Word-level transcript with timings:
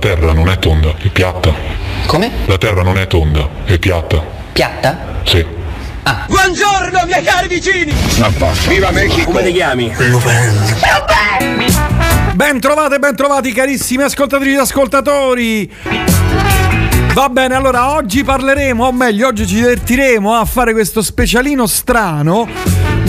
Terra 0.00 0.32
non 0.32 0.48
è 0.48 0.58
tonda, 0.58 0.94
è 0.96 1.08
piatta. 1.08 1.52
Come? 2.06 2.30
La 2.46 2.56
Terra 2.56 2.82
non 2.82 2.96
è 2.96 3.06
tonda, 3.06 3.46
è 3.66 3.78
piatta. 3.78 4.24
Piatta? 4.50 4.98
Sì. 5.24 5.44
Buongiorno 6.26 7.04
miei 7.04 7.22
cari 7.22 7.48
vicini! 7.48 7.92
Viva 8.66 8.90
Mexico! 8.92 9.30
Come 9.30 9.42
ti 9.44 9.52
chiami? 9.52 9.94
Ben 12.32 12.58
trovate, 12.60 12.98
ben 12.98 13.14
trovati 13.14 13.52
carissimi 13.52 14.02
ascoltatrici 14.02 14.56
e 14.56 14.60
ascoltatori. 14.60 15.70
Va 17.12 17.28
bene, 17.28 17.54
allora 17.54 17.92
oggi 17.92 18.24
parleremo, 18.24 18.86
o 18.86 18.92
meglio, 18.92 19.26
oggi 19.26 19.46
ci 19.46 19.56
divertiremo 19.56 20.34
a 20.34 20.46
fare 20.46 20.72
questo 20.72 21.02
specialino 21.02 21.66
strano. 21.66 22.48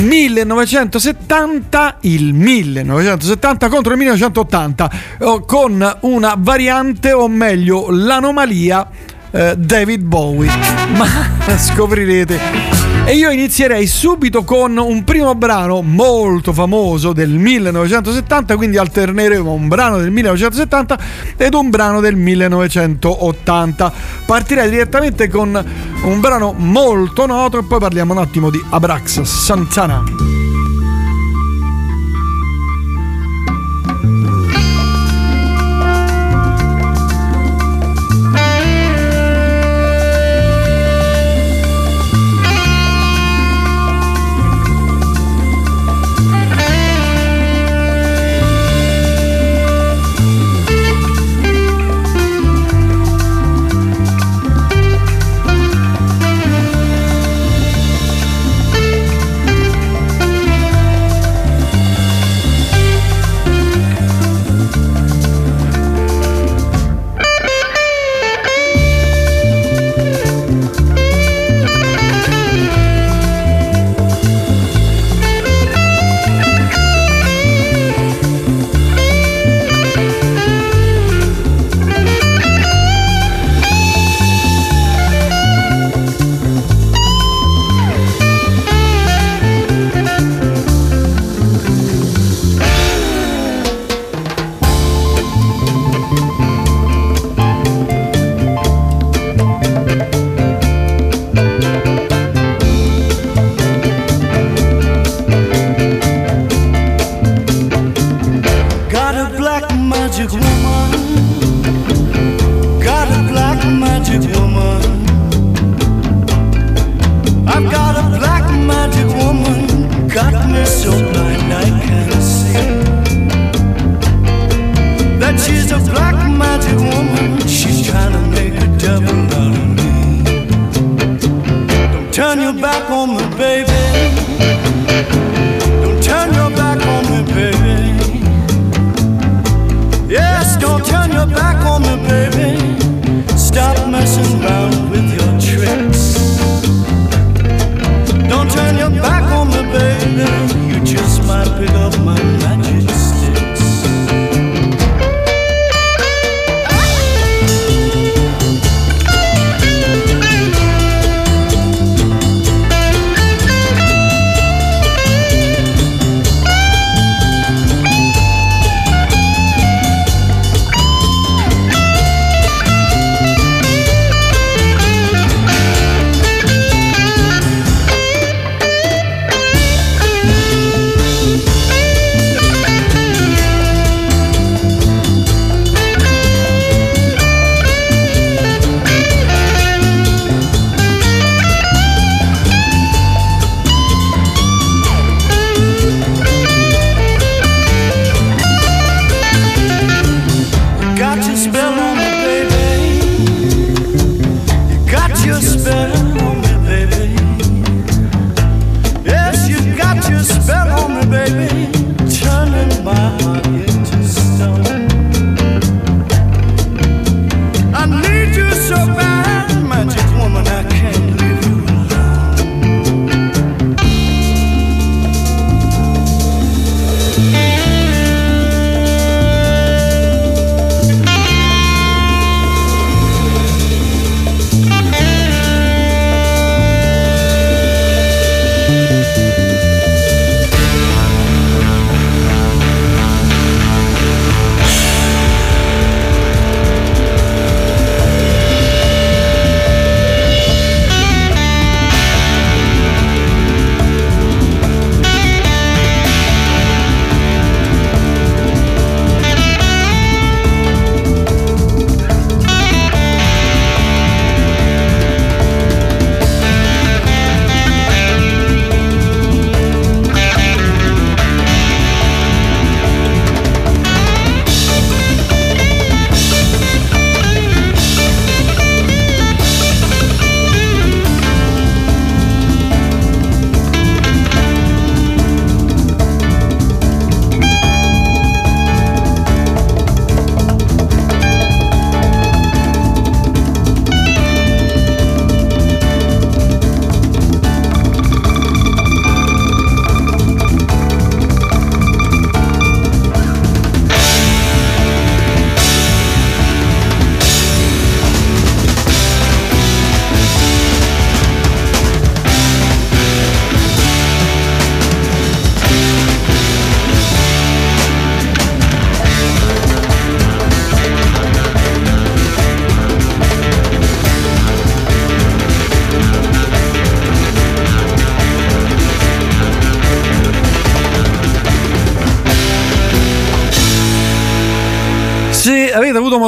1970, 0.04 1.98
il 2.02 2.34
1970 2.34 3.70
contro 3.70 3.92
il 3.92 3.98
1980, 4.00 4.92
oh, 5.20 5.46
con 5.46 5.98
una 6.02 6.36
variante, 6.38 7.12
o 7.12 7.28
meglio, 7.28 7.90
l'anomalia 7.90 8.88
eh, 9.32 9.56
David 9.58 10.02
Bowie. 10.02 10.52
Ma 10.95 11.08
scoprirete. 11.58 12.80
E 13.04 13.16
io 13.16 13.30
inizierei 13.32 13.88
subito 13.88 14.44
con 14.44 14.78
un 14.78 15.04
primo 15.04 15.36
brano 15.36 15.82
molto 15.82 16.54
famoso 16.54 17.14
del 17.14 17.30
1970, 17.30 18.55
quindi 18.55 18.78
alterneremo 18.78 19.52
un 19.52 19.68
brano 19.68 19.98
del 19.98 20.12
1970 20.12 21.00
ed 21.36 21.54
un 21.54 21.70
brano 21.70 22.00
del 22.00 22.16
1980. 22.16 23.92
Partirei 24.26 24.70
direttamente 24.70 25.28
con 25.28 25.66
un 26.04 26.20
brano 26.20 26.54
molto 26.54 27.26
noto 27.26 27.58
e 27.58 27.64
poi 27.64 27.80
parliamo 27.80 28.14
un 28.14 28.20
attimo 28.20 28.50
di 28.50 28.64
Abraxas 28.70 29.45
Santana. 29.45 30.30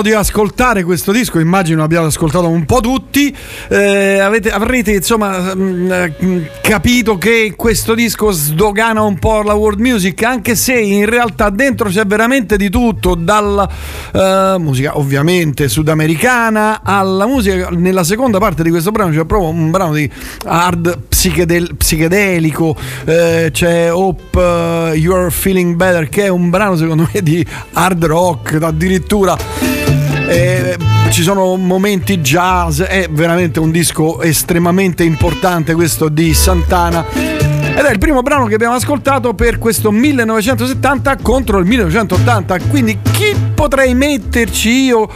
Modo 0.03 0.09
di 0.09 0.13
ascoltare 0.13 0.83
questo 0.83 1.11
disco, 1.11 1.39
immagino 1.39 1.81
abbiate 1.81 2.07
ascoltato 2.07 2.49
un 2.49 2.65
po' 2.65 2.81
tutti, 2.81 3.35
eh, 3.69 4.19
avete, 4.19 4.51
avrete 4.51 4.91
insomma 4.91 5.55
mh, 5.55 5.91
eh, 5.91 6.49
capito 6.61 7.17
che 7.17 7.53
questo 7.55 7.95
disco 7.95 8.31
sdogana 8.31 9.01
un 9.01 9.17
po' 9.17 9.41
la 9.41 9.53
world 9.53 9.79
music, 9.79 10.21
anche 10.23 10.55
se 10.55 10.77
in 10.77 11.05
realtà 11.05 11.49
dentro 11.49 11.89
c'è 11.89 12.05
veramente 12.05 12.57
di 12.57 12.69
tutto, 12.69 13.15
dalla 13.15 13.69
eh, 14.11 14.55
musica 14.59 14.97
ovviamente 14.97 15.69
sudamericana 15.69 16.81
alla 16.83 17.25
musica, 17.25 17.69
nella 17.69 18.03
seconda 18.03 18.39
parte 18.39 18.61
di 18.63 18.69
questo 18.69 18.91
brano 18.91 19.11
c'è 19.11 19.25
proprio 19.25 19.49
un 19.49 19.71
brano 19.71 19.93
di 19.93 20.09
hard 20.45 20.99
psichedel- 21.23 21.75
psichedelico, 21.77 22.75
eh, 23.05 23.49
c'è 23.53 23.93
Hope 23.93 24.37
uh, 24.37 24.93
You're 24.93 25.31
Feeling 25.31 25.75
Better 25.75 26.09
che 26.09 26.25
è 26.25 26.27
un 26.27 26.49
brano 26.49 26.75
secondo 26.75 27.07
me 27.13 27.21
di 27.21 27.45
hard 27.71 28.03
rock 28.03 28.59
addirittura. 28.61 29.37
Eh, 30.27 30.75
ci 31.11 31.21
sono 31.21 31.55
momenti 31.55 32.17
jazz, 32.17 32.81
è 32.81 33.07
veramente 33.09 33.61
un 33.61 33.71
disco 33.71 34.21
estremamente 34.21 35.05
importante 35.05 35.73
questo 35.73 36.09
di 36.09 36.33
Santana. 36.33 37.05
Ed 37.13 37.85
è 37.85 37.91
il 37.91 37.99
primo 37.99 38.21
brano 38.21 38.45
che 38.45 38.55
abbiamo 38.55 38.75
ascoltato 38.75 39.33
per 39.33 39.59
questo 39.59 39.91
1970 39.91 41.17
contro 41.21 41.57
il 41.57 41.65
1980. 41.65 42.59
Quindi 42.67 42.99
chi 43.01 43.33
potrei 43.53 43.93
metterci 43.93 44.69
io 44.69 45.09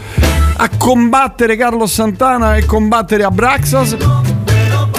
a 0.56 0.69
combattere 0.77 1.57
Carlos 1.57 1.92
Santana 1.92 2.56
e 2.56 2.63
combattere 2.63 3.24
Abraxas? 3.24 4.36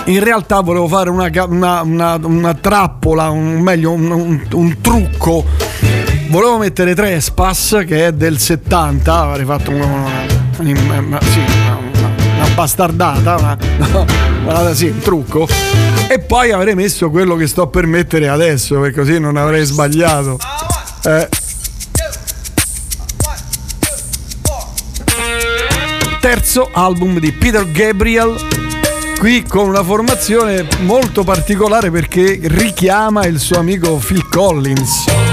In 0.09 0.25
realtà 0.25 0.61
volevo 0.61 0.89
fare 0.89 1.11
una, 1.11 1.31
una, 1.45 1.83
una, 1.83 2.19
una 2.23 2.55
trappola, 2.55 3.29
un, 3.29 3.61
meglio 3.61 3.93
un, 3.93 4.43
un, 4.53 4.81
trucco. 4.81 5.45
Volevo 6.29 6.57
mettere 6.57 6.95
Trespass 6.95 7.85
che 7.85 8.07
è 8.07 8.13
del 8.13 8.39
70, 8.39 9.15
avrei 9.15 9.45
fatto 9.45 9.71
una, 9.71 10.07
sì, 10.57 10.71
una 10.71 12.49
bastardata, 12.55 13.59
una, 14.45 14.73
sì, 14.73 14.87
un 14.87 14.99
trucco. 14.99 15.47
E 16.09 16.19
poi 16.21 16.53
avrei 16.53 16.75
messo 16.75 17.11
quello 17.11 17.37
che 17.37 17.47
sto 17.47 17.67
per 17.67 17.85
mettere 17.85 18.29
adesso, 18.29 18.81
perché 18.81 19.01
così 19.01 19.21
non 19.21 19.37
avrei 19.37 19.67
sbagliato. 19.67 20.39
Eh. 21.05 21.29
Terzo 26.19 26.71
album 26.73 27.19
di 27.19 27.31
Peter 27.31 27.71
Gabriel 27.71 28.68
qui 29.19 29.43
con 29.43 29.69
una 29.69 29.83
formazione 29.83 30.67
molto 30.83 31.25
particolare 31.25 31.91
perché 31.91 32.39
richiama 32.43 33.27
il 33.27 33.41
suo 33.41 33.59
amico 33.59 33.97
Phil 33.97 34.29
Collins. 34.29 35.28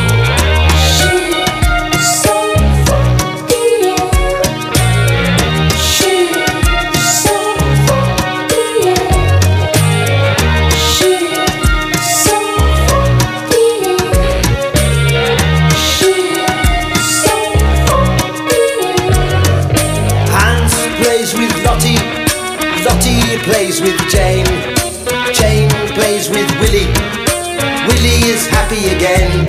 Happy 28.75 28.95
again. 28.95 29.48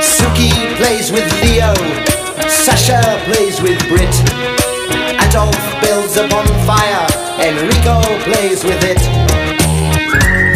Suki 0.00 0.50
plays 0.76 1.12
with 1.12 1.30
Leo. 1.42 1.74
Sasha 2.48 3.00
plays 3.24 3.60
with 3.60 3.78
Brit. 3.88 4.14
Adolf 5.20 5.56
builds 5.82 6.16
a 6.16 6.28
bonfire. 6.28 7.06
Enrico 7.40 8.00
plays 8.24 8.64
with 8.64 8.82
it. 8.82 10.55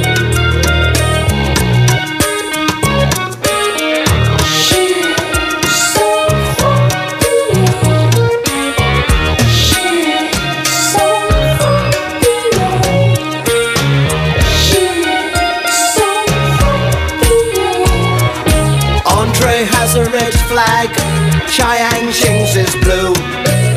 Chiang 22.11 22.43
is 22.43 22.75
blue. 22.83 23.13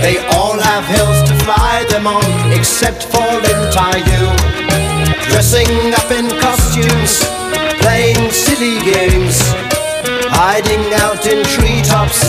They 0.03 0.19
all 0.35 0.59
have 0.59 0.85
hills 0.87 1.23
to 1.29 1.35
fly 1.45 1.85
them 1.89 2.07
on, 2.09 2.53
except 2.53 3.05
for 3.05 3.23
Lin 3.23 3.71
Yu. 4.11 4.25
Dressing 5.31 5.95
up 5.95 6.11
in 6.11 6.29
costumes, 6.41 7.23
playing 7.79 8.31
silly 8.33 8.81
games, 8.83 9.39
hiding 10.35 10.85
out 10.95 11.25
in 11.27 11.45
treetops, 11.45 12.21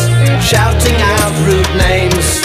shouting 0.45 0.95
out 1.01 1.33
rude 1.47 1.75
names. 1.75 2.44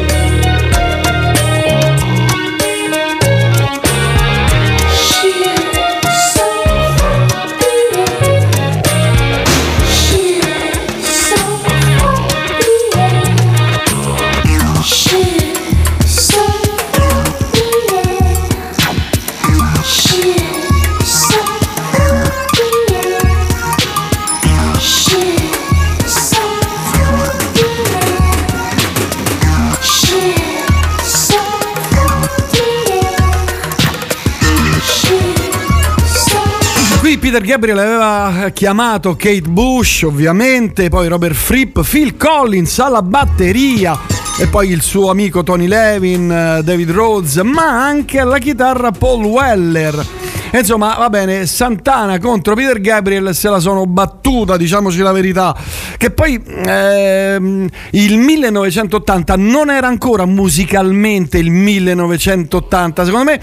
Peter 37.31 37.47
Gabriel 37.47 37.77
aveva 37.77 38.49
chiamato 38.49 39.15
Kate 39.15 39.47
Bush, 39.47 40.01
ovviamente, 40.01 40.89
poi 40.89 41.07
Robert 41.07 41.33
Fripp, 41.33 41.79
Phil 41.79 42.17
Collins 42.17 42.77
alla 42.79 43.01
batteria. 43.01 43.97
e 44.37 44.47
poi 44.47 44.69
il 44.69 44.81
suo 44.81 45.09
amico 45.09 45.41
Tony 45.41 45.67
Levin, 45.67 46.29
eh, 46.29 46.61
David 46.61 46.91
Rhodes, 46.91 47.37
ma 47.37 47.85
anche 47.85 48.19
alla 48.19 48.37
chitarra 48.37 48.91
Paul 48.91 49.23
Weller. 49.23 50.20
Insomma, 50.53 50.95
va 50.97 51.09
bene, 51.09 51.45
Santana 51.45 52.19
contro 52.19 52.55
Peter 52.55 52.81
Gabriel 52.81 53.33
se 53.33 53.49
la 53.49 53.59
sono 53.59 53.85
battuta, 53.85 54.57
diciamoci 54.57 54.99
la 54.99 55.13
verità. 55.13 55.55
Che 55.95 56.11
poi 56.11 56.41
ehm, 56.65 57.69
il 57.91 58.17
1980 58.17 59.35
non 59.37 59.69
era 59.69 59.87
ancora 59.87 60.25
musicalmente 60.25 61.37
il 61.37 61.51
1980. 61.51 63.05
Secondo 63.05 63.31
me 63.31 63.39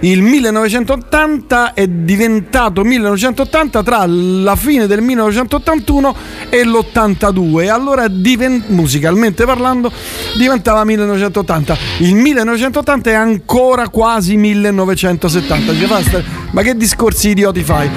il 0.00 0.20
1980 0.20 1.72
è 1.72 1.86
diventato 1.86 2.82
1980 2.82 3.82
tra 3.82 4.04
la 4.06 4.56
fine 4.56 4.86
del 4.86 5.00
1981 5.00 6.14
e 6.50 6.64
l'82. 6.64 7.62
E 7.62 7.68
allora 7.68 8.06
diven- 8.08 8.64
musicalmente 8.68 9.46
parlando 9.46 9.90
diventava 10.36 10.84
1980. 10.84 11.76
Il 11.98 12.14
1980 12.14 13.10
è 13.10 13.14
ancora 13.14 13.88
quasi 13.88 14.36
1970. 14.36 15.72
Dice, 15.72 15.86
"Basta, 15.86 16.22
ma 16.50 16.62
che 16.62 16.76
discorsi 16.76 17.30
idioti 17.30 17.62
fai? 17.62 17.90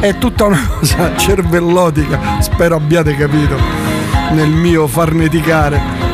È 0.00 0.18
tutta 0.18 0.44
una 0.46 0.66
cosa 0.78 1.16
cervellotica, 1.16 2.40
spero 2.40 2.76
abbiate 2.76 3.14
capito 3.14 3.56
nel 4.32 4.50
mio 4.50 4.86
farneticare. 4.86 6.08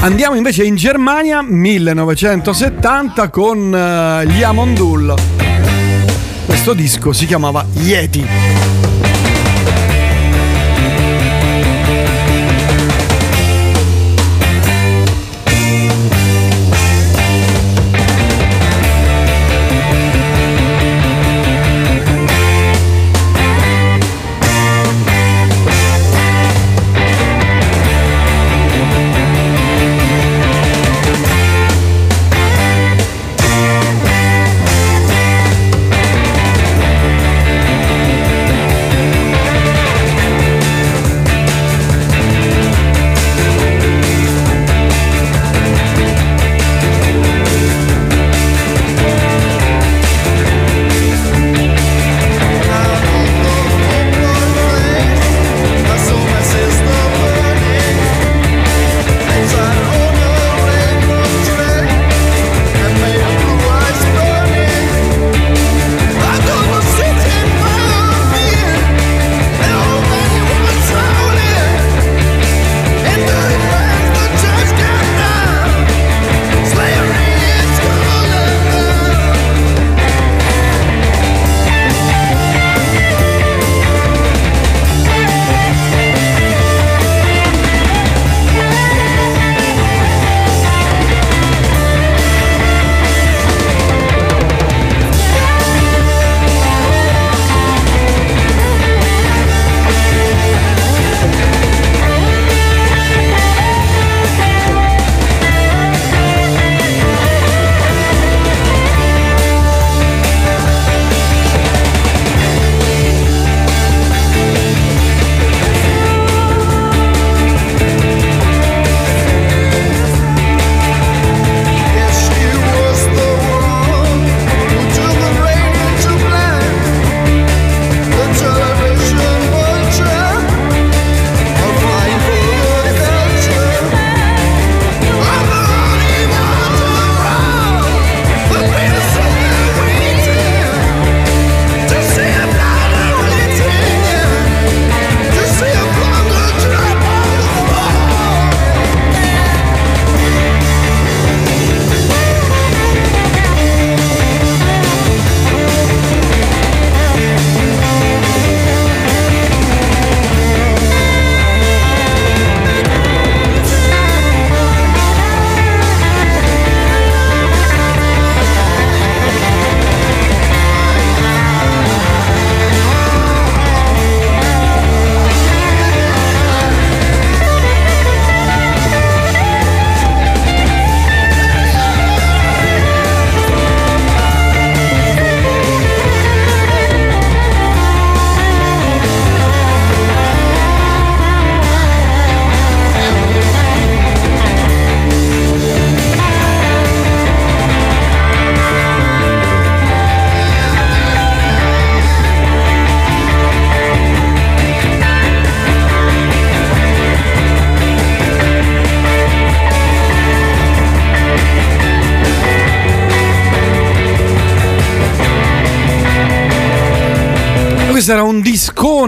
Andiamo 0.00 0.36
invece 0.36 0.64
in 0.64 0.76
Germania 0.76 1.42
1970 1.42 3.30
con 3.30 3.74
eh, 3.74 4.26
gli 4.26 4.42
Amondul. 4.42 5.14
Questo 6.46 6.74
disco 6.74 7.12
si 7.12 7.26
chiamava 7.26 7.64
Yeti. 7.72 8.83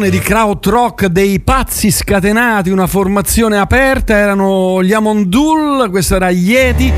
Discone 0.07 0.11
di 0.11 0.19
krautrock 0.19 1.07
dei 1.07 1.41
pazzi 1.41 1.91
scatenati, 1.91 2.71
una 2.71 2.87
formazione 2.87 3.59
aperta, 3.59 4.17
erano 4.17 4.83
gli 4.83 4.93
Amondul, 4.93 5.89
questo 5.91 6.17
era 6.17 6.31
Yeti. 6.31 6.93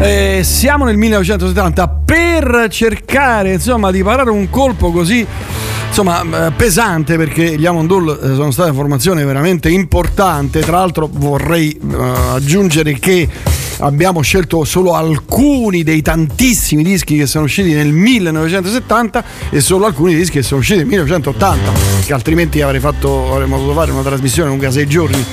Eh, 0.00 0.40
siamo 0.44 0.84
nel 0.84 0.96
1970 0.96 1.88
per 2.04 2.68
cercare 2.70 3.54
insomma 3.54 3.90
di 3.90 4.00
parare 4.00 4.30
un 4.30 4.48
colpo 4.48 4.92
così 4.92 5.26
insomma 5.88 6.22
eh, 6.22 6.52
pesante 6.52 7.16
perché 7.16 7.58
gli 7.58 7.66
Amondul 7.66 8.10
eh, 8.10 8.34
sono 8.36 8.52
state 8.52 8.70
una 8.70 8.78
formazione 8.78 9.24
veramente 9.24 9.68
importante 9.68 10.60
tra 10.60 10.78
l'altro 10.78 11.10
vorrei 11.12 11.72
eh, 11.72 11.96
aggiungere 12.30 12.96
che 13.00 13.28
abbiamo 13.78 14.20
scelto 14.22 14.64
solo 14.64 14.94
alcuni 14.94 15.82
dei 15.82 16.02
tantissimi 16.02 16.82
dischi 16.82 17.16
che 17.16 17.26
sono 17.26 17.44
usciti 17.44 17.72
nel 17.72 17.92
1970 17.92 19.24
e 19.50 19.60
solo 19.60 19.86
alcuni 19.86 20.14
dischi 20.14 20.38
che 20.38 20.42
sono 20.42 20.60
usciti 20.60 20.78
nel 20.78 20.88
1980 20.88 21.72
che 22.04 22.12
altrimenti 22.12 22.60
avrei 22.60 22.80
fatto 22.80 23.32
avremmo 23.32 23.56
dovuto 23.56 23.74
fare 23.74 23.90
una 23.90 24.02
trasmissione 24.02 24.48
lunga 24.48 24.70
sei 24.70 24.86
giorni 24.86 25.24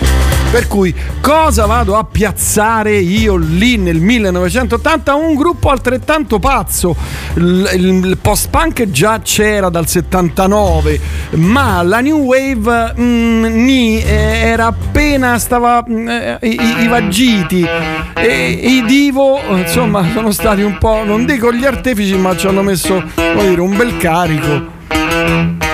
Per 0.56 0.70
cui 0.70 0.96
cosa 1.20 1.66
vado 1.66 1.98
a 1.98 2.06
piazzare 2.06 2.96
io 2.96 3.36
lì 3.36 3.76
nel 3.76 4.00
1980? 4.00 5.14
Un 5.14 5.36
gruppo 5.36 5.70
altrettanto 5.70 6.40
pazzo. 6.40 6.96
Il, 7.34 7.70
il 7.74 8.18
post-punk 8.22 8.90
già 8.90 9.20
c'era 9.20 9.68
dal 9.68 9.86
79, 9.86 10.98
ma 11.32 11.82
la 11.82 12.00
new 12.00 12.20
wave 12.20 12.94
mm, 12.98 13.44
ni, 13.44 14.02
eh, 14.02 14.06
era 14.46 14.68
appena 14.68 15.38
stava 15.40 15.84
mm, 15.86 16.08
eh, 16.08 16.38
i, 16.44 16.58
i- 16.84 16.88
vagiti 16.88 17.68
e 18.14 18.50
i 18.50 18.86
divo 18.88 19.38
insomma 19.58 20.08
sono 20.14 20.32
stati 20.32 20.62
un 20.62 20.78
po' 20.78 21.04
non 21.04 21.26
dico 21.26 21.52
gli 21.52 21.66
artefici 21.66 22.16
ma 22.16 22.34
ci 22.38 22.48
hanno 22.48 22.62
messo 22.62 23.04
dire, 23.14 23.60
un 23.60 23.76
bel 23.76 23.98
carico 23.98 25.65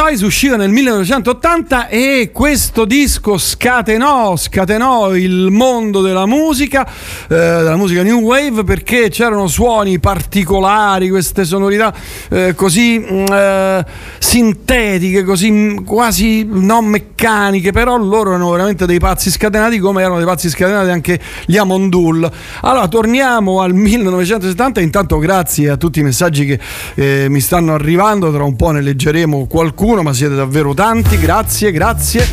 Choice, 0.00 0.24
uscita 0.24 0.54
nel 0.54 0.70
1980 0.70 1.88
e 1.88 2.30
questo 2.32 2.84
disco 2.84 3.36
scatenò, 3.36 4.36
scatenò 4.36 5.16
il 5.16 5.48
mondo 5.50 6.02
della 6.02 6.24
musica, 6.24 6.86
eh, 6.86 7.34
della 7.34 7.74
musica 7.74 8.04
New 8.04 8.20
Wave 8.20 8.62
perché 8.62 9.08
c'erano 9.08 9.48
suoni 9.48 9.98
particolari, 9.98 11.08
queste 11.08 11.44
sonorità 11.44 11.92
eh, 12.30 12.54
così 12.54 13.00
mm, 13.00 13.24
eh, 13.28 13.86
sintetiche, 14.28 15.24
così 15.24 15.50
mm, 15.50 15.84
quasi 15.84 16.46
non 16.46 16.84
meccaniche, 16.84 17.72
però 17.72 17.96
loro 17.96 18.28
erano 18.28 18.50
veramente 18.50 18.84
dei 18.84 18.98
pazzi 18.98 19.30
scatenati 19.30 19.78
come 19.78 20.02
erano 20.02 20.18
dei 20.18 20.26
pazzi 20.26 20.50
scatenati 20.50 20.90
anche 20.90 21.18
gli 21.46 21.56
Amondul. 21.56 22.30
Allora 22.60 22.88
torniamo 22.88 23.62
al 23.62 23.72
1970, 23.72 24.80
intanto 24.80 25.16
grazie 25.16 25.70
a 25.70 25.78
tutti 25.78 26.00
i 26.00 26.02
messaggi 26.02 26.44
che 26.44 26.60
eh, 26.96 27.28
mi 27.30 27.40
stanno 27.40 27.72
arrivando, 27.72 28.30
tra 28.30 28.44
un 28.44 28.54
po' 28.54 28.70
ne 28.70 28.82
leggeremo 28.82 29.46
qualcuno, 29.46 30.02
ma 30.02 30.12
siete 30.12 30.34
davvero 30.34 30.74
tanti, 30.74 31.18
grazie, 31.18 31.72
grazie. 31.72 32.26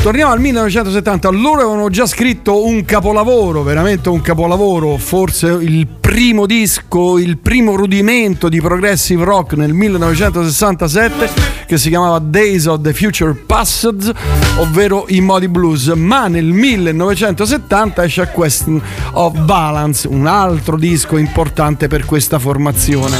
Torniamo 0.00 0.32
al 0.32 0.40
1970, 0.40 1.28
loro 1.30 1.60
avevano 1.60 1.90
già 1.90 2.06
scritto 2.06 2.64
un 2.64 2.82
capolavoro, 2.86 3.62
veramente 3.62 4.08
un 4.08 4.22
capolavoro, 4.22 4.96
forse 4.96 5.48
il 5.48 5.86
primo 6.06 6.46
disco, 6.46 7.18
il 7.18 7.36
primo 7.36 7.74
rudimento 7.74 8.48
di 8.48 8.60
progressive 8.60 9.24
rock 9.24 9.54
nel 9.54 9.72
1967 9.72 11.28
che 11.66 11.78
si 11.78 11.88
chiamava 11.88 12.20
Days 12.20 12.66
of 12.66 12.80
the 12.80 12.94
Future 12.94 13.34
Passed, 13.34 14.14
ovvero 14.58 15.06
i 15.08 15.20
modi 15.20 15.48
blues, 15.48 15.88
ma 15.88 16.28
nel 16.28 16.44
1970 16.44 18.04
esce 18.04 18.20
A 18.22 18.28
Question 18.28 18.80
of 19.14 19.36
Balance, 19.40 20.06
un 20.06 20.28
altro 20.28 20.76
disco 20.76 21.16
importante 21.16 21.88
per 21.88 22.04
questa 22.04 22.38
formazione. 22.38 23.16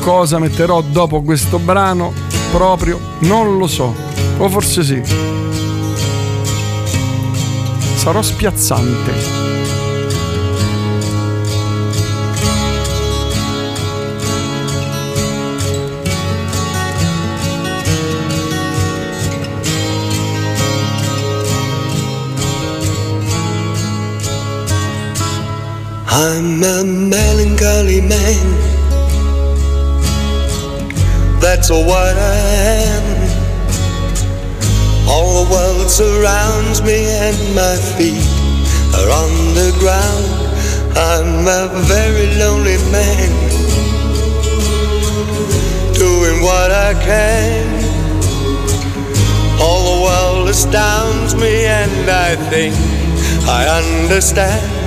Cosa 0.00 0.38
metterò 0.38 0.82
dopo 0.82 1.22
questo 1.22 1.58
brano? 1.58 2.12
Proprio 2.52 3.00
non 3.20 3.56
lo 3.56 3.66
so, 3.66 3.94
o 4.36 4.48
forse 4.50 4.82
sì. 4.84 5.00
Sarò 7.94 8.20
spiazzante. 8.20 9.39
I'm 26.12 26.60
a 26.64 26.82
melancholy 26.84 28.00
man. 28.00 28.46
That's 31.40 31.70
what 31.70 32.16
I 32.16 32.36
am. 32.82 33.04
All 35.08 35.44
the 35.44 35.50
world 35.52 35.88
surrounds 35.88 36.82
me 36.82 37.04
and 37.06 37.54
my 37.54 37.76
feet 37.96 38.26
are 38.98 39.08
on 39.22 39.54
the 39.54 39.70
ground. 39.78 40.26
I'm 40.98 41.46
a 41.46 41.68
very 41.86 42.26
lonely 42.34 42.78
man. 42.90 43.30
Doing 45.94 46.42
what 46.42 46.72
I 46.72 46.94
can. 46.94 47.84
All 49.60 49.94
the 49.94 50.02
world 50.02 50.48
astounds 50.48 51.36
me, 51.36 51.66
and 51.66 52.10
I 52.10 52.34
think 52.50 52.74
I 53.46 53.68
understand 53.78 54.79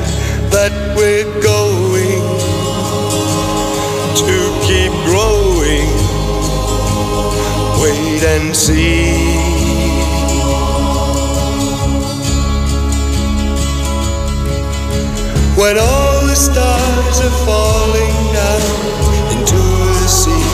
that 0.54 0.72
we're 0.96 1.26
going 1.42 2.22
to 4.22 4.38
keep 4.62 4.94
growing. 5.10 5.89
Wait 7.82 8.22
and 8.22 8.56
see. 8.56 9.10
When 15.58 15.76
all 15.80 16.22
the 16.28 16.36
stars 16.36 17.18
are 17.26 17.38
falling 17.50 18.16
down 18.38 18.62
into 19.34 19.58
the 19.58 20.08
sea 20.08 20.48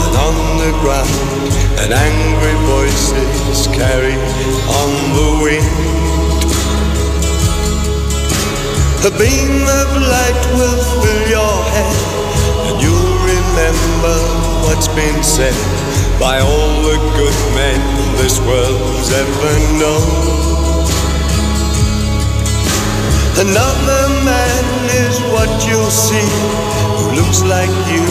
and 0.00 0.14
on 0.16 0.36
the 0.64 0.72
ground, 0.80 1.52
and 1.84 1.92
angry 1.92 2.56
voices 2.72 3.66
carry 3.76 4.16
on 4.80 4.90
the 5.12 5.28
wind. 5.44 6.05
A 9.04 9.10
beam 9.10 9.62
of 9.62 9.88
light 10.02 10.42
will 10.56 10.82
fill 11.00 11.28
your 11.28 11.56
head, 11.70 11.96
and 12.66 12.82
you'll 12.82 13.18
remember 13.22 14.16
what's 14.64 14.88
been 14.88 15.22
said 15.22 15.54
by 16.18 16.40
all 16.40 16.82
the 16.82 16.98
good 17.14 17.38
men 17.54 17.80
this 18.16 18.40
world's 18.40 19.12
ever 19.12 19.52
known. 19.78 20.36
Another 23.38 24.08
man 24.24 24.64
is 25.06 25.20
what 25.30 25.50
you'll 25.68 25.90
see 25.90 26.28
who 26.96 27.20
looks 27.20 27.42
like 27.42 27.70
you 27.92 28.02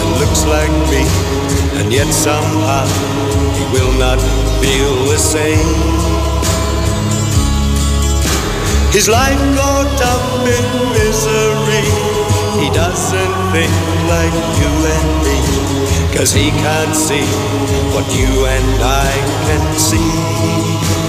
and 0.00 0.08
looks 0.18 0.44
like 0.46 0.72
me, 0.90 1.04
and 1.78 1.92
yet 1.92 2.10
somehow 2.12 2.86
he 3.54 3.64
will 3.70 3.92
not 3.98 4.18
feel 4.60 5.04
the 5.04 5.18
same. 5.18 6.05
His 8.92 9.08
life 9.08 9.38
caught 9.56 10.00
up 10.12 10.46
in 10.46 10.66
misery. 10.92 11.86
He 12.60 12.70
doesn't 12.72 13.34
think 13.52 13.72
like 14.08 14.36
you 14.60 14.72
and 14.94 15.10
me, 15.24 15.38
cause 16.16 16.32
he 16.32 16.50
can't 16.50 16.96
see 16.96 17.26
what 17.94 18.06
you 18.16 18.46
and 18.46 18.82
I 18.82 19.10
can 19.46 19.78
see. 19.78 21.05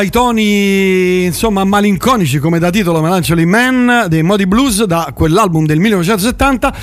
Dai 0.00 0.08
toni 0.08 1.24
insomma 1.24 1.62
malinconici 1.64 2.38
come 2.38 2.58
da 2.58 2.70
titolo 2.70 3.02
Melancholy 3.02 3.44
Man 3.44 4.06
dei 4.08 4.22
Modi 4.22 4.46
Blues 4.46 4.84
da 4.84 5.12
quell'album 5.14 5.66
del 5.66 5.78
1970 5.78 6.74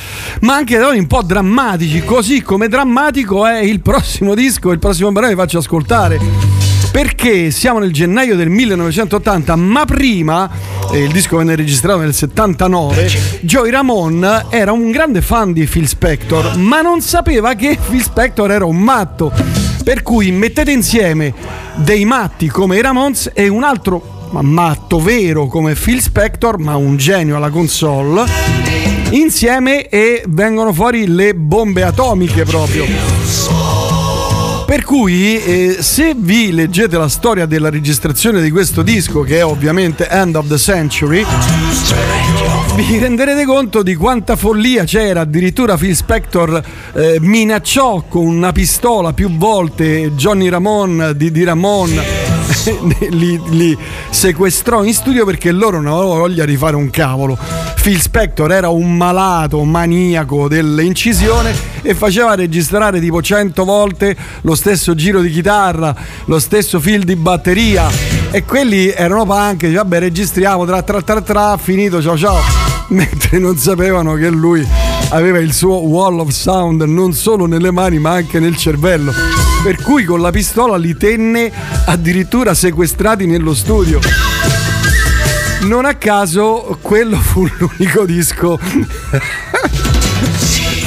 ma 0.41 0.53
anche 0.53 0.77
toni 0.77 0.99
un 0.99 1.07
po' 1.07 1.23
drammatici 1.23 2.03
così 2.03 2.43
come 2.43 2.67
drammatico 2.67 3.47
è 3.47 3.57
il 3.57 3.79
prossimo 3.81 4.35
disco 4.35 4.71
il 4.71 4.77
prossimo 4.77 5.11
brano 5.11 5.29
che 5.29 5.33
vi 5.33 5.39
faccio 5.39 5.57
ascoltare 5.57 6.19
perché 6.91 7.49
siamo 7.49 7.79
nel 7.79 7.91
gennaio 7.91 8.35
del 8.35 8.49
1980, 8.49 9.55
ma 9.55 9.85
prima, 9.85 10.49
eh, 10.91 11.03
il 11.03 11.11
disco 11.11 11.37
venne 11.37 11.55
registrato 11.55 11.99
nel 11.99 12.13
79, 12.13 13.11
Joey 13.41 13.69
Ramone 13.69 14.45
era 14.49 14.71
un 14.71 14.89
grande 14.89 15.21
fan 15.21 15.53
di 15.53 15.65
Phil 15.65 15.87
Spector, 15.87 16.55
ma 16.57 16.81
non 16.81 17.01
sapeva 17.01 17.53
che 17.53 17.77
Phil 17.87 18.01
Spector 18.01 18.51
era 18.51 18.65
un 18.65 18.77
matto. 18.77 19.56
Per 19.87 20.03
cui 20.03 20.33
mettete 20.33 20.69
insieme 20.69 21.33
dei 21.75 22.03
matti 22.03 22.47
come 22.49 22.75
i 22.75 22.81
Ramones 22.81 23.31
e 23.33 23.47
un 23.47 23.63
altro 23.63 24.27
ma 24.31 24.41
matto 24.41 24.99
vero 24.99 25.47
come 25.47 25.75
Phil 25.75 26.01
Spector, 26.01 26.57
ma 26.57 26.75
un 26.75 26.97
genio 26.97 27.37
alla 27.37 27.49
console, 27.49 28.25
insieme 29.11 29.87
e 29.87 30.23
vengono 30.27 30.73
fuori 30.73 31.07
le 31.07 31.33
bombe 31.33 31.83
atomiche 31.83 32.43
proprio. 32.43 33.66
Per 34.67 34.83
cui 34.83 35.41
eh, 35.41 35.77
se 35.79 36.13
vi 36.13 36.51
leggete 36.51 36.97
la 36.97 37.07
storia 37.07 37.45
della 37.45 37.69
registrazione 37.69 38.41
di 38.41 38.51
questo 38.51 38.81
disco, 38.81 39.21
che 39.21 39.37
è 39.37 39.45
ovviamente 39.45 40.09
End 40.09 40.35
of 40.35 40.49
the 40.49 40.57
Century, 40.57 41.25
vi 42.75 42.97
renderete 42.97 43.45
conto 43.45 43.81
di 43.81 43.95
quanta 43.95 44.35
follia 44.35 44.83
c'era. 44.83 45.21
Addirittura 45.21 45.77
Phil 45.77 45.95
Spector 45.95 46.61
eh, 46.93 47.15
minacciò 47.21 48.03
con 48.09 48.27
una 48.27 48.51
pistola 48.51 49.13
più 49.13 49.37
volte 49.37 50.11
Johnny 50.15 50.49
Ramone 50.49 51.15
di, 51.15 51.31
di 51.31 51.45
Ramone. 51.45 52.26
li, 53.11 53.39
li 53.49 53.77
sequestrò 54.09 54.83
in 54.83 54.93
studio 54.93 55.25
perché 55.25 55.51
loro 55.51 55.79
non 55.81 55.93
avevano 55.93 56.19
voglia 56.19 56.45
di 56.45 56.57
fare 56.57 56.75
un 56.75 56.89
cavolo. 56.89 57.37
Phil 57.81 58.01
Spector 58.01 58.51
era 58.51 58.69
un 58.69 58.95
malato 58.95 59.63
maniaco 59.63 60.47
dell'incisione 60.47 61.53
e 61.81 61.93
faceva 61.93 62.35
registrare 62.35 62.99
tipo 62.99 63.21
100 63.21 63.63
volte 63.63 64.15
lo 64.41 64.55
stesso 64.55 64.93
giro 64.95 65.21
di 65.21 65.29
chitarra, 65.29 65.95
lo 66.25 66.39
stesso 66.39 66.79
fil 66.79 67.03
di 67.03 67.15
batteria 67.15 67.89
e 68.31 68.43
quelli 68.43 68.89
erano 68.89 69.25
punk, 69.25 69.71
vabbè 69.71 69.99
registriamo 69.99 70.65
tra 70.65 70.81
tra 70.81 71.01
tra 71.01 71.21
tra, 71.21 71.57
finito, 71.57 72.01
ciao 72.01 72.17
ciao, 72.17 72.39
mentre 72.89 73.39
non 73.39 73.57
sapevano 73.57 74.15
che 74.15 74.29
lui 74.29 74.86
aveva 75.09 75.39
il 75.39 75.53
suo 75.53 75.79
wall 75.79 76.19
of 76.19 76.29
sound 76.29 76.81
non 76.83 77.13
solo 77.13 77.45
nelle 77.45 77.71
mani 77.71 77.99
ma 77.99 78.11
anche 78.11 78.39
nel 78.39 78.55
cervello. 78.57 79.13
Per 79.63 79.81
cui 79.81 80.03
con 80.03 80.21
la 80.21 80.31
pistola 80.31 80.77
li 80.77 80.95
tenne 80.95 81.51
addirittura 81.85 82.53
sequestrati 82.53 83.25
nello 83.25 83.53
studio. 83.53 83.99
Non 85.61 85.85
a 85.85 85.95
caso 85.95 86.77
quello 86.81 87.17
fu 87.17 87.47
l'unico 87.57 88.05
disco 88.05 88.59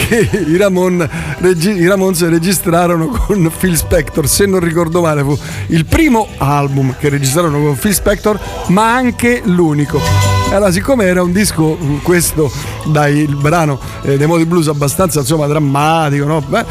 che 0.08 0.28
i, 0.46 0.56
Ramon, 0.56 1.08
regi- 1.38 1.86
Ramones 1.86 2.28
registrarono 2.28 3.08
con 3.08 3.50
Phil 3.58 3.76
Spector. 3.76 4.28
Se 4.28 4.46
non 4.46 4.60
ricordo 4.60 5.00
male, 5.00 5.22
fu 5.22 5.38
il 5.68 5.84
primo 5.86 6.28
album 6.38 6.96
che 6.98 7.08
registrarono 7.08 7.60
con 7.60 7.76
Phil 7.76 7.94
Spector, 7.94 8.40
ma 8.68 8.92
anche 8.94 9.42
l'unico. 9.44 10.29
Allora, 10.52 10.72
siccome 10.72 11.04
era 11.04 11.22
un 11.22 11.30
disco, 11.30 11.78
questo 12.02 12.50
dai 12.86 13.18
il 13.18 13.36
brano 13.36 13.78
eh, 14.02 14.16
dei 14.16 14.26
Modi 14.26 14.44
Blues 14.46 14.66
abbastanza 14.66 15.20
insomma 15.20 15.46
drammatico, 15.46 16.24
no? 16.24 16.40
Beh, 16.40 16.64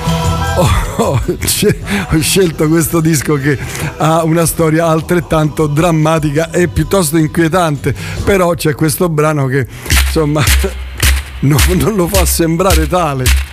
sce- 1.46 1.80
ho 2.12 2.20
scelto 2.20 2.68
questo 2.68 3.00
disco 3.00 3.36
che 3.36 3.58
ha 3.98 4.24
una 4.24 4.46
storia 4.46 4.88
altrettanto 4.88 5.66
drammatica 5.68 6.52
e 6.52 6.68
piuttosto 6.68 7.16
inquietante, 7.16 7.96
però 8.26 8.54
c'è 8.54 8.76
questo 8.76 9.08
brano 9.08 9.46
che 9.46 9.66
insomma 10.06 10.44
non, 11.42 11.60
non 11.76 11.96
lo 11.96 12.08
fa 12.10 12.26
sembrare 12.26 12.86
tale. 12.86 13.49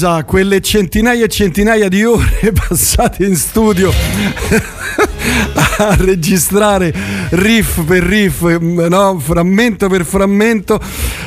Cosa, 0.00 0.24
quelle 0.24 0.62
centinaia 0.62 1.26
e 1.26 1.28
centinaia 1.28 1.88
di 1.88 2.02
ore 2.04 2.52
passate 2.68 3.26
in 3.26 3.36
studio 3.36 3.92
a 5.76 5.94
registrare 5.98 6.90
riff 7.30 7.82
per 7.84 8.02
riff, 8.02 8.40
no? 8.40 9.18
frammento 9.18 9.88
per 9.88 10.06
frammento, 10.06 10.80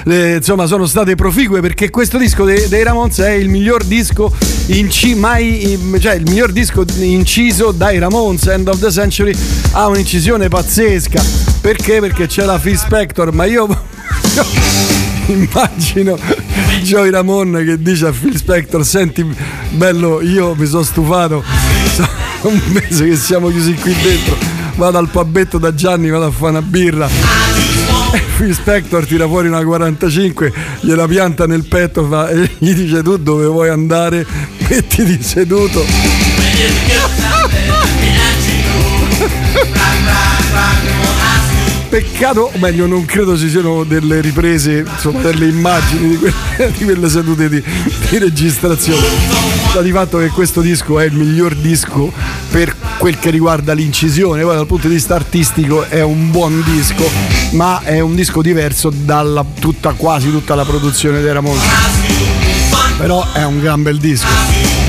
eh, 0.05 0.38
insomma 0.38 0.65
sono 0.65 0.88
state 0.88 1.13
proficue 1.13 1.62
perché 1.62 1.91
questo 1.91 2.17
disco 2.17 2.45
dei, 2.45 2.67
dei 2.67 2.81
Ramones 2.81 3.19
è 3.19 3.31
il 3.31 3.49
miglior 3.49 3.83
disco 3.83 4.33
inci- 4.67 5.13
mai, 5.13 5.79
cioè 5.99 6.15
il 6.15 6.23
miglior 6.23 6.51
disco 6.51 6.83
inciso 6.97 7.71
dai 7.71 7.99
Ramones, 7.99 8.47
End 8.47 8.67
of 8.67 8.79
the 8.79 8.91
Century 8.91 9.36
ha 9.73 9.88
un'incisione 9.88 10.47
pazzesca. 10.47 11.23
Perché? 11.62 11.99
Perché 11.99 12.25
c'è 12.25 12.43
la 12.43 12.57
Phil 12.57 12.77
Spector, 12.77 13.31
ma 13.31 13.45
io 13.45 13.67
immagino 15.28 16.17
Joey 16.82 17.10
Ramon 17.10 17.63
che 17.65 17.82
dice 17.82 18.08
a 18.08 18.12
Phil 18.12 18.36
Spector 18.36 18.86
senti 18.86 19.26
bello 19.71 20.21
io 20.21 20.56
mi 20.56 20.65
sono 20.65 20.84
stufato. 20.84 21.43
Sono 21.93 22.10
un 22.41 22.60
mese 22.67 23.06
che 23.06 23.15
siamo 23.15 23.49
chiusi 23.49 23.73
qui 23.76 23.95
dentro. 24.02 24.36
Vado 24.76 24.97
al 24.97 25.10
pabetto 25.10 25.58
da 25.58 25.73
Gianni 25.73 26.10
vado 26.10 26.26
a 26.26 26.32
fare 26.32 26.52
una 26.52 26.62
birra. 26.62 27.08
E 28.12 28.21
Phil 28.38 28.54
Spector 28.54 29.06
tira 29.06 29.28
fuori 29.28 29.47
una 29.47 29.63
45 29.63 30.54
gliela 30.82 31.08
pianta 31.08 31.47
nel 31.47 31.65
petto 31.65 32.06
fa- 32.08 32.30
e 32.30 32.49
gli 32.58 32.73
dice 32.73 33.02
tu 33.02 33.17
dove 33.17 33.45
vuoi 33.45 33.69
andare? 33.69 34.26
Mettiti 34.67 35.21
seduto 35.21 35.86
Peccato, 41.93 42.49
o 42.51 42.58
meglio, 42.58 42.88
non 42.88 43.06
credo 43.06 43.38
ci 43.38 43.47
siano 43.51 43.84
delle 43.84 44.19
riprese, 44.19 44.79
insomma, 44.79 45.21
delle 45.21 45.45
immagini 45.45 46.08
di 46.10 46.17
quelle, 46.17 46.71
di 46.75 46.84
quelle 46.86 47.08
sedute 47.08 47.47
di, 47.47 47.63
di 48.10 48.17
registrazione. 48.17 49.06
Sta 49.69 49.79
di 49.79 49.91
fatto 49.91 50.17
che 50.17 50.29
questo 50.29 50.62
disco 50.62 50.99
è 50.99 51.06
il 51.06 51.13
miglior 51.13 51.53
disco 51.53 52.12
per 52.49 52.75
quel 52.97 53.19
che 53.19 53.29
riguarda 53.29 53.73
l'incisione, 53.73 54.41
poi 54.41 54.56
dal 54.56 54.65
punto 54.65 54.88
di 54.88 54.95
vista 54.95 55.13
artistico 55.13 55.84
è 55.88 56.01
un 56.01 56.32
buon 56.32 56.63
disco, 56.65 57.08
ma 57.51 57.84
è 57.84 57.99
un 57.99 58.15
disco 58.15 58.41
diverso 58.41 58.89
dalla 58.91 59.45
tutta, 59.60 59.91
quasi 59.91 60.32
tutta 60.32 60.56
la 60.56 60.65
produzione 60.65 61.21
dei 61.21 61.32
Ramones. 61.32 61.62
Però 62.97 63.23
è 63.34 63.45
un 63.45 63.60
gran 63.60 63.84
bel 63.84 63.99
disco. 63.99 64.25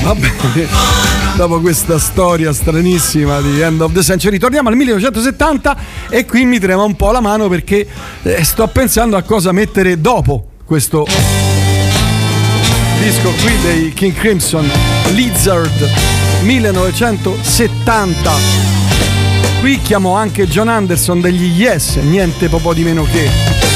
Va 0.01 0.15
bene. 0.15 1.14
Dopo 1.35 1.59
questa 1.59 1.99
storia 1.99 2.53
stranissima 2.53 3.41
di 3.41 3.59
End 3.59 3.81
of 3.81 3.91
the 3.91 4.01
Century, 4.01 4.37
torniamo 4.37 4.69
al 4.69 4.75
1970 4.77 5.77
e 6.09 6.25
qui 6.25 6.45
mi 6.45 6.59
trema 6.59 6.83
un 6.83 6.95
po' 6.95 7.11
la 7.11 7.19
mano 7.19 7.49
perché 7.49 7.85
eh, 8.23 8.41
sto 8.45 8.67
pensando 8.67 9.17
a 9.17 9.21
cosa 9.21 9.51
mettere 9.51 9.99
dopo 9.99 10.51
questo 10.63 11.05
disco 13.01 13.31
qui 13.41 13.51
dei 13.61 13.93
King 13.93 14.13
Crimson, 14.13 14.65
Lizard 15.11 15.89
1970. 16.43 18.31
Qui 19.59 19.81
chiamo 19.81 20.15
anche 20.15 20.47
John 20.47 20.69
Anderson 20.69 21.19
degli 21.19 21.59
Yes, 21.61 21.97
niente 21.97 22.47
po' 22.47 22.73
di 22.73 22.83
meno 22.83 23.03
che. 23.03 23.74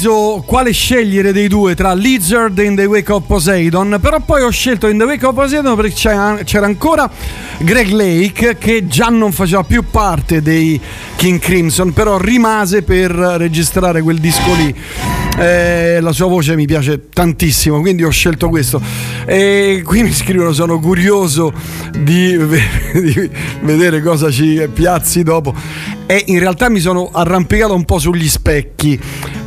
Indeciso 0.00 0.42
quale 0.46 0.72
scegliere 0.72 1.32
dei 1.32 1.46
due 1.46 1.74
tra 1.74 1.92
Lizard 1.92 2.58
e 2.58 2.64
In 2.64 2.74
the 2.74 2.86
Wake 2.86 3.12
of 3.12 3.24
Poseidon, 3.26 3.98
però 4.00 4.20
poi 4.20 4.42
ho 4.42 4.50
scelto 4.50 4.88
In 4.88 4.96
the 4.96 5.04
Wake 5.04 5.26
of 5.26 5.34
Poseidon 5.34 5.76
perché 5.76 5.92
c'era, 5.92 6.66
ancora 6.66 7.10
Greg 7.58 7.90
Lake 7.90 8.56
che 8.56 8.86
già 8.86 9.08
non 9.08 9.30
faceva 9.32 9.62
più 9.62 9.84
parte 9.90 10.40
dei 10.40 10.80
King 11.16 11.38
Crimson, 11.38 11.92
però 11.92 12.16
rimase 12.16 12.82
per 12.82 13.10
registrare 13.10 14.00
quel 14.00 14.18
disco 14.18 14.54
lì. 14.54 14.74
Eh, 15.38 16.00
la 16.00 16.12
sua 16.12 16.26
voce 16.26 16.56
mi 16.56 16.66
piace 16.66 17.08
tantissimo, 17.08 17.80
quindi 17.80 18.02
ho 18.02 18.10
scelto 18.10 18.48
questo. 18.48 18.80
E 19.26 19.82
qui 19.84 20.02
mi 20.02 20.12
scrivono: 20.12 20.52
sono 20.52 20.78
curioso 20.80 21.52
di, 21.98 22.36
di 22.92 23.30
vedere 23.62 24.02
cosa 24.02 24.30
ci 24.30 24.66
piazzi 24.72 25.22
dopo. 25.22 25.54
E 26.06 26.24
in 26.26 26.40
realtà 26.40 26.68
mi 26.68 26.80
sono 26.80 27.10
arrampicato 27.12 27.72
un 27.72 27.84
po' 27.84 27.98
sugli 27.98 28.28
specchi 28.28 28.98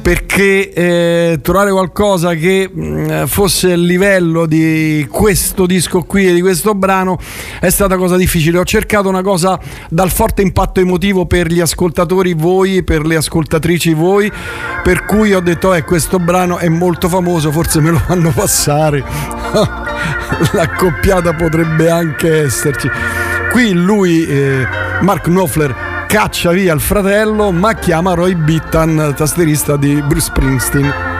perché 0.04 0.74
eh, 0.74 1.39
trovare 1.41 1.72
qualcosa 1.72 2.34
che 2.34 2.70
mh, 2.70 3.26
fosse 3.26 3.70
il 3.70 3.84
livello 3.84 4.45
di 4.45 5.08
questo 5.10 5.66
disco 5.66 6.04
qui 6.04 6.28
e 6.28 6.34
di 6.34 6.41
questo 6.41 6.76
brano 6.76 7.18
è 7.62 7.70
stata 7.70 7.95
cosa 7.95 8.18
difficile. 8.18 8.58
Ho 8.58 8.66
cercato 8.66 9.08
una 9.08 9.22
cosa 9.22 9.58
dal 9.89 10.12
forte 10.12 10.41
impatto 10.41 10.82
emotivo 10.82 11.26
per 11.26 11.47
gli 11.47 11.62
ascoltatori 11.62 12.34
voi, 12.34 12.84
per 12.84 13.06
le 13.06 13.16
ascoltatrici 13.16 13.93
voi, 13.93 14.30
per 14.84 15.06
cui 15.06 15.34
ho 15.34 15.39
detto 15.39 15.74
eh, 15.74 15.84
questo 15.84 16.20
brano 16.20 16.58
è 16.58 16.68
molto 16.68 17.08
famoso, 17.08 17.49
forse 17.49 17.80
me 17.80 17.91
lo 17.91 17.99
fanno 17.99 18.32
passare. 18.32 19.01
L'accoppiata 20.51 21.34
potrebbe 21.34 21.89
anche 21.89 22.43
esserci. 22.43 22.89
Qui 23.51 23.72
lui, 23.72 24.26
eh, 24.26 24.68
Mark 24.99 25.24
Knopfler, 25.24 25.93
caccia 26.14 26.51
via 26.51 26.76
il 26.76 26.80
fratello, 26.80 27.51
ma 27.51 27.74
chiama 27.74 28.14
Roy 28.14 28.36
Bittan, 28.36 29.16
tastierista 29.18 29.78
di 29.78 29.99
Bruce 30.03 30.26
Springsteen. 30.26 31.12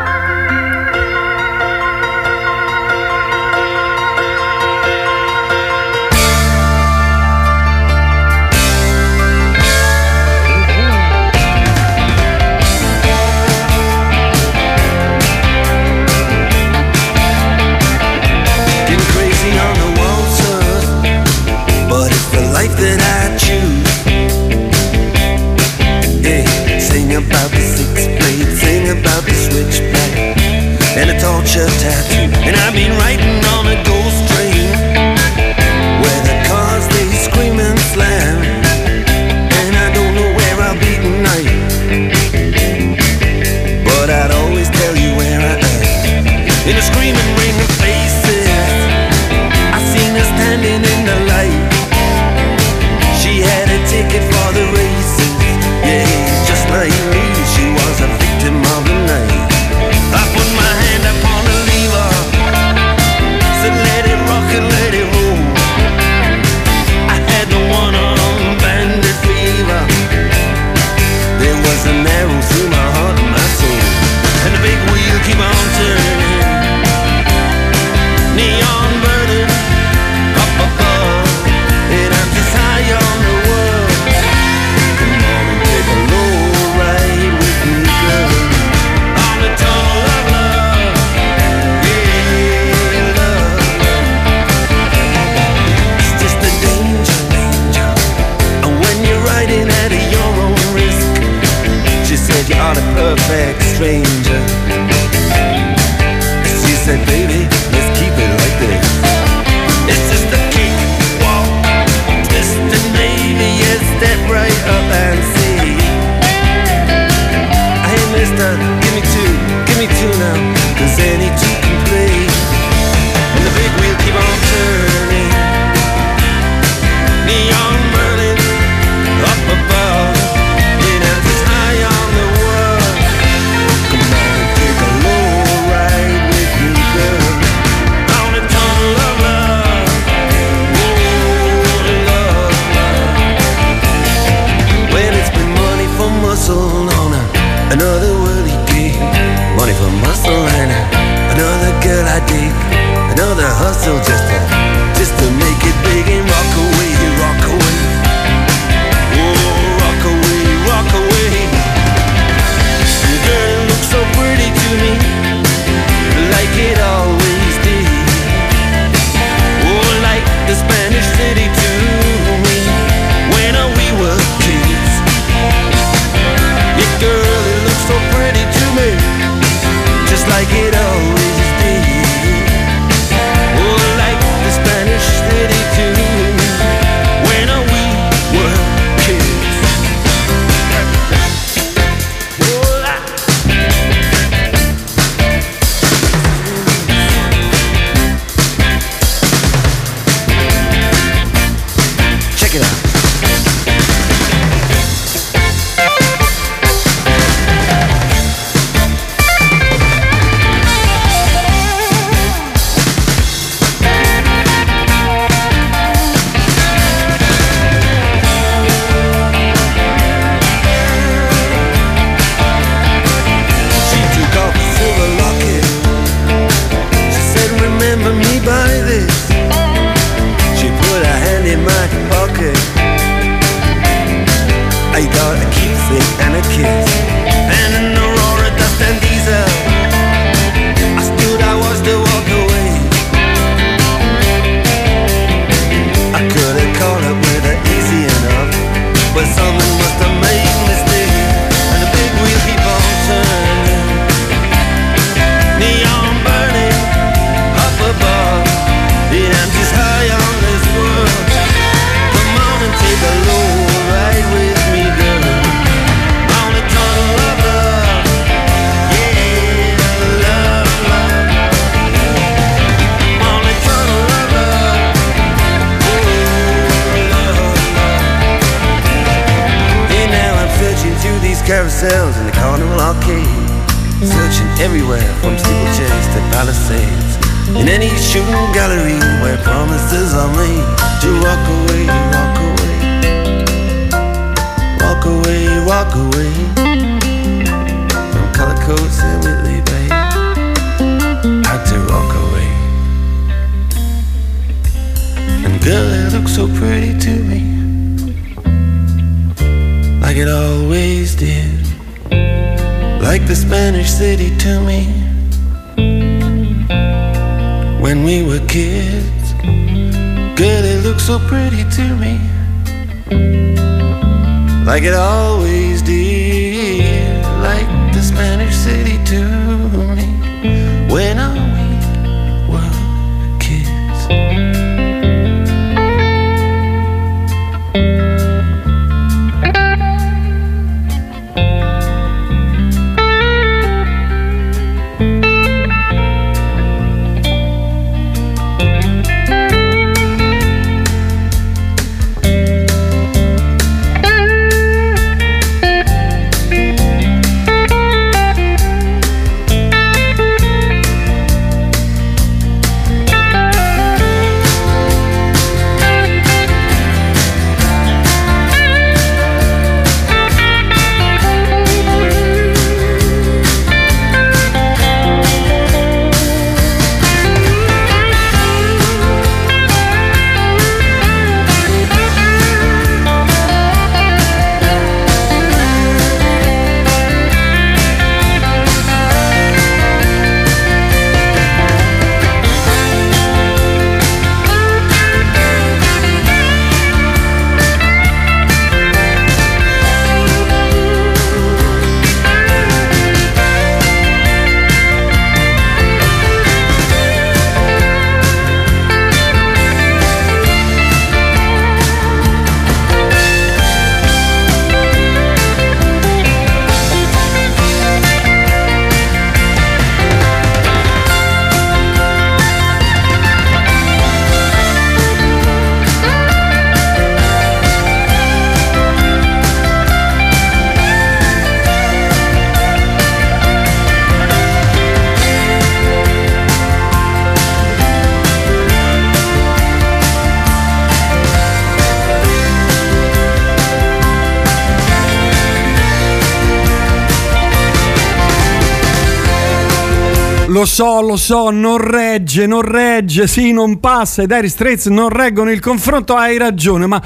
So, 450.74 451.02
lo 451.02 451.18
so, 451.18 451.52
non 451.52 451.78
regge, 451.78 452.48
non 452.48 452.62
regge, 452.62 453.28
sì, 453.28 453.52
non 453.52 453.80
passa. 453.80 454.24
I 454.24 454.26
Dire 454.26 454.50
Straits 454.50 454.88
non 454.88 455.10
reggono 455.10 455.52
il 455.52 455.60
confronto, 455.60 456.16
hai 456.16 456.40
ragione, 456.40 456.88
ma 456.88 457.00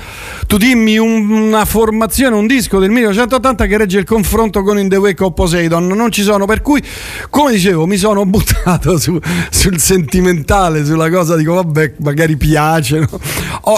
tu 0.47 0.55
dimmi 0.55 0.97
un- 0.97 1.30
una 1.30 1.65
formazione, 1.65 2.38
un 2.38 2.47
disco 2.47 2.80
del 2.80 2.91
1980 2.91 3.65
che 3.65 3.76
regge 3.78 3.99
il 3.99 4.05
confronto 4.05 4.63
con 4.63 4.80
In 4.80 4.88
The 4.88 4.95
Wake 4.95 5.22
of 5.22 5.34
Poseidon. 5.34 5.86
Non 5.86 6.11
ci 6.13 6.22
sono, 6.24 6.45
per 6.45 6.61
cui, 6.61 6.82
come 7.30 7.51
dicevo, 7.51 7.86
mi 7.86 7.97
sono 7.97 8.26
buttato 8.26 8.97
su- 8.97 9.20
sul 9.49 9.78
sentimentale, 9.80 10.86
sulla 10.86 11.09
cosa, 11.09 11.36
dico, 11.36 11.55
vabbè, 11.55 11.95
magari 11.97 12.38
piace. 12.38 12.99
no? 12.99 13.20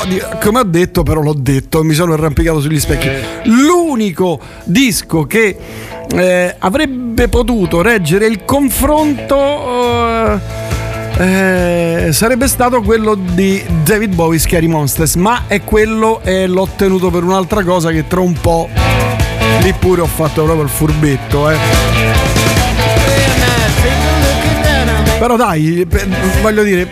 Di- 0.07 0.21
come 0.39 0.59
ho 0.59 0.63
detto, 0.65 1.01
però 1.01 1.19
l'ho 1.21 1.33
detto, 1.35 1.83
mi 1.83 1.95
sono 1.95 2.13
arrampicato 2.13 2.61
sugli 2.61 2.79
specchi. 2.79 3.09
L'unico 3.45 4.39
disco 4.65 5.23
che 5.25 5.57
eh, 6.15 6.55
avrebbe 6.57 7.27
potuto 7.27 7.81
reggere 7.81 8.25
il 8.25 8.43
confronto 8.45 9.35
eh, 10.33 10.39
eh, 11.17 12.13
sarebbe 12.13 12.47
stato 12.47 12.81
quello 12.81 13.15
di 13.15 13.63
David 13.83 14.15
Bowie 14.15 14.39
Scary 14.39 14.67
Monsters 14.67 15.15
ma 15.15 15.43
è 15.47 15.61
quello 15.63 16.21
e 16.23 16.47
l'ho 16.47 16.67
tenuto 16.75 17.09
per 17.09 17.23
un'altra 17.23 17.63
cosa 17.63 17.91
che 17.91 18.07
tra 18.07 18.21
un 18.21 18.33
po' 18.33 18.69
lì 19.61 19.73
pure 19.73 20.01
ho 20.01 20.07
fatto 20.07 20.43
proprio 20.43 20.63
il 20.63 20.69
furbetto 20.69 21.49
eh. 21.49 21.57
però 25.19 25.35
dai 25.35 25.85
pe- 25.87 26.07
voglio 26.41 26.63
dire 26.63 26.87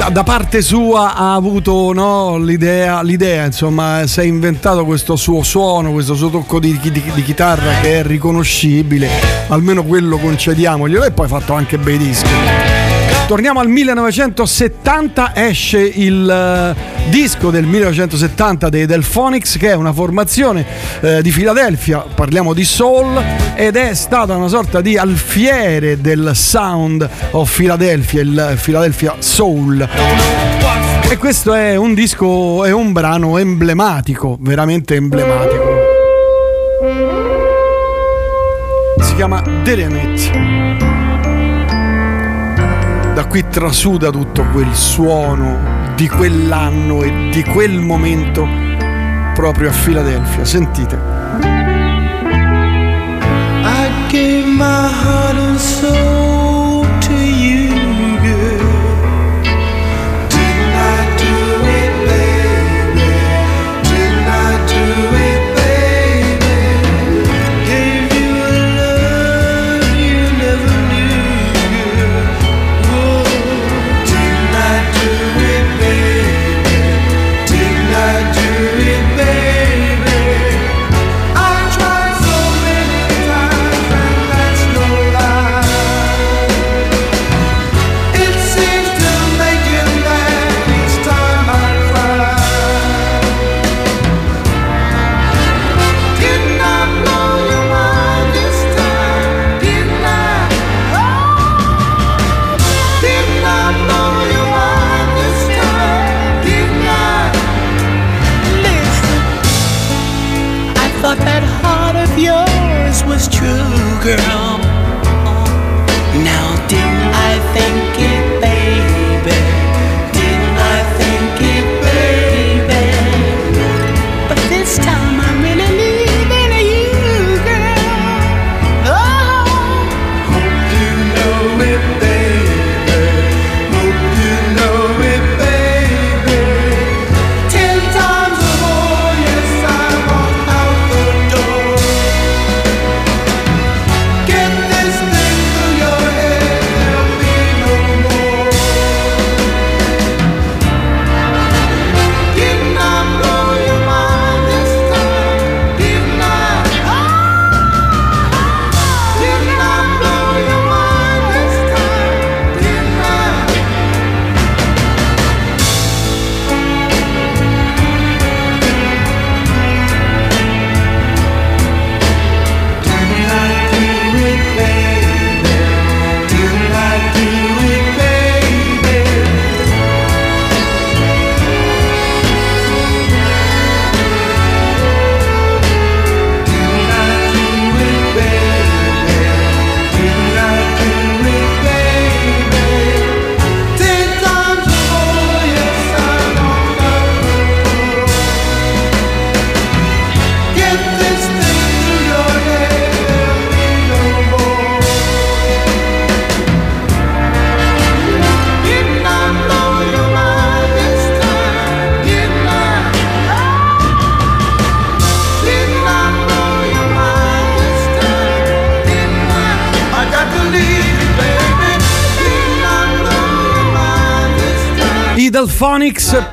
da, 0.00 0.08
da 0.08 0.22
parte 0.22 0.62
sua 0.62 1.14
ha 1.14 1.34
avuto 1.34 1.92
no, 1.92 2.38
l'idea, 2.38 3.02
l'idea, 3.02 3.44
insomma, 3.44 4.06
si 4.06 4.20
è 4.20 4.22
inventato 4.22 4.86
questo 4.86 5.14
suo 5.14 5.42
suono, 5.42 5.92
questo 5.92 6.14
suo 6.14 6.30
tocco 6.30 6.58
di, 6.58 6.78
di- 6.80 6.90
di 6.90 7.22
chitarra 7.22 7.80
che 7.82 7.98
è 7.98 8.02
riconoscibile, 8.02 9.10
almeno 9.48 9.84
quello 9.84 10.16
concediamoglielo, 10.16 11.04
e 11.04 11.10
poi 11.10 11.26
ha 11.26 11.28
fatto 11.28 11.52
anche 11.52 11.76
bei 11.76 11.98
dischi. 11.98 12.59
Torniamo 13.30 13.60
al 13.60 13.68
1970, 13.68 15.36
esce 15.36 15.78
il 15.78 16.28
eh, 16.28 17.10
disco 17.10 17.50
del 17.50 17.64
1970 17.64 18.68
dei 18.68 18.86
Delphonics 18.86 19.56
che 19.56 19.68
è 19.68 19.74
una 19.74 19.92
formazione 19.92 20.66
eh, 21.00 21.22
di 21.22 21.30
Filadelfia, 21.30 22.00
parliamo 22.12 22.52
di 22.52 22.64
soul 22.64 23.22
ed 23.54 23.76
è 23.76 23.94
stata 23.94 24.34
una 24.34 24.48
sorta 24.48 24.80
di 24.80 24.98
alfiere 24.98 26.00
del 26.00 26.32
sound 26.34 27.08
of 27.30 27.54
Philadelphia, 27.54 28.20
il 28.20 28.58
Philadelphia 28.60 29.14
Soul. 29.20 29.88
E 31.08 31.16
questo 31.16 31.54
è 31.54 31.76
un 31.76 31.94
disco, 31.94 32.64
è 32.64 32.72
un 32.72 32.90
brano 32.90 33.38
emblematico, 33.38 34.38
veramente 34.40 34.96
emblematico. 34.96 35.68
Si 38.98 39.14
chiama 39.14 39.40
Dynamite 39.62 40.89
da 43.20 43.26
qui 43.26 43.46
trasuda 43.46 44.10
tutto 44.10 44.46
quel 44.50 44.74
suono 44.74 45.92
di 45.94 46.08
quell'anno 46.08 47.02
e 47.02 47.28
di 47.30 47.44
quel 47.44 47.78
momento 47.78 48.48
proprio 49.34 49.68
a 49.68 49.72
Filadelfia. 49.72 50.42
Sentite. 50.46 50.98
I 53.62 53.90
gave 54.08 54.46
my 54.46 54.88
heart 54.88 55.36
and 55.36 55.58
soul 55.58 56.19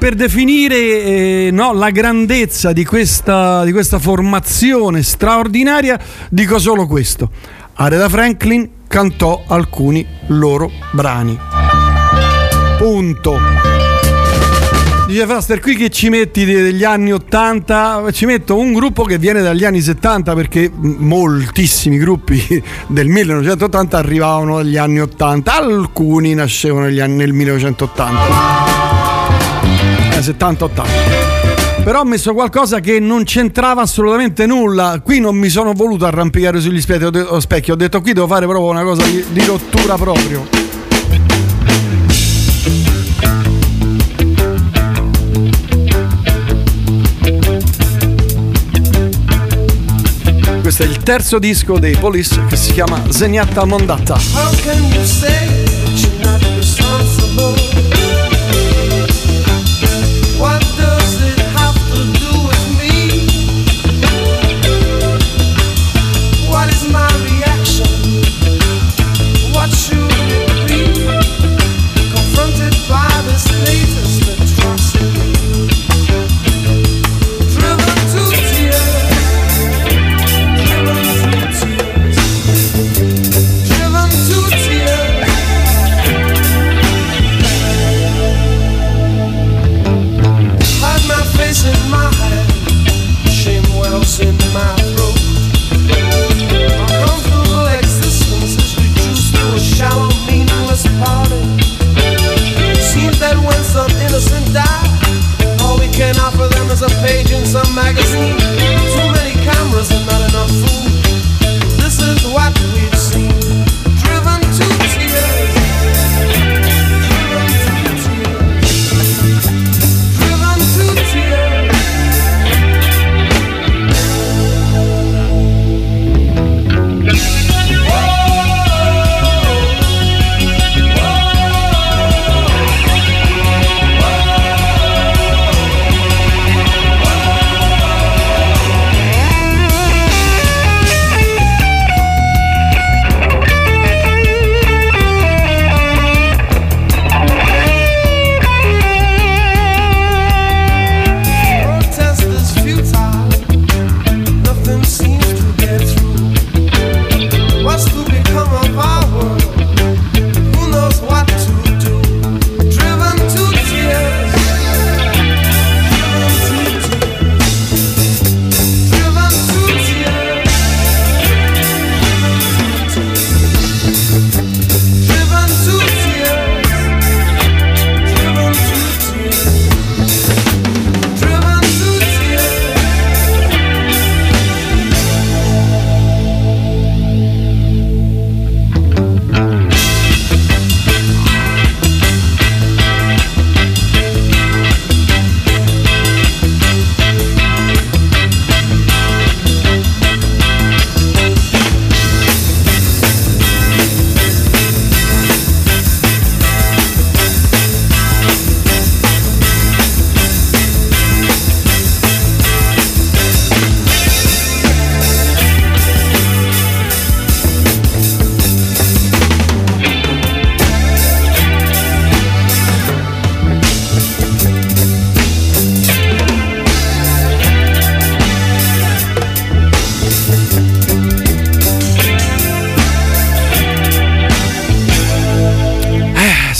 per 0.07 0.15
definire 0.15 0.77
eh, 0.77 1.49
no, 1.51 1.73
la 1.73 1.89
grandezza 1.89 2.71
di 2.71 2.85
questa, 2.85 3.65
di 3.65 3.73
questa 3.73 3.99
formazione 3.99 5.03
straordinaria 5.03 5.99
dico 6.29 6.59
solo 6.59 6.87
questo. 6.87 7.29
Aretha 7.73 8.07
Franklin 8.07 8.69
cantò 8.87 9.43
alcuni 9.45 10.07
loro 10.27 10.71
brani. 10.93 11.37
Punto. 12.77 13.37
Dice 15.07 15.25
Faster, 15.25 15.59
qui 15.59 15.75
che 15.75 15.89
ci 15.89 16.07
metti 16.07 16.45
de- 16.45 16.61
degli 16.61 16.85
anni 16.85 17.11
80? 17.11 18.05
Ci 18.13 18.25
metto 18.25 18.57
un 18.57 18.71
gruppo 18.71 19.03
che 19.03 19.17
viene 19.17 19.41
dagli 19.41 19.65
anni 19.65 19.81
70 19.81 20.33
perché 20.35 20.71
moltissimi 20.73 21.97
gruppi 21.97 22.63
del 22.87 23.09
1980 23.09 23.97
arrivavano 23.97 24.55
dagli 24.55 24.77
anni 24.77 25.01
80, 25.01 25.53
alcuni 25.53 26.33
nascevano 26.33 26.87
nel 26.87 27.33
1980. 27.33 28.56
Eh, 30.17 30.21
70-80. 30.21 31.83
Però 31.83 31.99
ho 31.99 32.03
messo 32.03 32.33
qualcosa 32.33 32.79
che 32.79 32.99
non 32.99 33.23
c'entrava 33.23 33.83
assolutamente 33.83 34.47
nulla. 34.47 34.99
Qui 35.03 35.19
non 35.19 35.35
mi 35.35 35.47
sono 35.47 35.73
voluto 35.73 36.05
arrampicare 36.05 36.59
sugli 36.59 36.81
specchi, 36.81 37.71
ho, 37.71 37.75
detto 37.75 38.01
qui 38.01 38.13
devo 38.13 38.25
fare 38.25 38.47
proprio 38.47 38.67
una 38.67 38.83
cosa 38.83 39.03
di, 39.03 39.23
di 39.29 39.45
rottura 39.45 39.95
proprio. 39.95 40.45
Questo 50.61 50.83
è 50.83 50.85
il 50.87 50.97
terzo 50.97 51.37
disco 51.39 51.77
dei 51.77 51.95
Police 51.95 52.43
che 52.49 52.55
si 52.57 52.73
chiama 52.73 53.01
Zeniatta 53.09 53.63
Mondata. 53.65 54.17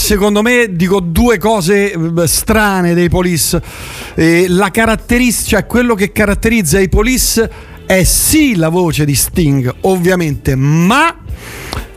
Secondo 0.08 0.40
me 0.40 0.68
dico 0.70 1.00
due 1.00 1.36
cose 1.36 1.92
eh, 1.92 2.26
strane 2.26 2.94
dei 2.94 3.10
police. 3.10 3.60
Eh, 4.14 4.46
la 4.48 4.70
caratteristica, 4.70 5.58
cioè 5.58 5.66
quello 5.66 5.94
che 5.94 6.12
caratterizza 6.12 6.80
i 6.80 6.88
police 6.88 7.50
è 7.84 8.02
sì 8.04 8.56
la 8.56 8.70
voce 8.70 9.04
di 9.04 9.14
Sting, 9.14 9.70
ovviamente, 9.82 10.54
ma 10.54 11.14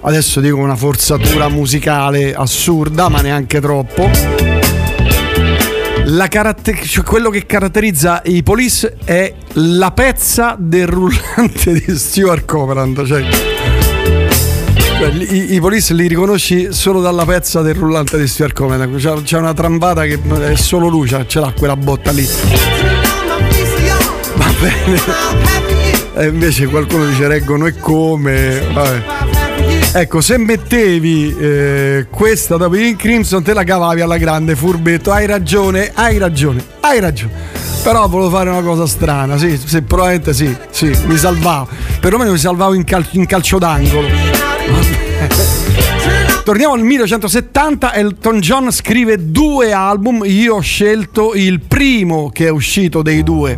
adesso 0.01 0.41
dico 0.41 0.57
una 0.57 0.75
forzatura 0.75 1.47
musicale 1.47 2.33
assurda, 2.33 3.07
ma 3.07 3.21
neanche 3.21 3.61
troppo. 3.61 4.09
La 6.03 6.27
caratter- 6.27 6.85
cioè 6.85 7.05
quello 7.05 7.29
che 7.29 7.45
caratterizza 7.45 8.23
i 8.25 8.43
police 8.43 8.97
è 9.05 9.33
la 9.53 9.91
pezza 9.91 10.57
del 10.59 10.87
rullante 10.87 11.71
di 11.71 11.95
Stuart 11.95 12.43
Copeland. 12.43 13.05
Cioè, 13.05 13.50
cioè, 15.01 15.09
i, 15.09 15.55
i 15.55 15.59
police 15.59 15.95
li 15.95 16.05
riconosci 16.07 16.67
solo 16.69 17.01
dalla 17.01 17.25
pezza 17.25 17.61
del 17.63 17.73
rullante 17.73 18.19
di 18.19 18.27
Stuart 18.27 18.53
Copeland. 18.53 18.97
C'è, 18.97 19.13
c'è 19.23 19.37
una 19.39 19.53
trambata 19.53 20.03
che 20.03 20.19
è 20.51 20.55
solo 20.55 20.87
lui, 20.89 21.07
c'ha- 21.07 21.25
ce 21.25 21.39
l'ha 21.39 21.51
quella 21.57 21.75
botta 21.75 22.11
lì. 22.11 22.27
Va 24.35 24.53
bene. 24.59 25.01
E 26.13 26.27
invece 26.27 26.67
qualcuno 26.67 27.07
dice 27.07 27.27
reggono 27.27 27.65
e 27.65 27.75
come. 27.79 28.61
Vabbè. 28.71 29.03
Ecco, 29.93 30.21
se 30.21 30.37
mettevi 30.37 31.35
eh, 31.35 32.05
questa 32.07 32.57
dopo 32.57 32.75
i 32.75 32.95
Crimson, 32.95 33.41
te 33.41 33.53
la 33.53 33.63
cavavi 33.63 34.01
alla 34.01 34.17
grande, 34.17 34.55
furbetto. 34.55 35.11
Hai 35.11 35.25
ragione, 35.25 35.89
hai 35.95 36.19
ragione, 36.19 36.63
hai 36.81 36.99
ragione. 36.99 37.33
Però 37.81 38.07
volevo 38.07 38.29
fare 38.29 38.51
una 38.51 38.61
cosa 38.61 38.85
strana, 38.85 39.39
sì, 39.39 39.59
sì, 39.65 39.81
probabilmente 39.81 40.35
sì, 40.35 40.55
sì, 40.69 40.95
mi 41.07 41.17
salvavo. 41.17 41.67
Perlomeno 41.99 42.31
mi 42.33 42.37
salvavo 42.37 42.75
in, 42.75 42.83
cal- 42.83 43.07
in 43.11 43.25
calcio 43.25 43.57
d'angolo. 43.57 44.30
Torniamo 46.43 46.73
al 46.73 46.81
1970, 46.81 47.93
Elton 47.93 48.39
John 48.39 48.71
scrive 48.71 49.31
due 49.31 49.71
album, 49.71 50.23
io 50.25 50.55
ho 50.55 50.59
scelto 50.59 51.33
il 51.33 51.61
primo 51.61 52.29
che 52.29 52.47
è 52.47 52.49
uscito 52.49 53.01
dei 53.01 53.23
due, 53.23 53.57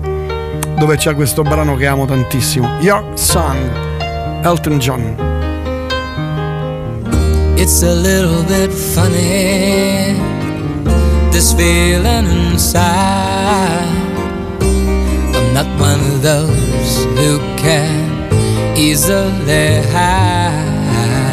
dove 0.77 0.97
c'è 0.97 1.15
questo 1.15 1.43
brano 1.43 1.75
che 1.75 1.87
amo 1.87 2.05
tantissimo, 2.05 2.69
Your 2.81 3.03
Song, 3.15 3.57
Elton 4.43 4.77
John. 4.77 5.15
It's 7.55 7.81
a 7.81 7.93
little 7.93 8.43
bit 8.43 8.69
funny, 8.69 10.15
this 11.31 11.53
feeling 11.53 12.27
inside. 12.51 13.87
I'm 14.61 15.53
not 15.53 15.67
one 15.79 15.99
of 15.99 16.21
those 16.21 17.05
who 17.15 17.39
can 17.55 18.29
easily 18.75 19.81
hide. 19.93 20.42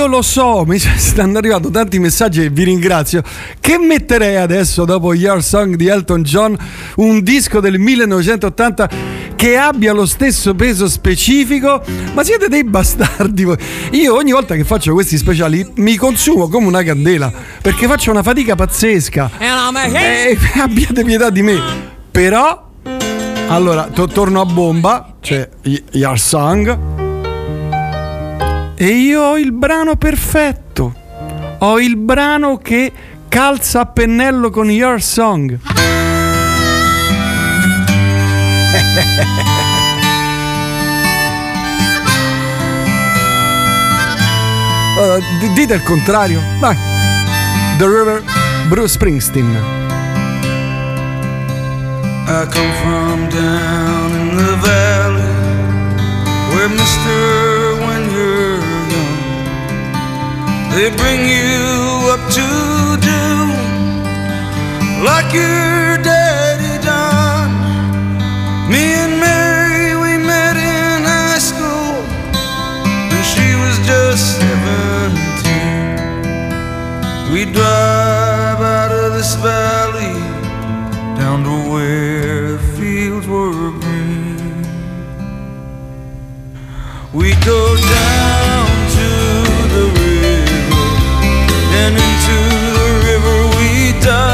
Io 0.00 0.06
lo 0.06 0.22
so, 0.22 0.64
mi 0.66 0.78
stanno 0.80 1.36
arrivando 1.36 1.68
tanti 1.68 1.98
messaggi 1.98 2.42
e 2.42 2.48
vi 2.48 2.64
ringrazio. 2.64 3.22
Che 3.60 3.76
metterei 3.76 4.36
adesso 4.36 4.86
dopo 4.86 5.12
Your 5.12 5.42
Song 5.42 5.74
di 5.74 5.88
Elton 5.88 6.22
John, 6.22 6.56
un 6.96 7.22
disco 7.22 7.60
del 7.60 7.78
1980 7.78 8.88
che 9.36 9.58
abbia 9.58 9.92
lo 9.92 10.06
stesso 10.06 10.54
peso 10.54 10.88
specifico? 10.88 11.82
Ma 12.14 12.24
siete 12.24 12.48
dei 12.48 12.64
bastardi 12.64 13.44
voi. 13.44 13.58
Io 13.90 14.14
ogni 14.14 14.32
volta 14.32 14.54
che 14.54 14.64
faccio 14.64 14.94
questi 14.94 15.18
speciali 15.18 15.70
mi 15.74 15.96
consumo 15.96 16.48
come 16.48 16.66
una 16.66 16.82
candela 16.82 17.30
perché 17.60 17.86
faccio 17.86 18.10
una 18.10 18.22
fatica 18.22 18.54
pazzesca. 18.54 19.32
Eh, 20.00 20.38
abbiate 20.62 21.04
pietà 21.04 21.28
di 21.28 21.42
me. 21.42 21.60
Però 22.10 22.70
allora, 23.48 23.90
to- 23.92 24.08
torno 24.08 24.40
a 24.40 24.46
bomba, 24.46 25.16
Y- 25.64 25.82
Your 25.90 26.18
Song. 26.18 26.99
E 28.82 28.86
io 28.86 29.20
ho 29.20 29.36
il 29.36 29.52
brano 29.52 29.96
perfetto. 29.96 30.94
Ho 31.58 31.78
il 31.78 31.96
brano 31.96 32.56
che 32.56 32.90
calza 33.28 33.80
a 33.80 33.84
pennello 33.84 34.48
con 34.48 34.70
Your 34.70 35.02
Song. 35.02 35.58
Uh, 45.00 45.18
d- 45.40 45.52
dite 45.54 45.74
il 45.74 45.82
contrario. 45.82 46.40
Vai. 46.58 46.76
The 47.78 47.86
River 47.86 48.22
Bruce 48.68 48.92
Springsteen. 48.92 49.56
I 52.26 52.46
come 52.52 52.72
from 52.82 53.28
down 53.30 54.10
in 54.12 54.36
the 54.36 54.56
valley 54.60 55.32
where 56.52 56.68
Mister, 56.68 57.59
they 60.70 60.88
bring 60.96 61.20
you 61.26 62.10
up 62.14 62.22
to 62.30 62.46
do 63.02 63.24
like 65.04 65.32
your 65.34 65.98
daddy 65.98 66.78
done. 66.84 67.50
Me 68.70 68.82
and 69.04 69.18
Mary, 69.18 69.96
we 69.96 70.16
met 70.24 70.56
in 70.56 71.02
high 71.02 71.38
school, 71.38 72.04
and 73.14 73.24
she 73.32 73.48
was 73.62 73.76
just 73.84 74.38
seventeen. 74.38 75.98
We 77.32 77.44
drive 77.52 78.60
out 78.60 78.92
of 78.92 79.14
this 79.14 79.34
valley 79.36 80.14
down 81.18 81.42
to 81.44 81.54
where 81.72 82.52
the 82.52 82.62
fields 82.76 83.26
were 83.26 83.72
green. 83.80 84.64
We 87.12 87.34
go 87.44 87.76
down 87.76 88.49
and 91.90 91.98
into 91.98 92.38
the 92.78 92.88
river 93.06 93.56
we 93.56 94.00
dive. 94.00 94.29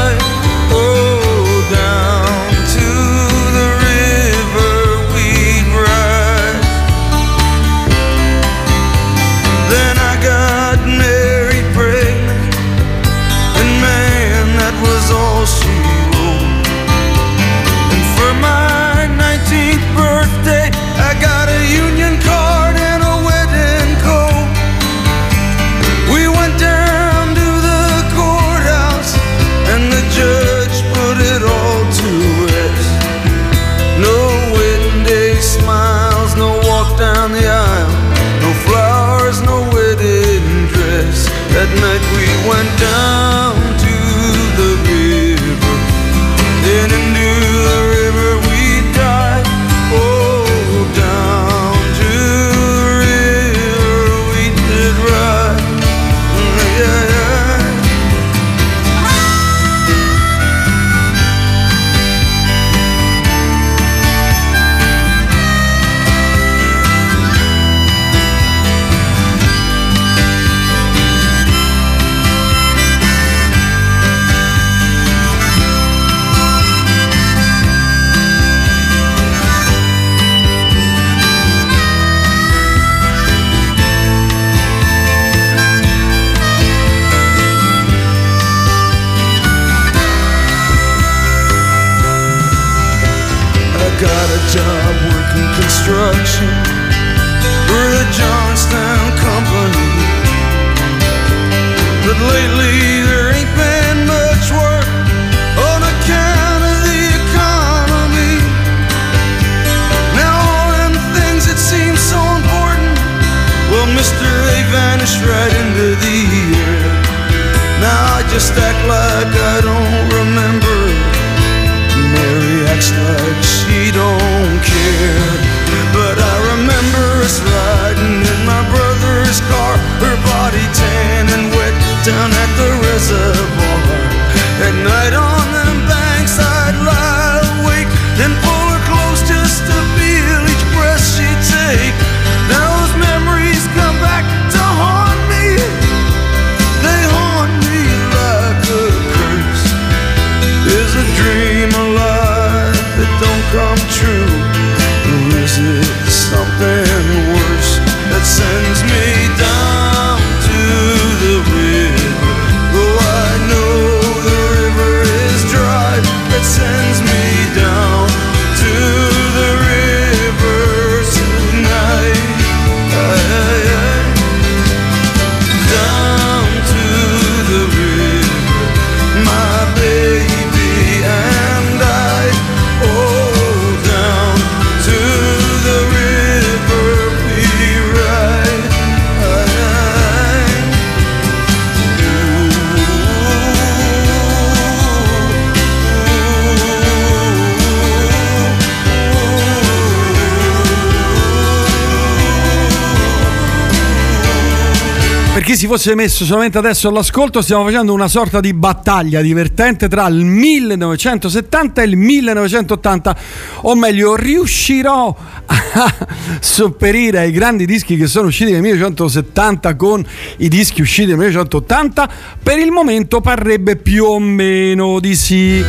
Fosse 205.77 205.93
messo 205.93 206.25
solamente 206.25 206.57
adesso 206.57 206.87
all'ascolto, 206.87 207.39
stiamo 207.39 207.63
facendo 207.63 207.93
una 207.93 208.07
sorta 208.07 208.39
di 208.39 208.51
battaglia 208.51 209.21
divertente 209.21 209.87
tra 209.87 210.07
il 210.07 210.25
1970 210.25 211.83
e 211.83 211.85
il 211.85 211.95
1980. 211.95 213.17
O 213.61 213.75
meglio, 213.75 214.15
riuscirò 214.15 215.15
a 215.45 215.93
sopperire 216.41 217.19
ai 217.19 217.31
grandi 217.31 217.67
dischi 217.67 217.95
che 217.95 218.07
sono 218.07 218.29
usciti 218.29 218.53
nel 218.53 218.61
1970 218.61 219.75
con 219.75 220.03
i 220.37 220.47
dischi 220.47 220.81
usciti 220.81 221.09
nel 221.09 221.17
1980? 221.17 222.09
Per 222.41 222.57
il 222.57 222.71
momento 222.71 223.21
parrebbe 223.21 223.75
più 223.75 224.05
o 224.05 224.19
meno 224.19 224.99
di 224.99 225.15
sì. 225.15 225.63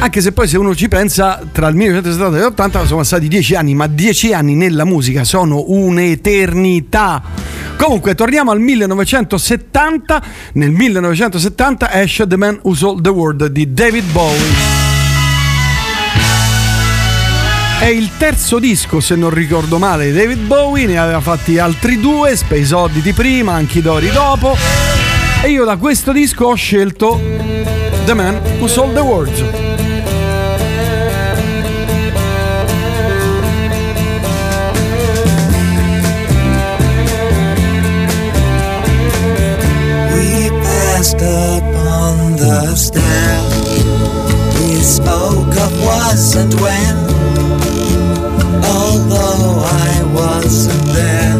Anche 0.00 0.20
se 0.20 0.32
poi 0.32 0.46
se 0.46 0.58
uno 0.58 0.74
ci 0.74 0.88
pensa, 0.88 1.40
tra 1.50 1.68
il 1.68 1.76
1970 1.76 2.38
e 2.38 2.42
l'80 2.42 2.84
sono 2.84 2.98
passati 2.98 3.26
dieci 3.26 3.54
anni, 3.54 3.74
ma 3.74 3.86
dieci 3.86 4.34
anni 4.34 4.54
nella 4.54 4.84
musica 4.84 5.24
sono 5.24 5.64
un'eternità. 5.68 7.47
Comunque, 7.78 8.16
torniamo 8.16 8.50
al 8.50 8.60
1970. 8.60 10.22
Nel 10.54 10.70
1970 10.70 11.92
esce 11.92 12.26
The 12.26 12.36
Man 12.36 12.58
Who 12.62 12.74
Sold 12.74 13.02
the 13.02 13.08
World 13.08 13.46
di 13.46 13.72
David 13.72 14.04
Bowie. 14.10 14.76
È 17.78 17.86
il 17.86 18.10
terzo 18.18 18.58
disco, 18.58 18.98
se 18.98 19.14
non 19.14 19.30
ricordo 19.30 19.78
male, 19.78 20.10
di 20.10 20.18
David 20.18 20.40
Bowie, 20.46 20.86
ne 20.86 20.98
aveva 20.98 21.20
fatti 21.20 21.58
altri 21.58 22.00
due, 22.00 22.36
Space 22.36 22.74
Oddity 22.74 23.12
prima, 23.12 23.52
Anchidori 23.52 24.10
dopo. 24.10 24.56
E 25.40 25.48
io 25.48 25.64
da 25.64 25.76
questo 25.76 26.10
disco 26.10 26.46
ho 26.46 26.54
scelto 26.54 27.20
The 28.04 28.14
Man 28.14 28.40
Who 28.58 28.66
Sold 28.66 28.94
the 28.94 29.00
World. 29.00 29.67
We 40.98 41.04
passed 41.04 41.16
upon 41.20 42.34
the 42.34 42.74
stair. 42.74 43.38
We 44.54 44.82
spoke 44.82 45.54
of 45.56 45.72
was 45.84 46.34
and 46.34 46.52
when. 46.54 46.96
Although 48.64 49.62
I 49.62 50.02
wasn't 50.12 50.84
there, 50.98 51.38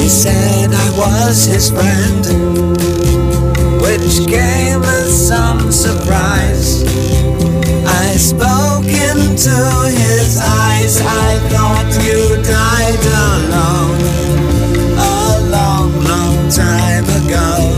he 0.00 0.08
said 0.08 0.70
I 0.72 0.90
was 0.96 1.44
his 1.44 1.70
friend, 1.72 2.22
which 3.82 4.28
came 4.28 4.84
as 4.84 5.26
some 5.28 5.72
surprise. 5.72 6.84
I 7.84 8.14
spoke 8.16 8.86
into 8.86 9.58
his 9.90 10.38
eyes. 10.40 11.00
I 11.00 11.36
thought 11.50 11.90
you 12.06 12.40
died 12.44 13.04
alone 13.24 13.98
a 14.98 15.50
long, 15.50 16.04
long 16.04 16.48
time 16.48 17.04
ago. 17.26 17.77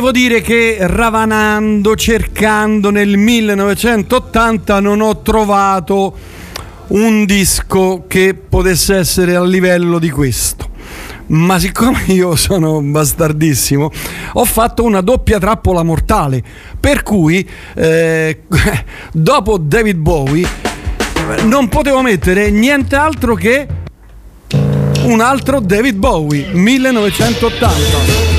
Devo 0.00 0.12
dire 0.12 0.40
che 0.40 0.78
ravanando, 0.80 1.94
cercando 1.94 2.88
nel 2.88 3.18
1980 3.18 4.80
non 4.80 5.02
ho 5.02 5.20
trovato 5.20 6.16
un 6.86 7.26
disco 7.26 8.04
che 8.08 8.34
potesse 8.34 8.96
essere 8.96 9.36
a 9.36 9.44
livello 9.44 9.98
di 9.98 10.08
questo. 10.08 10.70
Ma 11.26 11.58
siccome 11.58 12.04
io 12.06 12.34
sono 12.34 12.80
bastardissimo, 12.80 13.92
ho 14.32 14.44
fatto 14.46 14.84
una 14.84 15.02
doppia 15.02 15.38
trappola 15.38 15.82
mortale. 15.82 16.42
Per 16.80 17.02
cui, 17.02 17.46
eh, 17.74 18.44
dopo 19.12 19.58
David 19.58 19.98
Bowie, 19.98 20.48
non 21.42 21.68
potevo 21.68 22.00
mettere 22.00 22.50
niente 22.50 22.96
altro 22.96 23.34
che 23.34 23.68
un 25.02 25.20
altro 25.20 25.60
David 25.60 25.96
Bowie, 25.96 26.54
1980. 26.54 28.29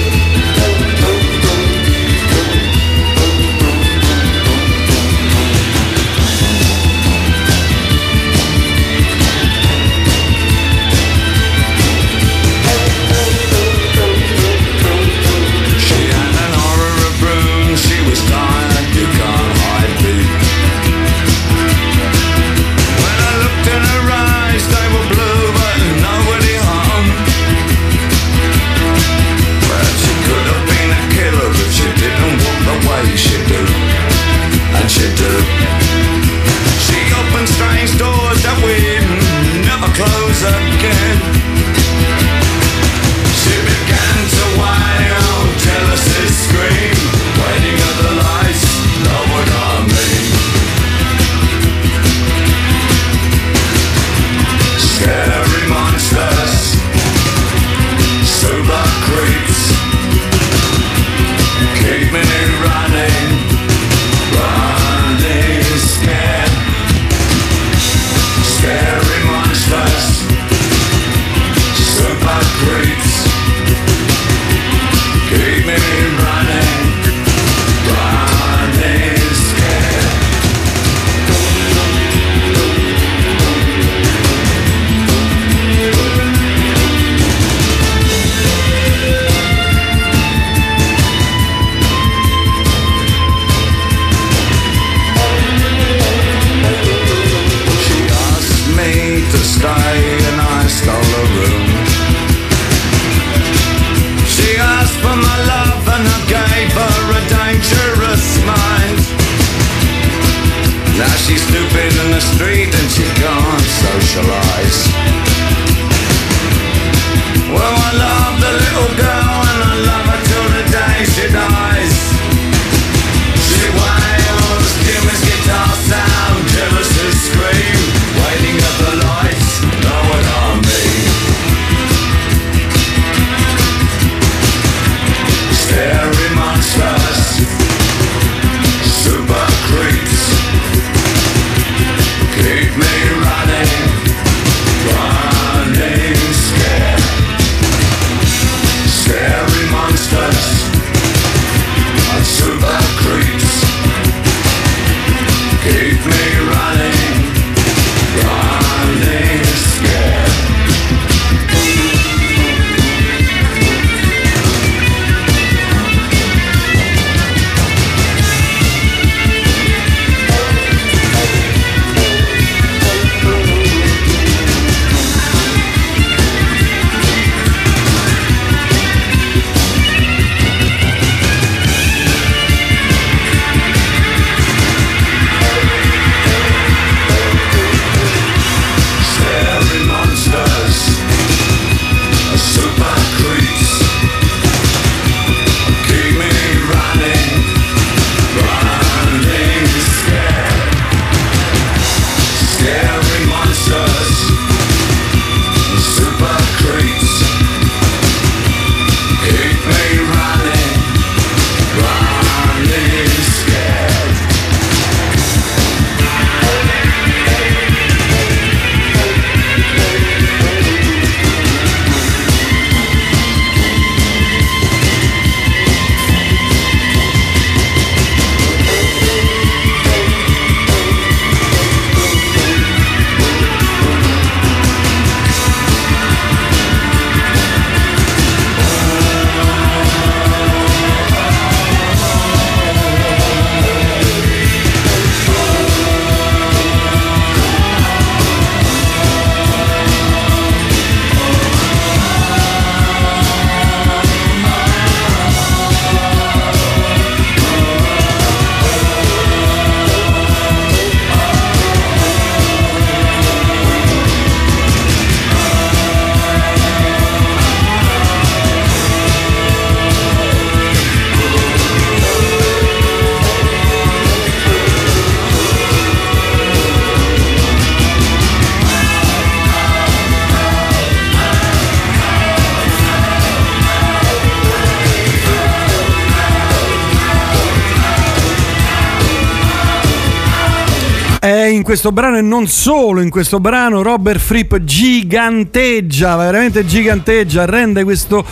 Questo 291.71 291.93
brano 291.93 292.17
e 292.17 292.21
non 292.21 292.47
solo 292.47 292.99
in 292.99 293.09
questo 293.09 293.39
brano 293.39 293.81
Robert 293.81 294.19
Fripp 294.19 294.55
giganteggia, 294.55 296.17
veramente 296.17 296.65
giganteggia, 296.65 297.45
rende 297.45 297.85
questo, 297.85 298.25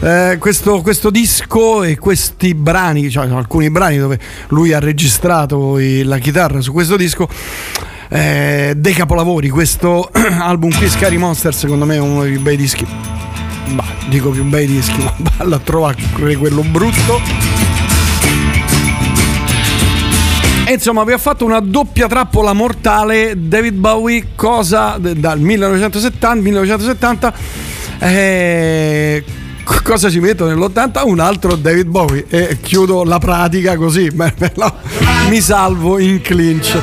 eh, 0.00 0.36
questo, 0.38 0.82
questo 0.82 1.08
disco 1.08 1.84
e 1.84 1.96
questi 1.96 2.54
brani, 2.54 3.08
cioè 3.08 3.30
alcuni 3.30 3.70
brani 3.70 3.96
dove 3.96 4.20
lui 4.48 4.74
ha 4.74 4.78
registrato 4.78 5.78
la 5.78 6.18
chitarra 6.18 6.60
su 6.60 6.70
questo 6.72 6.98
disco. 6.98 7.26
eh, 8.10 8.74
dei 8.76 8.92
capolavori, 8.92 9.48
questo 9.48 10.10
album 10.40 10.76
qui 10.76 10.86
Scary 10.90 11.16
Monster 11.16 11.54
secondo 11.54 11.86
me 11.86 11.94
è 11.94 11.98
uno 11.98 12.24
dei 12.24 12.36
bei 12.36 12.58
dischi 12.58 12.86
bah, 13.68 13.84
dico 14.10 14.28
più 14.28 14.44
bei 14.44 14.66
dischi 14.66 15.02
ma 15.02 15.14
valla 15.38 15.56
a 15.56 15.60
trovare 15.60 15.96
quello 16.36 16.60
brutto 16.60 17.61
Insomma, 20.72 21.04
vi 21.04 21.12
ho 21.12 21.18
fatto 21.18 21.44
una 21.44 21.60
doppia 21.60 22.06
trappola 22.06 22.52
mortale. 22.52 23.34
David 23.36 23.74
Bowie, 23.74 24.28
cosa 24.34 24.96
dal 24.98 25.38
1970, 25.38 26.40
1970 26.40 27.34
eh, 28.02 29.24
cosa 29.84 30.10
ci 30.10 30.18
metto 30.18 30.46
nell'80? 30.46 31.02
Un 31.04 31.20
altro 31.20 31.54
David 31.54 31.86
Bowie. 31.86 32.26
E 32.28 32.58
chiudo 32.60 33.04
la 33.04 33.18
pratica 33.18 33.76
così, 33.76 34.10
mi 35.28 35.40
salvo 35.40 35.98
in 35.98 36.20
clinch. 36.20 36.76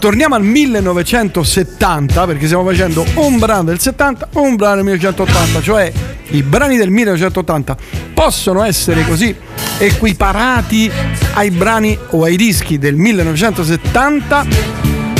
Torniamo 0.00 0.34
al 0.34 0.42
1970 0.42 2.26
perché 2.26 2.46
stiamo 2.46 2.64
facendo 2.64 3.04
un 3.16 3.38
brano 3.38 3.64
del 3.64 3.78
70, 3.78 4.28
un 4.34 4.56
brano 4.56 4.76
del 4.76 4.84
1980, 4.84 5.62
cioè 5.62 5.92
i 6.30 6.42
brani 6.42 6.76
del 6.78 6.90
1980 6.90 7.76
possono 8.20 8.62
essere 8.64 9.06
così 9.06 9.34
equiparati 9.78 10.90
ai 11.32 11.50
brani 11.50 11.98
o 12.10 12.24
ai 12.24 12.36
dischi 12.36 12.76
del 12.76 12.94
1970. 12.94 14.46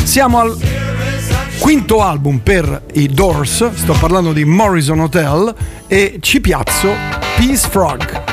Siamo 0.02 0.38
al 0.38 0.54
quinto 1.58 2.02
album 2.02 2.40
per 2.40 2.82
i 2.92 3.08
Doors, 3.08 3.70
sto 3.72 3.94
parlando 3.94 4.34
di 4.34 4.44
Morrison 4.44 5.00
Hotel 5.00 5.54
e 5.86 6.18
ci 6.20 6.42
piazzo 6.42 6.92
Peace 7.38 7.66
Frog. 7.70 8.29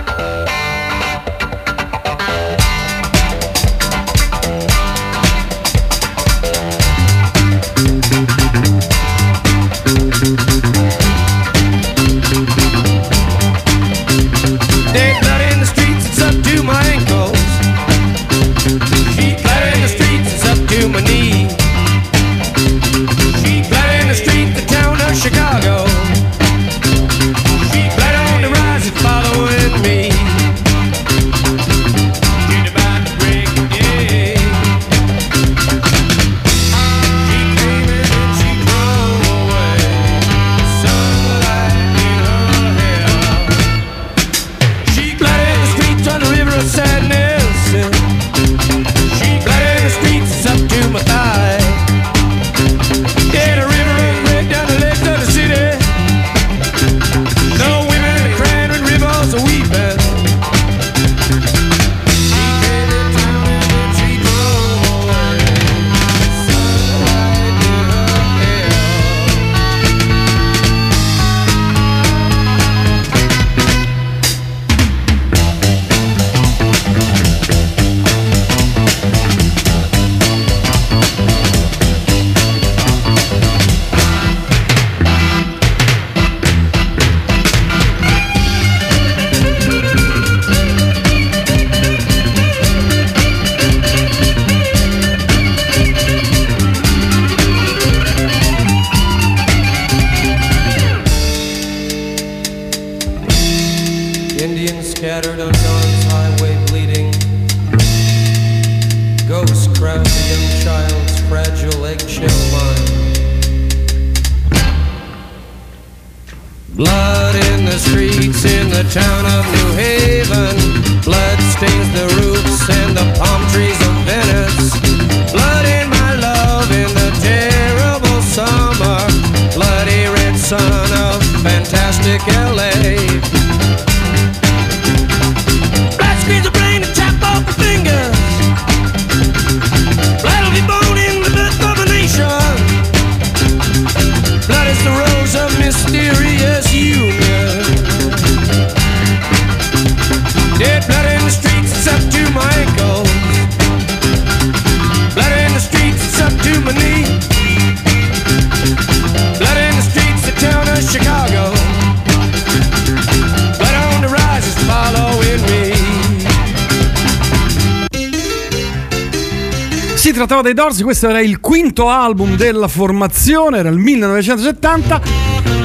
parlavo 170.38 170.42
dei 170.42 170.54
Dorsi, 170.54 170.84
questo 170.84 171.10
era 171.10 171.20
il 171.22 171.40
quinto 171.40 171.90
album 171.90 172.36
della 172.36 172.68
formazione, 172.68 173.60
era 173.60 173.70
il 173.70 173.78
1970. 173.78 175.02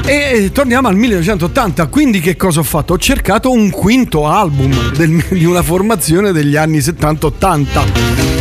E 0.05 0.51
torniamo 0.53 0.89
al 0.89 0.97
1980, 0.97 1.87
quindi 1.87 2.21
che 2.21 2.37
cosa 2.37 2.61
ho 2.61 2.65
fatto? 2.65 2.95
Ho 2.95 2.99
cercato 2.99 3.51
un 3.51 3.71
quinto 3.71 4.27
album 4.27 4.93
del, 4.93 5.25
di 5.31 5.45
una 5.45 5.63
formazione 5.63 6.33
degli 6.33 6.57
anni 6.57 6.79
70-80 6.79 8.41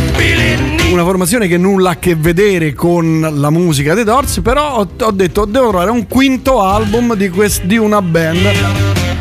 una 0.92 1.04
formazione 1.04 1.48
che 1.48 1.56
nulla 1.56 1.88
ha 1.90 1.92
a 1.92 1.96
che 1.96 2.14
vedere 2.14 2.74
con 2.74 3.26
la 3.32 3.48
musica 3.48 3.94
dei 3.94 4.04
Dorsi, 4.04 4.42
però 4.42 4.76
ho, 4.76 4.88
ho 5.00 5.10
detto 5.10 5.46
devo 5.46 5.68
trovare 5.70 5.90
un 5.90 6.06
quinto 6.06 6.60
album 6.60 7.14
di, 7.14 7.30
quest, 7.30 7.64
di, 7.64 7.78
una 7.78 8.02
band 8.02 8.52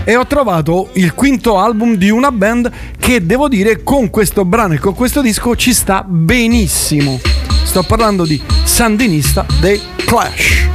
e 0.03 0.15
ho 0.17 0.25
trovato 0.25 0.89
il 0.93 1.13
quinto 1.13 1.59
album 1.59 1.95
di 1.95 2.09
una 2.09 2.31
band 2.31 2.69
che 3.01 3.25
devo 3.25 3.47
dire 3.47 3.81
con 3.81 4.11
questo 4.11 4.45
brano 4.45 4.75
e 4.75 4.77
con 4.77 4.93
questo 4.93 5.21
disco 5.21 5.55
ci 5.55 5.73
sta 5.73 6.05
benissimo. 6.07 7.19
Sto 7.63 7.81
parlando 7.81 8.25
di 8.25 8.39
Sandinista 8.63 9.43
dei 9.59 9.81
Clash. 10.05 10.69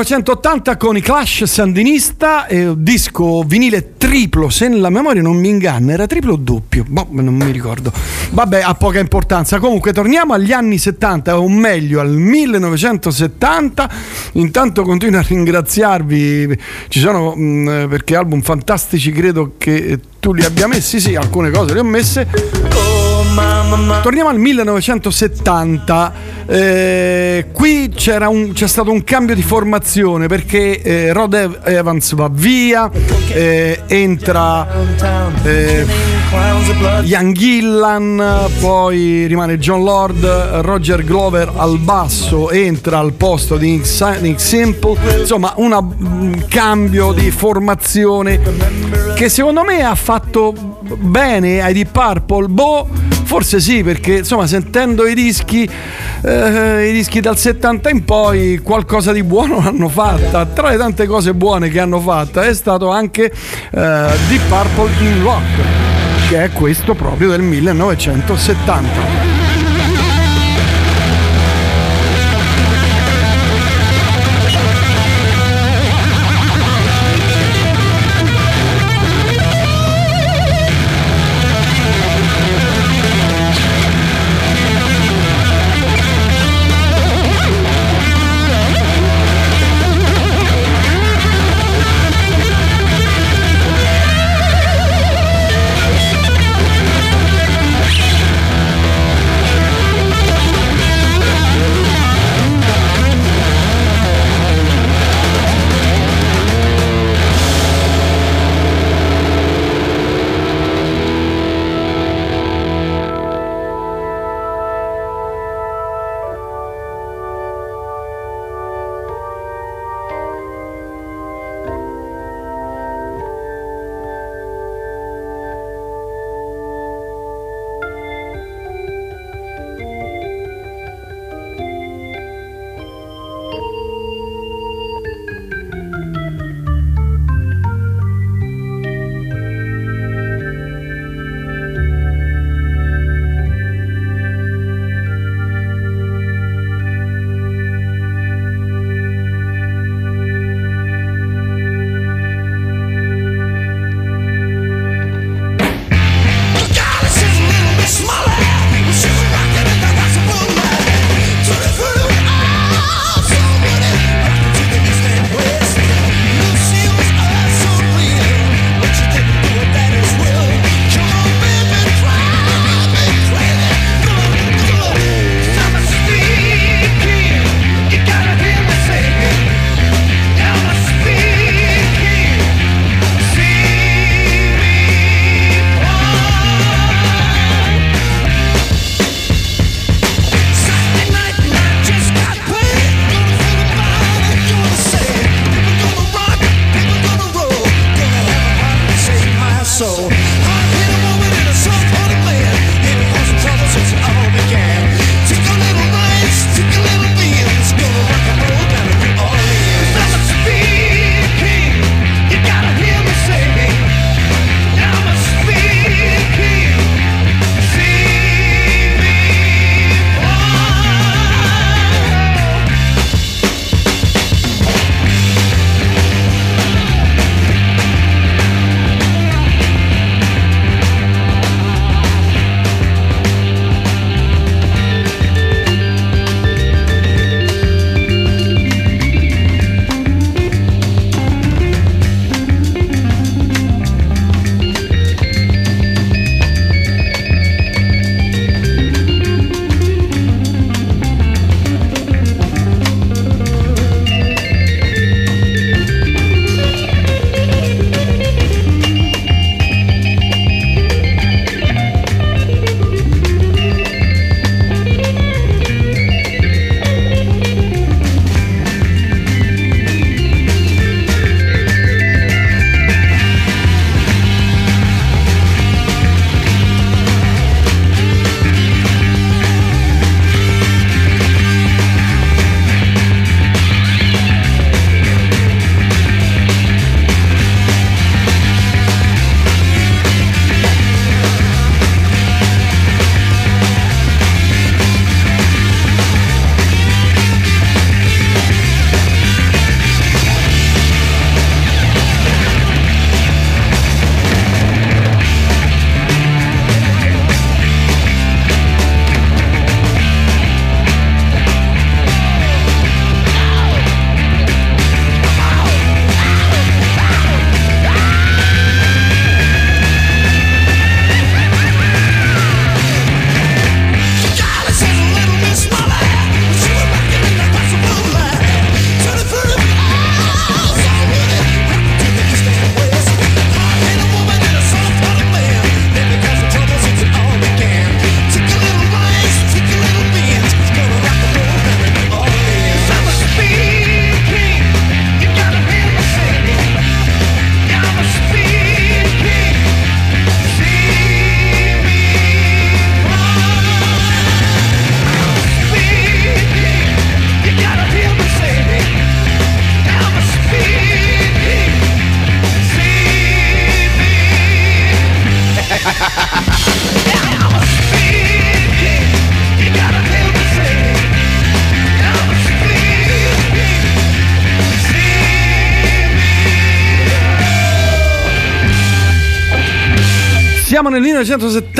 1980 0.00 0.78
con 0.78 0.96
i 0.96 1.02
Clash 1.02 1.44
Sandinista, 1.44 2.46
e 2.46 2.68
un 2.68 2.82
disco 2.82 3.42
vinile 3.42 3.98
triplo, 3.98 4.48
se 4.48 4.66
la 4.70 4.88
memoria 4.88 5.20
non 5.20 5.36
mi 5.36 5.50
inganna, 5.50 5.92
era 5.92 6.06
triplo 6.06 6.32
o 6.32 6.36
doppio? 6.36 6.86
Boh, 6.88 7.08
non 7.10 7.34
mi 7.34 7.50
ricordo. 7.50 7.92
Vabbè, 8.30 8.62
ha 8.62 8.72
poca 8.74 8.98
importanza. 8.98 9.58
Comunque 9.58 9.92
torniamo 9.92 10.32
agli 10.32 10.52
anni 10.52 10.78
70, 10.78 11.38
o 11.38 11.46
meglio 11.50 12.00
al 12.00 12.10
1970. 12.10 13.90
Intanto 14.32 14.84
continuo 14.84 15.20
a 15.20 15.22
ringraziarvi, 15.22 16.58
ci 16.88 16.98
sono 16.98 17.34
mh, 17.36 17.88
perché 17.90 18.16
album 18.16 18.40
fantastici, 18.40 19.12
credo 19.12 19.56
che 19.58 20.00
tu 20.18 20.32
li 20.32 20.44
abbia 20.44 20.66
messi, 20.66 20.98
sì, 20.98 21.14
alcune 21.14 21.50
cose 21.50 21.74
le 21.74 21.80
ho 21.80 21.84
messe. 21.84 22.26
Torniamo 24.02 24.30
al 24.30 24.38
1970. 24.38 26.29
Eh, 26.52 27.46
qui 27.52 27.94
un- 28.28 28.50
c'è 28.52 28.66
stato 28.66 28.90
un 28.90 29.04
cambio 29.04 29.36
di 29.36 29.42
formazione 29.42 30.26
perché 30.26 30.82
eh, 30.82 31.12
Rod 31.12 31.32
Ev- 31.32 31.60
Evans 31.64 32.12
va 32.14 32.28
via, 32.28 32.90
eh, 33.28 33.78
entra 33.86 34.66
eh, 35.44 35.86
Ian 37.04 37.32
Gillan, 37.34 38.48
poi 38.58 39.26
rimane 39.26 39.58
John 39.58 39.84
Lord, 39.84 40.24
Roger 40.62 41.04
Glover 41.04 41.52
al 41.54 41.78
basso, 41.78 42.50
entra 42.50 42.98
al 42.98 43.12
posto 43.12 43.56
di 43.56 43.80
Nick 44.20 44.40
Simple. 44.40 44.96
Insomma, 45.20 45.52
una- 45.56 45.78
un 45.78 46.44
cambio 46.48 47.12
di 47.12 47.30
formazione 47.30 48.40
che 49.14 49.28
secondo 49.28 49.62
me 49.62 49.82
ha 49.84 49.94
fatto 49.94 50.52
bene 50.98 51.62
ai 51.62 51.74
Deep 51.74 51.90
Purple. 51.92 52.48
Boh, 52.48 52.88
forse 53.30 53.60
sì, 53.60 53.84
perché 53.84 54.16
insomma, 54.16 54.48
sentendo 54.48 55.06
i 55.06 55.14
dischi, 55.14 55.62
eh, 56.22 56.88
i 56.88 56.92
dischi 56.92 57.20
dal 57.20 57.38
70 57.38 57.88
in 57.90 58.04
poi, 58.04 58.58
qualcosa 58.58 59.12
di 59.12 59.22
buono 59.22 59.62
l'hanno 59.62 59.88
fatta. 59.88 60.44
Tra 60.46 60.70
le 60.70 60.76
tante 60.76 61.06
cose 61.06 61.32
buone 61.32 61.68
che 61.68 61.78
hanno 61.78 62.00
fatto 62.00 62.40
è 62.40 62.52
stato 62.52 62.90
anche 62.90 63.26
eh, 63.26 63.30
Deep 63.70 64.48
Purple 64.48 64.90
in 65.06 65.22
Rock, 65.22 66.28
che 66.28 66.42
è 66.42 66.50
questo 66.50 66.94
proprio 66.94 67.28
del 67.28 67.42
1970. 67.42 69.39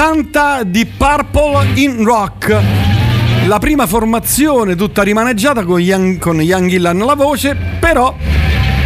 1970 0.00 0.62
di 0.64 0.86
Purple 0.86 1.78
in 1.78 2.02
Rock. 2.04 2.56
La 3.46 3.58
prima 3.58 3.86
formazione 3.86 4.74
tutta 4.74 5.02
rimaneggiata 5.02 5.62
con 5.64 5.78
Young, 5.78 6.18
con 6.18 6.40
Young 6.40 6.70
Gillan 6.70 7.02
alla 7.02 7.14
voce, 7.14 7.54
però 7.78 8.14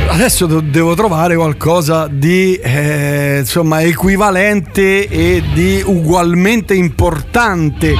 adesso 0.08 0.46
devo 0.46 0.94
trovare 0.96 1.36
qualcosa 1.36 2.08
di 2.10 2.56
eh, 2.56 3.36
insomma 3.40 3.80
equivalente 3.82 5.06
e 5.08 5.40
di 5.52 5.80
ugualmente 5.86 6.74
importante. 6.74 7.94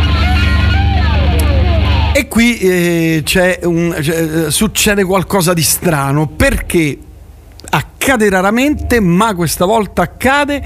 E 2.16 2.26
qui 2.28 2.58
eh, 2.58 3.20
c'è 3.24 3.60
un- 3.62 3.94
c'è- 4.00 4.46
eh, 4.46 4.50
succede 4.50 5.04
qualcosa 5.04 5.52
di 5.54 5.62
strano 5.62 6.26
perché 6.26 6.98
accade 7.70 8.28
raramente, 8.28 8.98
ma 9.00 9.34
questa 9.34 9.64
volta 9.66 10.02
accade. 10.02 10.62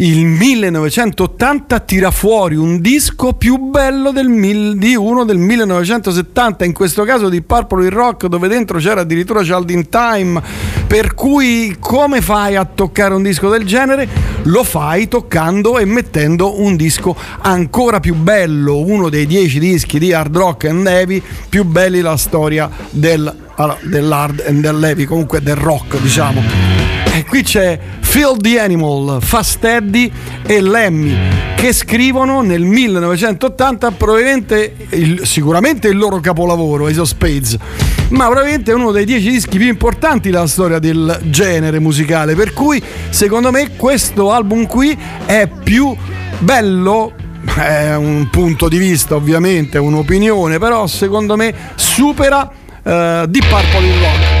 Il 0.00 0.26
1980 0.26 1.80
tira 1.80 2.12
fuori 2.12 2.54
un 2.54 2.80
disco 2.80 3.32
più 3.32 3.56
bello 3.56 4.12
del 4.12 4.28
mil- 4.28 4.78
di 4.78 4.94
uno 4.94 5.24
del 5.24 5.38
1970, 5.38 6.64
in 6.64 6.72
questo 6.72 7.02
caso 7.02 7.28
di 7.28 7.42
Purple 7.42 7.82
in 7.82 7.90
Rock, 7.90 8.26
dove 8.26 8.46
dentro 8.46 8.78
c'era 8.78 9.00
addirittura 9.00 9.42
Child 9.42 9.70
in 9.70 9.88
Time. 9.88 10.40
Per 10.86 11.14
cui, 11.14 11.78
come 11.80 12.20
fai 12.20 12.54
a 12.54 12.64
toccare 12.64 13.12
un 13.12 13.24
disco 13.24 13.48
del 13.48 13.64
genere? 13.64 14.06
Lo 14.44 14.62
fai 14.62 15.08
toccando 15.08 15.78
e 15.80 15.84
mettendo 15.84 16.62
un 16.62 16.76
disco 16.76 17.16
ancora 17.40 17.98
più 17.98 18.14
bello, 18.14 18.78
uno 18.78 19.08
dei 19.08 19.26
dieci 19.26 19.58
dischi 19.58 19.98
di 19.98 20.12
hard 20.12 20.36
rock 20.36 20.66
and 20.66 20.86
heavy 20.86 21.20
più 21.48 21.64
belli 21.64 21.96
della 21.96 22.16
storia 22.16 22.70
del 22.90 23.34
dell'hard 23.82 24.44
and 24.46 24.60
dell'heavy, 24.60 25.06
comunque 25.06 25.42
del 25.42 25.56
rock, 25.56 26.00
diciamo. 26.00 26.77
Qui 27.28 27.42
c'è 27.42 27.78
Phil 28.10 28.36
the 28.38 28.58
Animal, 28.58 29.18
Fast 29.22 29.62
Eddie 29.64 30.10
e 30.46 30.60
Lemmy 30.62 31.14
che 31.56 31.72
scrivono 31.72 32.40
nel 32.40 32.62
1980 32.62 33.90
probabilmente 33.90 34.76
il- 34.90 35.22
sicuramente 35.24 35.88
il 35.88 35.96
loro 35.98 36.20
capolavoro, 36.20 36.86
Ace 36.86 37.00
of 37.00 37.08
Spades, 37.08 37.56
ma 38.10 38.26
probabilmente 38.26 38.72
uno 38.72 38.92
dei 38.92 39.04
dieci 39.04 39.28
dischi 39.30 39.58
più 39.58 39.66
importanti 39.66 40.30
della 40.30 40.46
storia 40.46 40.78
del 40.78 41.18
genere 41.24 41.80
musicale, 41.80 42.36
per 42.36 42.52
cui 42.52 42.80
secondo 43.10 43.50
me 43.50 43.74
questo 43.76 44.30
album 44.32 44.66
qui 44.66 44.96
è 45.26 45.48
più 45.64 45.94
bello 46.38 47.12
è 47.56 47.94
un 47.96 48.28
punto 48.30 48.68
di 48.68 48.78
vista 48.78 49.16
ovviamente, 49.16 49.78
un'opinione, 49.78 50.58
però 50.58 50.86
secondo 50.86 51.36
me 51.36 51.52
supera 51.74 52.48
eh, 52.84 53.24
Deep 53.28 53.48
Purple 53.48 53.86
in 53.86 54.00
Rock. 54.00 54.37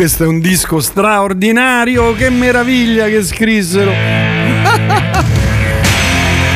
Questo 0.00 0.24
è 0.24 0.26
un 0.26 0.40
disco 0.40 0.80
straordinario, 0.80 2.14
che 2.14 2.30
meraviglia 2.30 3.04
che 3.08 3.22
scrissero. 3.22 3.92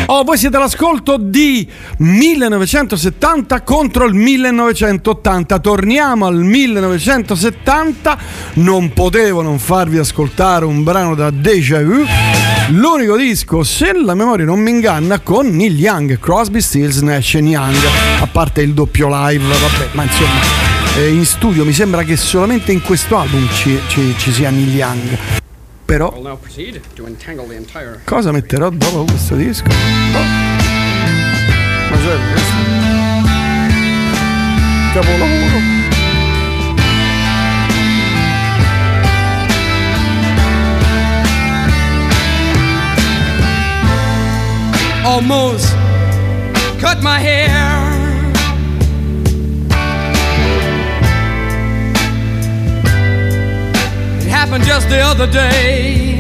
Oh, 0.07 0.23
voi 0.23 0.37
siete 0.37 0.57
all'ascolto 0.57 1.17
di 1.17 1.67
1970 1.97 3.63
contro 3.63 4.05
il 4.05 4.13
1980. 4.15 5.59
Torniamo 5.59 6.27
al 6.27 6.37
1970. 6.37 8.19
Non 8.55 8.93
potevo 8.93 9.41
non 9.41 9.59
farvi 9.59 9.97
ascoltare 9.97 10.67
un 10.67 10.85
brano 10.85 11.15
da 11.15 11.31
Deja 11.31 11.83
Vu. 11.83 12.05
L'unico 12.69 13.17
disco, 13.17 13.65
se 13.65 13.93
la 13.95 14.15
memoria 14.15 14.45
non 14.45 14.61
mi 14.61 14.71
inganna, 14.71 15.21
con 15.21 15.49
Neil 15.49 15.79
Young, 15.79 16.19
Crosby, 16.19 16.61
Stills, 16.61 16.99
Nash 16.99 17.33
Young. 17.33 17.77
A 18.21 18.27
parte 18.27 18.61
il 18.61 18.75
doppio 18.75 19.09
live, 19.09 19.43
vabbè, 19.43 19.89
ma 19.93 20.03
insomma, 20.03 20.64
eh, 20.97 21.09
in 21.09 21.25
studio 21.25 21.65
mi 21.65 21.73
sembra 21.73 22.03
che 22.03 22.17
solamente 22.17 22.73
in 22.73 22.83
questo 22.83 23.17
album 23.19 23.49
ci, 23.53 23.79
ci- 23.89 24.15
ci 24.17 24.33
sia 24.33 24.51
Neil 24.51 24.75
Young. 24.75 25.19
Però 25.85 26.11
Cosa 28.05 28.33
metterò 28.33 28.71
dopo 28.71 29.05
questo 29.05 29.35
disco? 29.37 29.67
Oh. 29.69 30.23
Ma 31.91 31.97
c'è 31.97 32.17
questo? 32.33 32.63
Capolavoro. 34.95 35.73
Almost 45.05 45.75
cut 46.81 47.03
my 47.03 47.19
hair. 47.21 47.74
Happened 54.47 54.65
just 54.65 54.91
the 54.91 55.01
other 55.01 55.27
day. 55.27 56.19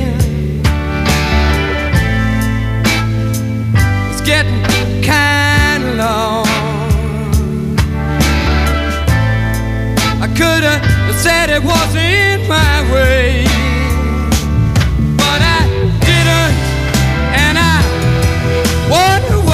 It's 4.10 4.22
getting 4.22 4.62
kind 5.02 5.84
of 5.84 5.96
long. 5.96 6.46
I 10.22 10.28
could 10.38 10.62
have 10.62 11.14
said 11.16 11.50
it 11.50 11.62
wasn't 11.62 12.48
my 12.48 12.76
way, 12.94 13.44
but 15.18 15.40
I 15.56 15.60
didn't, 16.08 16.54
and 17.44 17.58
I 17.58 17.76
wonder 18.90 19.46
why. 19.46 19.53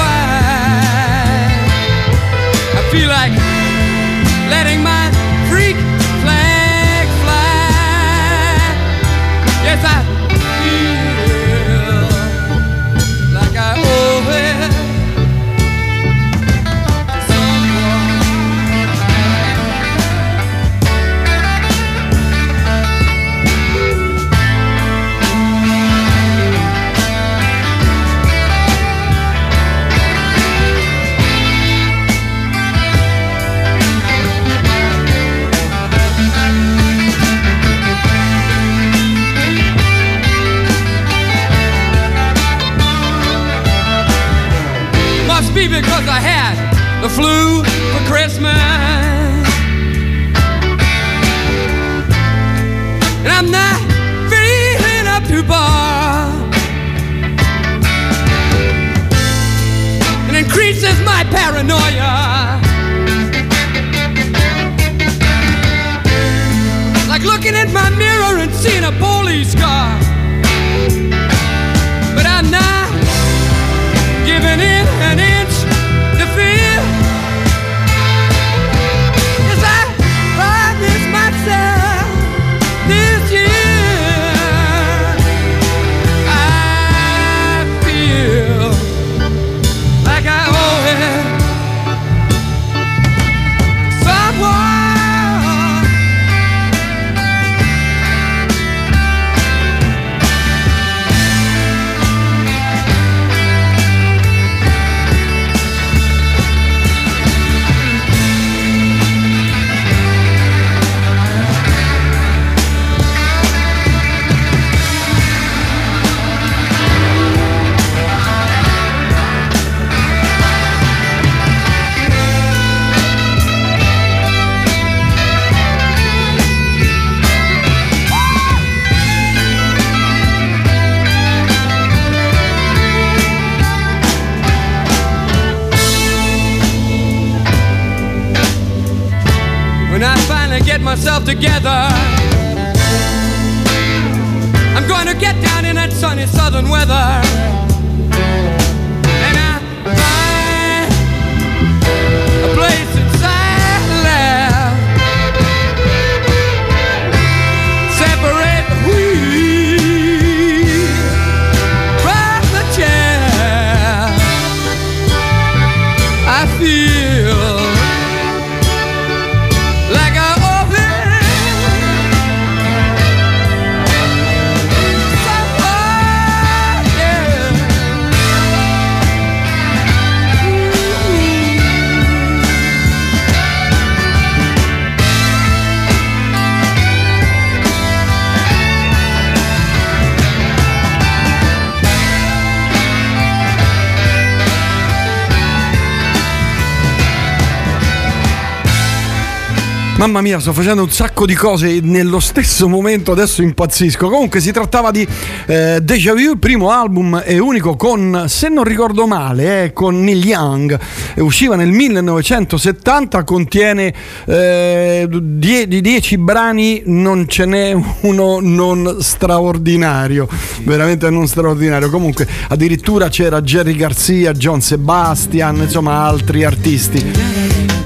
Mamma 200.11 200.27
mia, 200.27 200.41
sto 200.41 200.51
facendo 200.51 200.83
un 200.83 200.89
sacco 200.89 201.25
di 201.25 201.35
cose 201.35 201.79
nello 201.81 202.19
stesso 202.19 202.67
momento, 202.67 203.13
adesso 203.13 203.41
impazzisco. 203.41 204.09
Comunque 204.09 204.41
si 204.41 204.51
trattava 204.51 204.91
di 204.91 205.07
eh, 205.45 205.79
Deja 205.81 206.13
Vu, 206.13 206.37
primo 206.37 206.69
album 206.69 207.23
e 207.23 207.39
unico 207.39 207.77
con, 207.77 208.25
se 208.27 208.49
non 208.49 208.65
ricordo 208.65 209.07
male, 209.07 209.63
eh, 209.63 209.71
con 209.71 210.03
Neil 210.03 210.25
Young. 210.25 210.77
Eh, 211.13 211.21
usciva 211.21 211.55
nel 211.55 211.69
1970, 211.69 213.23
contiene 213.23 213.93
eh, 214.25 215.07
die- 215.09 215.69
di 215.69 215.79
10 215.79 216.17
brani, 216.17 216.81
non 216.87 217.29
ce 217.29 217.45
n'è 217.45 217.73
uno 218.01 218.39
non 218.41 218.97
straordinario, 218.99 220.27
veramente 220.63 221.09
non 221.09 221.25
straordinario. 221.25 221.89
Comunque 221.89 222.27
addirittura 222.49 223.07
c'era 223.07 223.41
Jerry 223.41 223.77
Garcia, 223.77 224.33
John 224.33 224.59
Sebastian, 224.59 225.55
insomma 225.55 226.03
altri 226.03 226.43
artisti. 226.43 227.40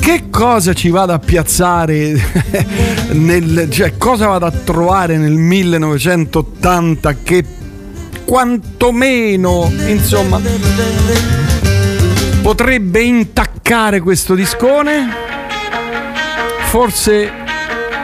Che 0.05 0.29
cosa 0.29 0.73
ci 0.73 0.89
vado 0.89 1.13
a 1.13 1.19
piazzare 1.19 2.13
nel, 3.13 3.67
cioè 3.71 3.97
cosa 3.97 4.27
vado 4.27 4.45
a 4.45 4.51
trovare 4.51 5.17
nel 5.17 5.31
1980 5.31 7.15
che 7.23 7.43
quantomeno 8.23 9.71
insomma 9.87 10.39
potrebbe 12.43 13.01
intaccare 13.01 13.99
questo 13.99 14.35
discone? 14.35 15.09
Forse 16.67 17.31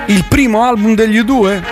il 0.07 0.26
primo 0.28 0.64
album 0.64 0.95
degli 0.95 1.19
U2? 1.19 1.70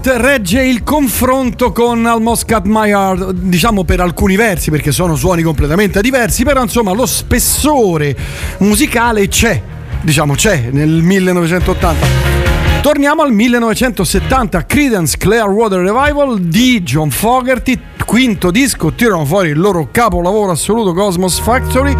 Twilight 0.00 0.20
regge 0.20 0.62
il 0.62 0.82
confronto 0.82 1.72
con 1.72 2.06
Almost 2.06 2.50
Cut 2.50 2.64
My 2.64 2.90
Heart, 2.90 3.32
diciamo 3.32 3.84
per 3.84 4.00
alcuni 4.00 4.36
versi, 4.36 4.70
perché 4.70 4.92
sono 4.92 5.14
suoni 5.14 5.42
completamente 5.42 6.00
diversi, 6.00 6.42
però 6.42 6.62
insomma 6.62 6.92
lo 6.92 7.06
spessore 7.06 8.16
musicale 8.58 9.28
c'è, 9.28 9.60
diciamo 10.00 10.34
c'è 10.34 10.68
nel 10.70 10.88
1980. 10.88 12.06
Torniamo 12.80 13.22
al 13.22 13.32
1970, 13.32 14.64
Credence 14.64 15.16
Clearwater 15.18 15.80
Revival 15.80 16.40
di 16.40 16.82
John 16.82 17.10
Fogerty, 17.10 17.78
quinto 18.04 18.50
disco, 18.50 18.92
tirano 18.92 19.24
fuori 19.24 19.50
il 19.50 19.58
loro 19.58 19.88
capolavoro 19.90 20.52
assoluto 20.52 20.94
Cosmos 20.94 21.38
Factory. 21.40 21.94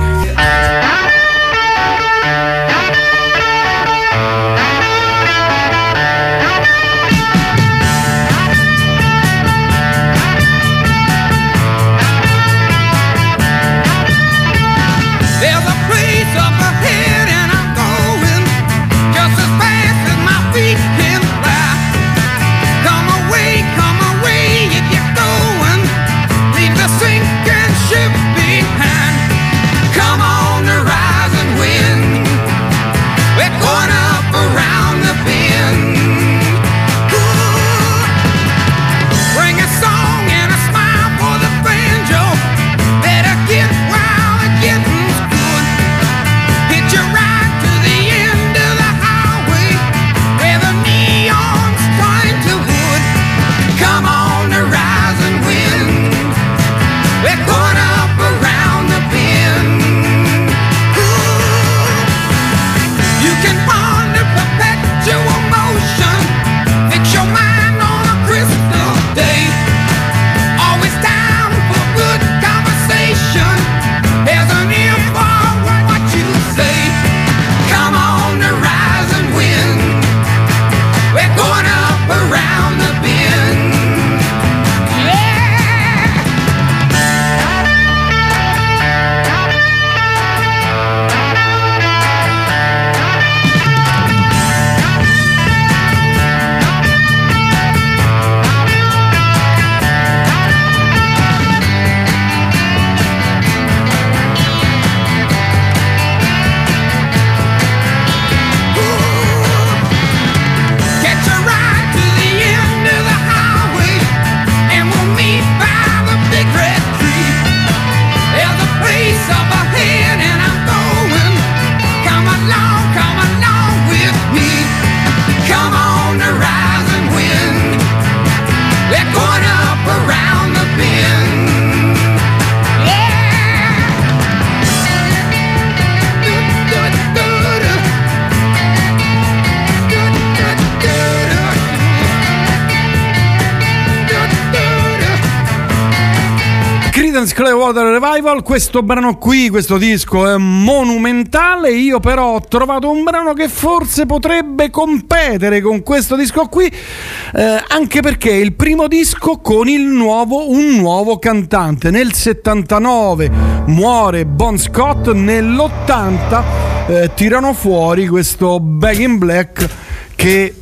Clearwater 147.71 148.01
Revival, 148.01 148.43
questo 148.43 148.83
brano 148.83 149.17
qui, 149.17 149.49
questo 149.49 149.79
disco 149.79 150.27
è 150.27 150.37
monumentale, 150.37 151.71
io 151.71 152.01
però 152.01 152.35
ho 152.35 152.41
trovato 152.41 152.91
un 152.91 153.05
brano 153.05 153.33
che 153.33 153.49
forse 153.49 154.07
potrebbe 154.07 154.71
competere 154.71 155.61
con 155.61 155.85
questo 155.85 156.17
disco 156.17 156.47
qui, 156.47 156.67
eh, 156.67 157.63
anche 157.69 158.01
perché 158.01 158.31
è 158.31 158.35
il 158.35 158.55
primo 158.55 158.89
disco 158.89 159.39
con 159.39 159.69
il 159.69 159.83
nuovo, 159.83 160.51
un 160.51 160.75
nuovo 160.77 161.19
cantante. 161.19 161.91
Nel 161.91 162.13
79 162.13 163.31
muore 163.67 164.27
Bon 164.27 164.59
Scott, 164.59 165.13
nell'80 165.13 166.43
eh, 166.89 167.11
tirano 167.15 167.53
fuori 167.53 168.09
questo 168.09 168.59
Back 168.59 168.99
in 168.99 169.19
Black 169.19 169.69
che 170.17 170.55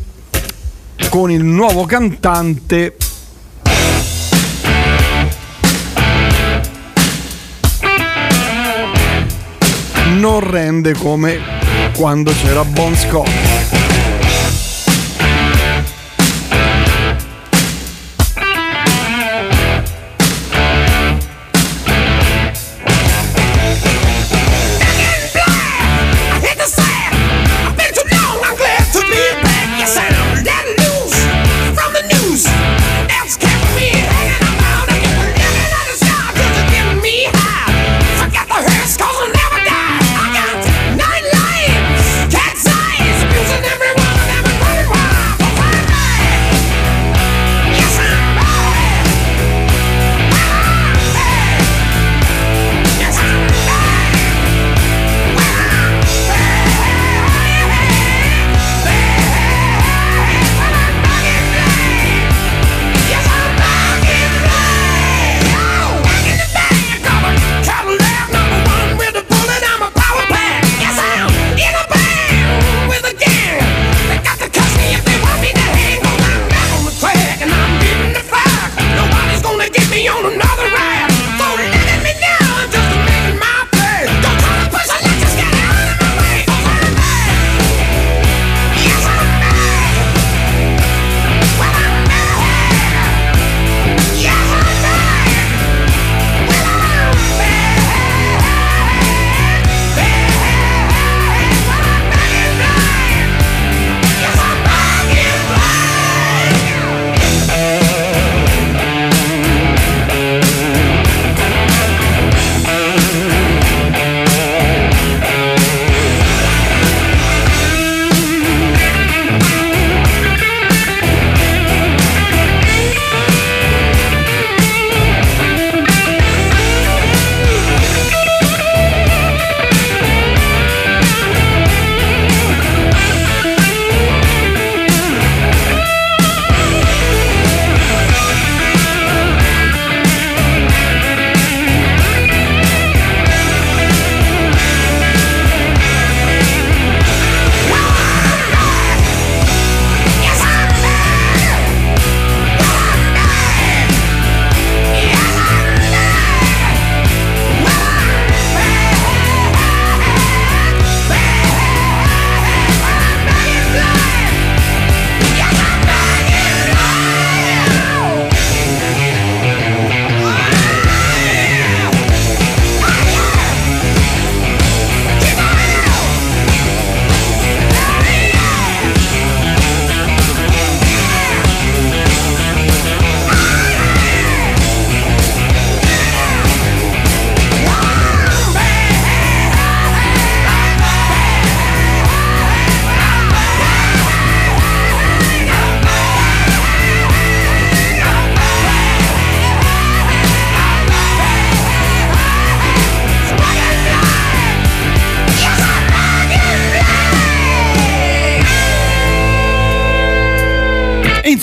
con 1.09 1.30
il 1.30 1.43
nuovo 1.43 1.86
cantante 1.86 2.97
non 10.18 10.40
rende 10.40 10.94
come 10.94 11.38
quando 11.94 12.32
c'era 12.32 12.64
Bon 12.64 12.94
Scott. 12.96 13.47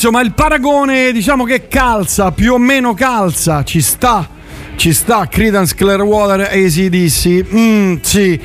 Insomma, 0.05 0.21
il 0.21 0.33
paragone 0.33 1.11
diciamo 1.11 1.45
che 1.45 1.67
calza, 1.67 2.31
più 2.31 2.53
o 2.53 2.57
meno 2.59 2.93
calza, 2.93 3.63
ci 3.63 3.81
sta. 3.81 4.29
Ci 4.75 4.93
sta 4.93 5.27
Credence 5.27 5.73
Clearwater 5.73 6.41
ACDC. 6.41 7.45
Mm, 7.51 7.95
sì. 8.01 8.39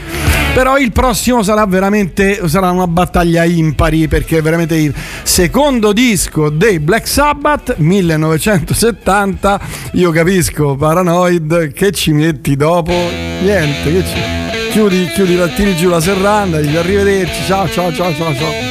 Però 0.54 0.78
il 0.78 0.90
prossimo 0.90 1.42
sarà 1.42 1.66
veramente 1.66 2.48
sarà 2.48 2.70
una 2.70 2.86
battaglia 2.86 3.44
impari 3.44 4.08
perché 4.08 4.38
è 4.38 4.42
veramente 4.42 4.76
il 4.76 4.94
secondo 5.22 5.92
disco 5.92 6.48
dei 6.48 6.78
Black 6.80 7.06
Sabbath 7.06 7.74
1970. 7.76 9.60
Io 9.94 10.10
capisco, 10.12 10.76
Paranoid, 10.76 11.74
che 11.74 11.90
ci 11.90 12.12
metti 12.12 12.56
dopo? 12.56 12.92
Niente, 12.92 13.92
che 13.92 14.04
ci 14.06 14.70
chiudi, 14.70 15.10
chiudi, 15.12 15.38
tiri 15.54 15.76
giù 15.76 15.90
la 15.90 16.00
serranda, 16.00 16.58
dici 16.58 16.76
arrivederci, 16.76 17.44
ciao 17.44 17.68
ciao 17.68 17.92
ciao 17.92 18.14
ciao 18.14 18.34
ciao. 18.34 18.69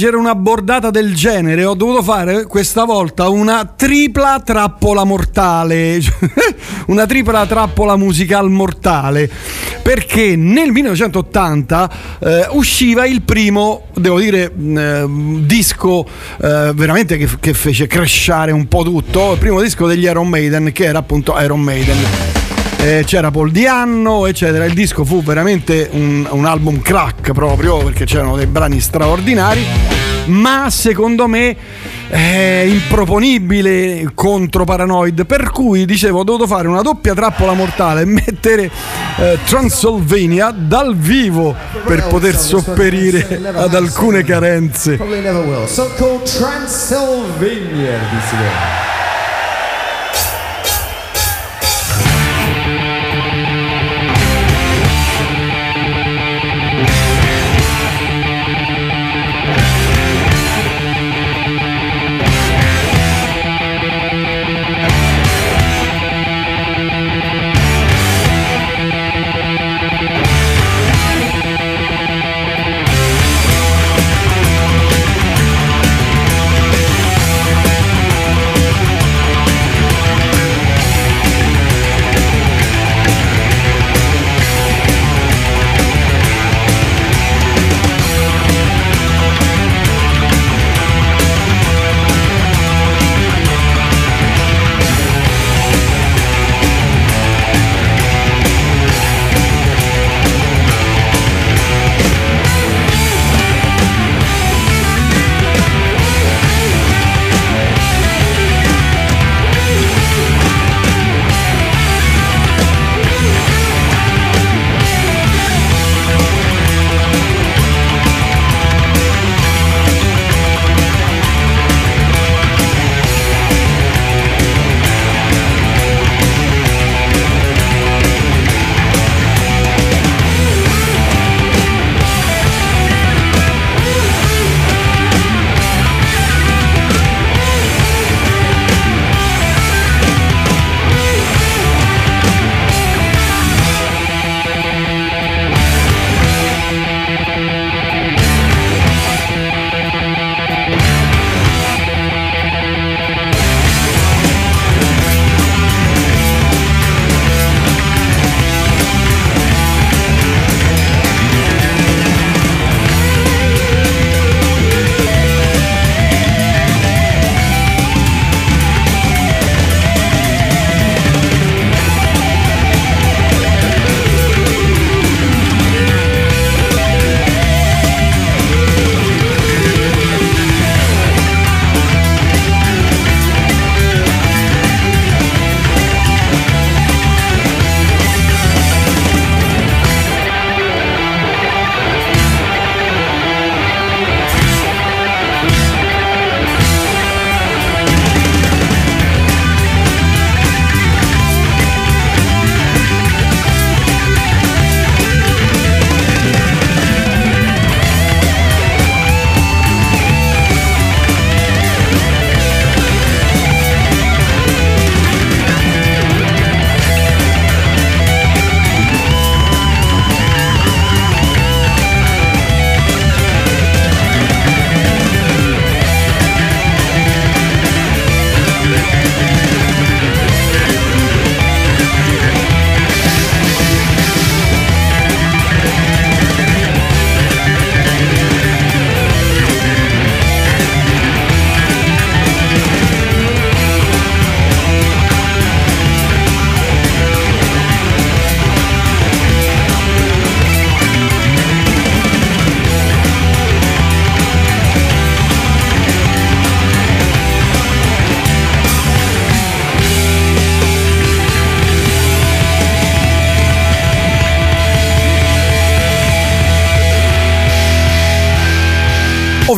Per 0.00 0.08
reggere 0.08 0.22
una 0.28 0.34
bordata 0.34 0.88
del 0.88 1.14
genere. 1.14 1.66
Ho 1.66 1.74
dovuto 1.74 2.02
fare 2.02 2.44
questa 2.44 2.84
volta 2.84 3.28
una 3.28 3.66
tripla 3.66 4.40
trappola 4.42 5.04
mortale, 5.04 6.00
una 6.88 7.04
tripla 7.04 7.44
trappola 7.44 7.96
musical 7.96 8.48
mortale, 8.48 9.30
perché 9.82 10.36
nel 10.36 10.70
1980 10.70 11.90
eh, 12.18 12.46
usciva 12.52 13.04
il 13.04 13.20
primo, 13.20 13.88
devo 13.92 14.18
dire, 14.18 14.50
eh, 14.50 15.06
disco 15.40 16.06
eh, 16.40 16.72
veramente 16.74 17.18
che, 17.18 17.28
che 17.38 17.52
fece 17.52 17.86
crescere 17.86 18.52
un 18.52 18.68
po' 18.68 18.82
tutto, 18.82 19.32
il 19.32 19.38
primo 19.38 19.60
disco 19.60 19.86
degli 19.86 20.04
Iron 20.04 20.30
Maiden 20.30 20.72
che 20.72 20.84
era 20.84 21.00
appunto 21.00 21.38
Iron 21.38 21.60
Maiden. 21.60 22.39
Eh, 22.82 23.04
c'era 23.04 23.30
Paul 23.30 23.50
Dianno, 23.50 24.26
eccetera. 24.26 24.64
Il 24.64 24.72
disco 24.72 25.04
fu 25.04 25.22
veramente 25.22 25.90
un, 25.92 26.26
un 26.30 26.46
album 26.46 26.80
crack 26.80 27.32
proprio 27.32 27.76
perché 27.84 28.06
c'erano 28.06 28.36
dei 28.36 28.46
brani 28.46 28.80
straordinari. 28.80 29.62
Ma 30.26 30.70
secondo 30.70 31.26
me 31.26 31.54
è 32.08 32.64
improponibile 32.66 34.10
contro 34.14 34.64
Paranoid. 34.64 35.26
Per 35.26 35.50
cui 35.50 35.84
dicevo, 35.84 36.20
ho 36.20 36.24
dovuto 36.24 36.46
fare 36.46 36.68
una 36.68 36.80
doppia 36.80 37.12
trappola 37.12 37.52
mortale 37.52 38.00
e 38.00 38.06
mettere 38.06 38.70
eh, 39.18 39.38
Transylvania 39.44 40.50
dal 40.50 40.96
vivo 40.96 41.54
per 41.84 42.06
poter 42.06 42.34
sopperire 42.34 43.42
ad 43.54 43.74
alcune 43.74 44.24
carenze. 44.24 44.96
Probably 44.96 45.20
never 45.20 45.44
will. 45.44 45.66
So 45.66 45.90
called 45.96 46.22
Transylvania, 46.22 47.98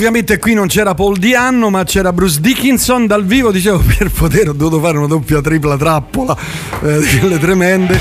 Ovviamente 0.05 0.41
qui 0.41 0.55
non 0.55 0.67
c'era 0.67 0.95
Paul 0.95 1.17
Dianno, 1.17 1.71
ma 1.71 1.85
c'era 1.85 2.13
Bruce 2.13 2.41
Dickinson 2.41 3.07
dal 3.07 3.25
vivo. 3.25 3.53
Dicevo, 3.53 3.79
per 3.97 4.11
poter 4.11 4.49
ho 4.49 4.53
dovuto 4.53 4.81
fare 4.81 4.99
una 4.99 5.07
doppia 5.07 5.41
tripla 5.41 5.77
trappola, 5.77 6.37
eh, 6.83 7.19
quelle 7.21 7.39
tremende. 7.39 8.01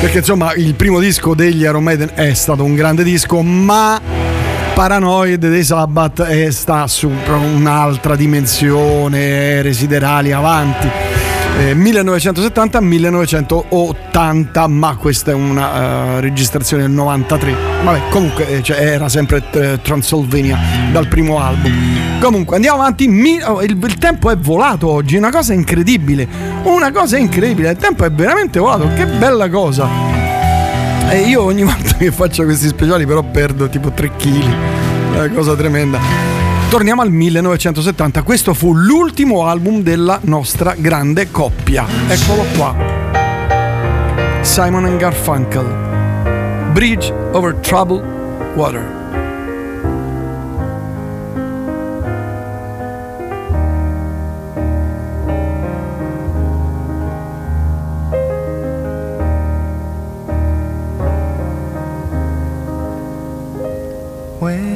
Perché 0.00 0.18
insomma 0.18 0.54
il 0.54 0.74
primo 0.74 0.98
disco 0.98 1.36
degli 1.36 1.62
Iron 1.62 1.84
Maiden 1.84 2.10
è 2.14 2.34
stato 2.34 2.64
un 2.64 2.74
grande 2.74 3.04
disco, 3.04 3.42
ma 3.42 4.00
Paranoid 4.74 5.48
dei 5.48 5.62
Sabbath 5.62 6.22
è, 6.22 6.50
sta 6.50 6.88
su 6.88 7.08
un'altra 7.08 8.16
dimensione, 8.16 9.20
ere 9.20 9.72
siderali 9.72 10.32
avanti. 10.32 11.15
Eh, 11.58 11.74
1970-1980, 11.74 14.68
ma 14.68 14.94
questa 14.96 15.30
è 15.30 15.34
una 15.34 16.16
eh, 16.16 16.20
registrazione 16.20 16.82
del 16.82 16.92
93. 16.92 17.54
Vabbè, 17.82 18.08
comunque 18.10 18.46
eh, 18.46 18.62
cioè, 18.62 18.78
era 18.78 19.08
sempre 19.08 19.42
eh, 19.52 19.80
Transylvania 19.80 20.58
dal 20.92 21.08
primo 21.08 21.40
album. 21.40 21.72
Comunque 22.20 22.56
andiamo 22.56 22.80
avanti. 22.80 23.08
Mi- 23.08 23.40
oh, 23.42 23.62
il, 23.62 23.78
il 23.82 23.96
tempo 23.96 24.30
è 24.30 24.36
volato 24.36 24.88
oggi, 24.88 25.16
una 25.16 25.30
cosa 25.30 25.54
incredibile. 25.54 26.28
Una 26.64 26.92
cosa 26.92 27.16
incredibile, 27.16 27.70
il 27.70 27.78
tempo 27.78 28.04
è 28.04 28.10
veramente 28.10 28.58
volato. 28.58 28.90
Che 28.94 29.06
bella 29.06 29.48
cosa. 29.48 29.88
E 31.08 31.20
io 31.20 31.42
ogni 31.42 31.64
volta 31.72 31.94
che 31.96 32.12
faccio 32.12 32.44
questi 32.44 32.68
speciali 32.68 33.06
però 33.06 33.22
perdo 33.22 33.70
tipo 33.70 33.90
3 33.90 34.10
kg. 34.16 34.44
Una 35.14 35.30
cosa 35.30 35.56
tremenda. 35.56 36.44
Torniamo 36.76 37.00
al 37.00 37.10
1970, 37.10 38.20
questo 38.20 38.52
fu 38.52 38.74
l'ultimo 38.74 39.46
album 39.46 39.80
della 39.80 40.20
nostra 40.24 40.74
grande 40.76 41.30
coppia. 41.30 41.86
Eccolo 42.06 42.44
qua. 42.54 42.76
Simon 44.42 44.84
and 44.84 44.98
Garfunkel. 44.98 46.72
Bridge 46.74 47.10
over 47.32 47.54
troubled 47.60 48.04
water. 48.56 48.84
When 64.40 64.75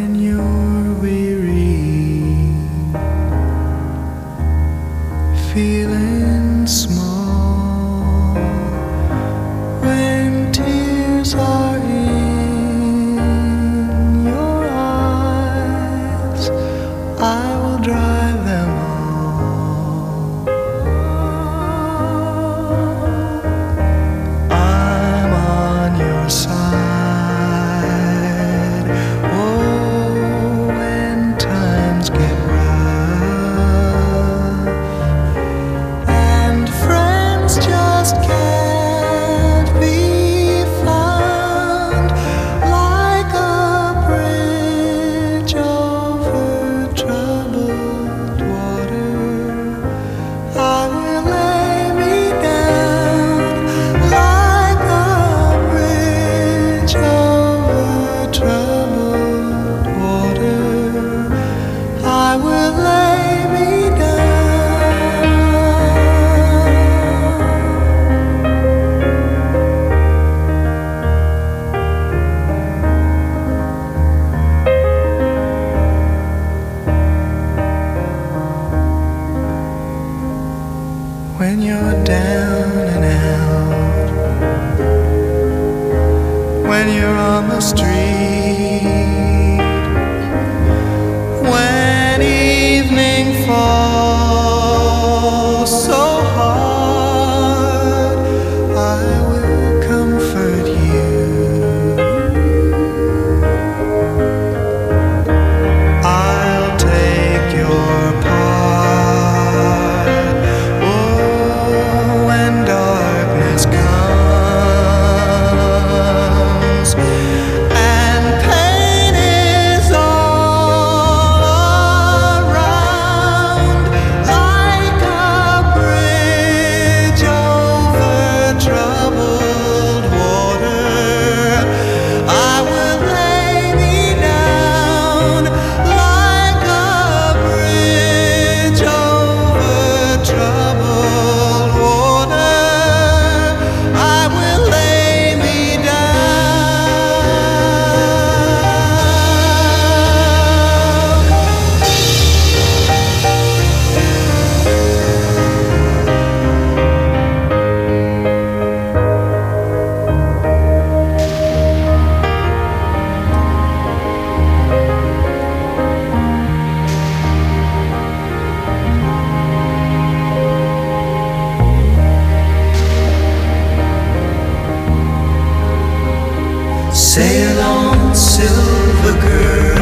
Sail 176.92 177.60
on, 177.60 178.14
silver 178.14 179.16
girl. 179.20 179.76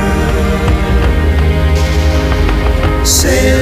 Sail 3.04 3.57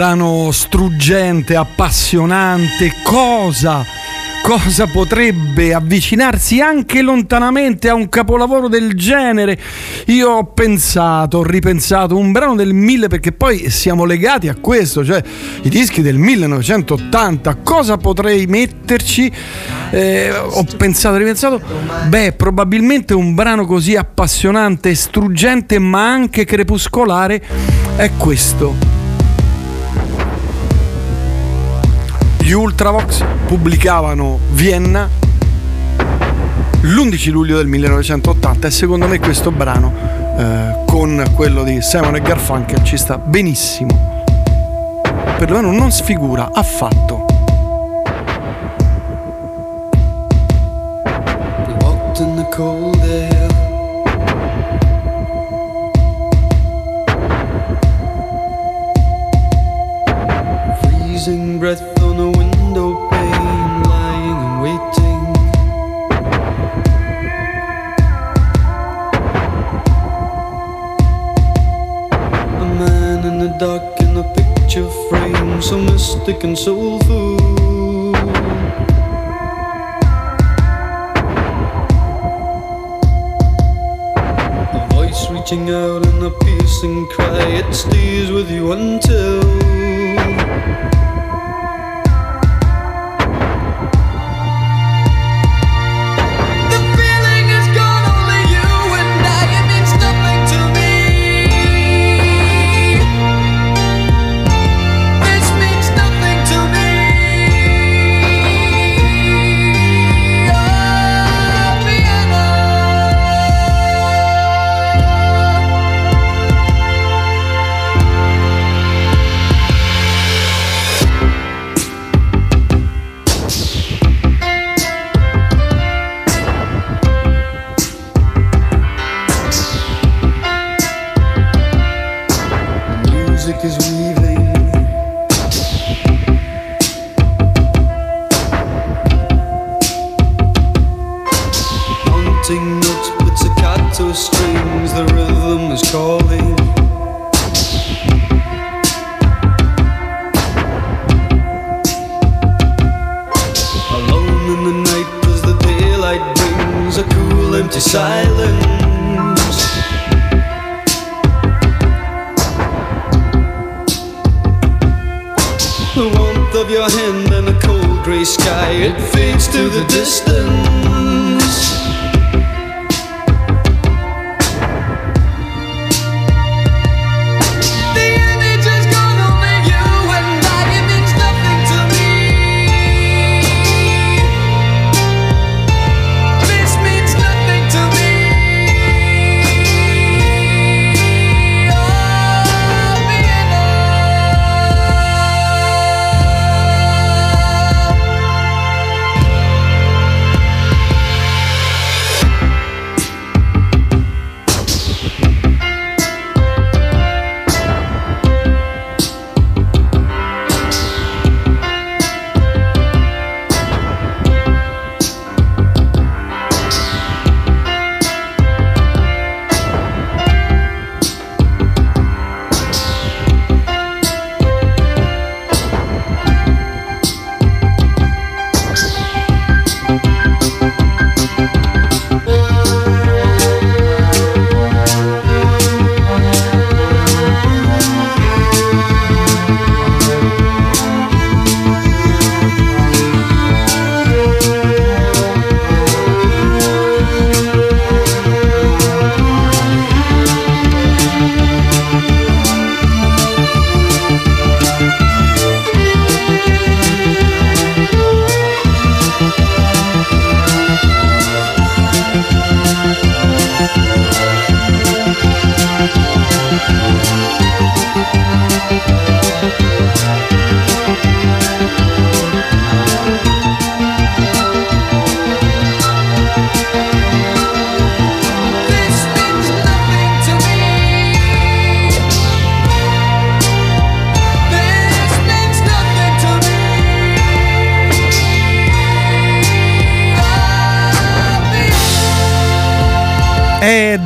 brano 0.00 0.50
struggente, 0.50 1.56
appassionante, 1.56 2.90
cosa? 3.02 3.84
Cosa 4.42 4.86
potrebbe 4.86 5.74
avvicinarsi 5.74 6.62
anche 6.62 7.02
lontanamente 7.02 7.90
a 7.90 7.94
un 7.94 8.08
capolavoro 8.08 8.68
del 8.68 8.94
genere? 8.94 9.60
Io 10.06 10.30
ho 10.30 10.44
pensato, 10.44 11.38
ho 11.38 11.42
ripensato 11.42 12.16
un 12.16 12.32
brano 12.32 12.54
del 12.54 12.72
1000 12.72 13.08
perché 13.08 13.32
poi 13.32 13.68
siamo 13.68 14.06
legati 14.06 14.48
a 14.48 14.54
questo, 14.58 15.04
cioè 15.04 15.22
i 15.64 15.68
dischi 15.68 16.00
del 16.00 16.16
1980. 16.16 17.56
Cosa 17.56 17.98
potrei 17.98 18.46
metterci? 18.46 19.30
Eh, 19.90 20.30
ho 20.34 20.64
pensato, 20.78 21.18
ripensato. 21.18 21.60
Beh, 22.08 22.32
probabilmente 22.32 23.12
un 23.12 23.34
brano 23.34 23.66
così 23.66 23.96
appassionante, 23.96 24.94
struggente, 24.94 25.78
ma 25.78 26.10
anche 26.10 26.46
crepuscolare 26.46 27.42
è 27.96 28.10
questo. 28.16 28.89
Gli 32.50 32.54
Ultravox 32.54 33.24
pubblicavano 33.46 34.40
Vienna 34.50 35.08
l'11 36.80 37.30
luglio 37.30 37.56
del 37.56 37.68
1980 37.68 38.66
e 38.66 38.70
secondo 38.72 39.06
me 39.06 39.20
questo 39.20 39.52
brano 39.52 39.94
eh, 40.36 40.82
con 40.84 41.22
quello 41.36 41.62
di 41.62 41.80
Simon 41.80 42.16
e 42.16 42.20
Garfunkel 42.20 42.82
ci 42.82 42.96
sta 42.96 43.18
benissimo. 43.18 44.24
Perlomeno 45.38 45.70
non 45.70 45.92
sfigura 45.92 46.50
affatto. 46.52 47.09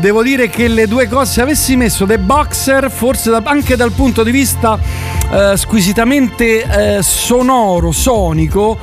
Devo 0.05 0.23
dire 0.23 0.51
che 0.51 0.69
le 0.69 0.87
due 0.87 1.09
cose, 1.09 1.33
se 1.33 1.41
avessi 1.41 1.77
messo 1.77 2.05
The 2.05 2.19
Boxer, 2.19 2.91
forse 2.91 3.31
da- 3.31 3.41
anche 3.43 3.75
dal 3.75 3.91
punto 3.93 4.23
di 4.23 4.33
vista 4.33 4.79
eh, 5.33 5.57
squisitamente 5.57 6.99
eh, 6.99 7.03
sonoro, 7.03 7.91
sonico, 7.91 8.77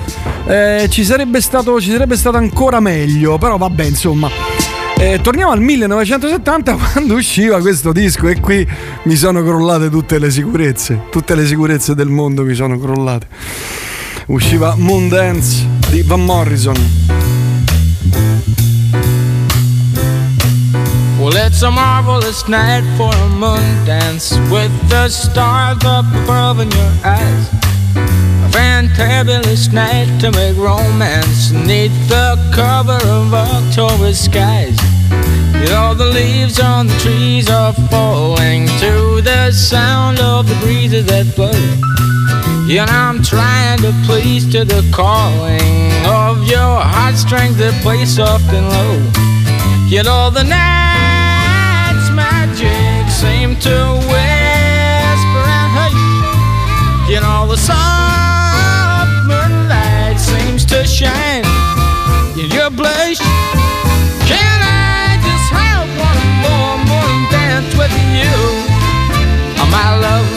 eh, 0.48 0.88
ci, 0.90 1.04
sarebbe 1.04 1.40
stato, 1.40 1.80
ci 1.80 1.92
sarebbe 1.92 2.16
stato 2.16 2.38
ancora 2.38 2.80
meglio. 2.80 3.38
Però 3.38 3.56
vabbè, 3.58 3.84
insomma. 3.84 4.32
Eh, 4.98 5.20
torniamo 5.22 5.52
al 5.52 5.62
1970 5.62 6.74
quando 6.92 7.14
usciva 7.14 7.60
questo 7.60 7.92
disco 7.92 8.28
e 8.28 8.40
qui 8.40 8.68
mi 9.04 9.16
sono 9.16 9.44
crollate 9.44 9.92
tutte 9.92 10.18
le 10.18 10.32
sicurezze, 10.32 11.04
tutte 11.12 11.36
le 11.36 11.46
sicurezze 11.46 11.94
del 11.94 12.10
mondo 12.10 12.44
mi 12.44 12.56
sono 12.56 12.80
crollate. 12.80 13.28
Usciva 14.26 14.74
Moondance 14.76 15.68
di 15.92 16.02
Van 16.02 16.26
Morrison. 16.26 17.21
Well, 21.22 21.36
it's 21.36 21.62
a 21.62 21.70
marvelous 21.70 22.48
night 22.48 22.82
for 22.98 23.14
a 23.14 23.30
moon 23.30 23.86
dance 23.86 24.32
with 24.50 24.72
the 24.90 25.08
stars 25.08 25.78
up 25.86 26.06
above 26.24 26.60
in 26.60 26.72
your 26.72 26.94
eyes. 27.06 27.48
A 27.94 28.50
fantabulous 28.50 29.72
night 29.72 30.10
to 30.20 30.32
make 30.32 30.58
romance 30.58 31.52
neath 31.52 31.94
the 32.10 32.40
cover 32.52 32.98
of 33.06 33.32
October 33.36 34.14
skies. 34.14 34.76
You 35.62 35.70
know, 35.70 35.94
the 35.94 36.08
leaves 36.08 36.60
on 36.60 36.88
the 36.88 36.98
trees 36.98 37.52
are 37.52 37.74
falling 37.92 38.66
to 38.66 39.22
the 39.22 39.52
sound 39.52 40.20
of 40.20 40.50
the 40.50 40.56
breezes 40.56 41.06
that 41.06 41.36
blow. 41.36 41.52
And 42.68 42.90
I'm 42.90 43.22
trying 43.22 43.78
to 43.84 43.94
please 44.08 44.52
to 44.54 44.66
the 44.66 44.82
calling 44.92 45.92
of 46.04 46.44
your 46.50 46.82
heartstrings 46.82 47.58
that 47.58 47.80
play 47.84 48.06
soft 48.06 48.52
and 48.52 48.68
low. 48.68 49.88
You 49.88 50.02
know, 50.02 50.32
the 50.32 50.44
night's 50.44 50.91
magic 52.32 53.04
seem 53.12 53.56
to 53.68 53.76
whisper 54.12 55.44
and 55.60 55.70
hush. 55.78 56.02
You 57.12 57.20
know, 57.20 57.48
the 57.52 57.58
soft 57.58 59.14
moonlight 59.28 60.18
seems 60.20 60.66
to 60.72 60.86
shine 60.86 61.46
in 62.40 62.50
your 62.58 62.70
blush. 62.70 63.20
Can 64.32 64.58
I 64.64 65.20
just 65.28 65.48
have 65.60 65.88
one 66.10 66.24
more 66.46 66.76
moon 66.90 67.18
dance 67.36 67.72
with 67.82 67.94
you, 68.18 68.36
oh, 69.62 69.68
my 69.78 69.90
love? 70.06 70.30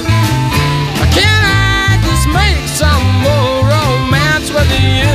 Can 1.18 1.40
I 1.42 1.98
just 2.08 2.26
make 2.40 2.64
some 2.82 3.04
more 3.26 3.56
romance 3.74 4.48
with 4.56 4.70
you, 4.98 5.14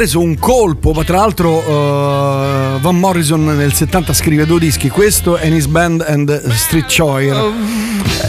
preso 0.00 0.20
un 0.20 0.38
colpo, 0.38 0.92
ma 0.92 1.04
tra 1.04 1.18
l'altro 1.18 1.60
eh, 1.60 2.78
Van 2.80 2.98
Morrison 2.98 3.44
nel 3.44 3.74
70 3.74 4.14
scrive 4.14 4.46
due 4.46 4.58
dischi, 4.58 4.88
questo 4.88 5.36
and 5.36 5.52
His 5.52 5.66
Band 5.66 6.02
and 6.08 6.48
Street 6.52 6.86
Choir. 6.90 7.52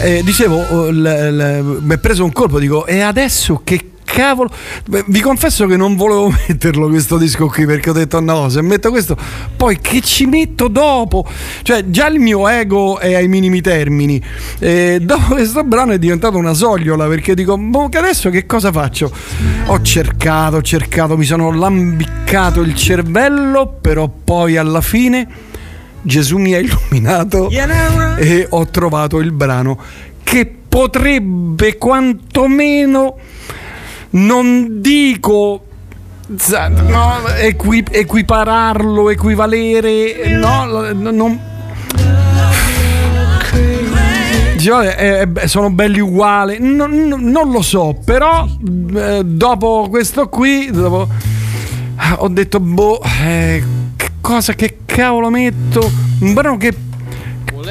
Eh, 0.02 0.20
dicevo, 0.22 0.88
eh, 0.88 1.62
mi 1.62 1.94
è 1.94 1.96
preso 1.96 2.24
un 2.24 2.32
colpo, 2.32 2.58
dico, 2.58 2.84
e 2.84 3.00
adesso 3.00 3.62
che 3.64 3.91
cavolo. 4.12 4.50
Beh, 4.86 5.04
Vi 5.06 5.20
confesso 5.20 5.66
che 5.66 5.76
non 5.76 5.96
volevo 5.96 6.32
metterlo 6.46 6.88
questo 6.88 7.16
disco 7.16 7.46
qui 7.46 7.64
perché 7.64 7.90
ho 7.90 7.94
detto 7.94 8.20
no, 8.20 8.48
se 8.48 8.60
metto 8.60 8.90
questo, 8.90 9.16
poi 9.56 9.78
che 9.80 10.00
ci 10.02 10.26
metto 10.26 10.68
dopo? 10.68 11.26
Cioè, 11.62 11.88
già 11.88 12.08
il 12.08 12.20
mio 12.20 12.46
ego 12.46 12.98
è 12.98 13.14
ai 13.14 13.28
minimi 13.28 13.60
termini. 13.60 14.22
E 14.58 14.98
dopo 15.00 15.34
questo 15.34 15.64
brano 15.64 15.92
è 15.92 15.98
diventato 15.98 16.36
una 16.36 16.52
sogliola 16.52 17.06
perché 17.06 17.34
dico, 17.34 17.56
boh, 17.56 17.88
adesso 17.92 18.28
che 18.30 18.44
cosa 18.46 18.70
faccio? 18.70 19.10
Ho 19.66 19.80
cercato, 19.80 20.56
ho 20.56 20.62
cercato, 20.62 21.16
mi 21.16 21.24
sono 21.24 21.50
lambiccato 21.50 22.60
il 22.60 22.74
cervello, 22.74 23.78
però 23.80 24.08
poi 24.08 24.56
alla 24.56 24.80
fine 24.80 25.26
Gesù 26.02 26.36
mi 26.36 26.52
ha 26.52 26.58
illuminato 26.58 27.48
e 28.18 28.46
ho 28.50 28.66
trovato 28.66 29.20
il 29.20 29.32
brano 29.32 29.78
che 30.22 30.52
potrebbe 30.68 31.76
quantomeno 31.76 33.16
non 34.12 34.80
dico 34.80 35.64
no, 36.86 37.26
equi- 37.28 37.84
equipararlo, 37.90 39.10
equivalere, 39.10 40.28
no, 40.28 40.64
non, 40.64 40.92
eh, 44.82 45.28
eh, 45.34 45.48
sono 45.48 45.70
belli 45.70 45.98
uguali, 46.00 46.58
non, 46.60 46.90
non- 47.08 47.50
lo 47.50 47.62
so, 47.62 47.98
però 48.04 48.46
eh, 48.94 49.22
dopo 49.24 49.88
questo 49.90 50.28
qui 50.28 50.70
dopo, 50.70 51.08
ho 52.18 52.28
detto, 52.28 52.60
boh, 52.60 53.00
eh, 53.24 53.62
che 53.96 54.08
cosa, 54.20 54.52
che 54.54 54.78
cavolo 54.84 55.30
metto? 55.30 55.90
Un 56.20 56.32
brano 56.32 56.56
che 56.56 56.72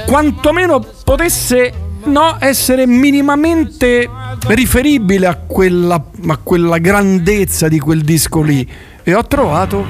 quantomeno 0.06 0.86
potesse 1.04 1.74
no, 2.06 2.38
essere 2.40 2.86
minimamente 2.86 4.10
riferibile 4.48 5.28
a 5.28 5.36
quella, 5.36 6.04
a 6.28 6.40
quella 6.42 6.78
grandezza 6.78 7.68
di 7.68 7.80
quel 7.80 8.02
disco 8.02 8.42
lì. 8.42 8.68
E 9.04 9.14
ho 9.14 9.26
trovato 9.26 9.86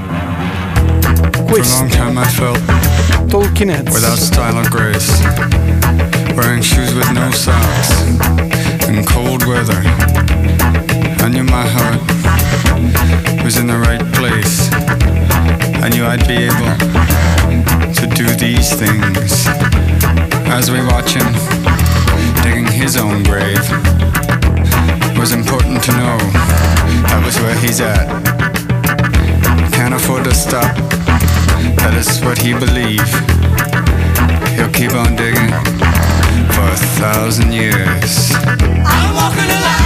questo. 1.48 1.86
Talking 3.28 3.70
Heads. 3.72 3.94
without 3.94 4.18
style 4.18 4.58
or 4.58 4.68
grace, 4.68 5.10
wearing 6.36 6.62
shoes 6.62 6.94
with 6.94 7.10
no 7.12 7.32
socks 7.32 7.90
in 8.88 9.06
cold 9.06 9.46
weather. 9.46 9.82
I 11.24 11.30
knew 11.30 11.44
my 11.44 11.66
heart 11.66 12.02
was 13.44 13.58
in 13.58 13.68
the 13.68 13.78
right 13.78 14.04
place. 14.12 14.70
I 15.82 15.90
knew 15.90 16.06
I'd 16.06 16.28
be 16.28 16.44
able 16.44 16.76
to 17.94 18.08
do 18.08 18.26
these 18.36 18.74
things 18.74 19.48
as 20.48 20.70
we 20.70 20.84
watch 20.86 21.14
him 21.14 21.71
digging 22.44 22.66
his 22.66 22.98
own 22.98 23.24
grave. 23.24 23.62
It 25.12 25.18
was 25.18 25.32
important 25.34 25.84
to 25.84 25.92
know 25.92 26.18
that 27.10 27.22
was 27.24 27.38
where 27.40 27.56
he's 27.56 27.80
at. 27.82 28.08
Can't 29.72 29.94
afford 29.94 30.24
to 30.26 30.34
stop. 30.34 30.76
That 31.78 31.94
is 31.98 32.20
what 32.22 32.38
he 32.38 32.54
believed. 32.54 33.14
He'll 34.56 34.72
keep 34.72 34.94
on 34.94 35.16
digging 35.16 35.52
for 36.54 36.68
a 36.68 36.80
thousand 37.00 37.54
years. 37.54 38.32
I'm 38.86 39.16
walking 39.16 39.50
a 39.50 39.81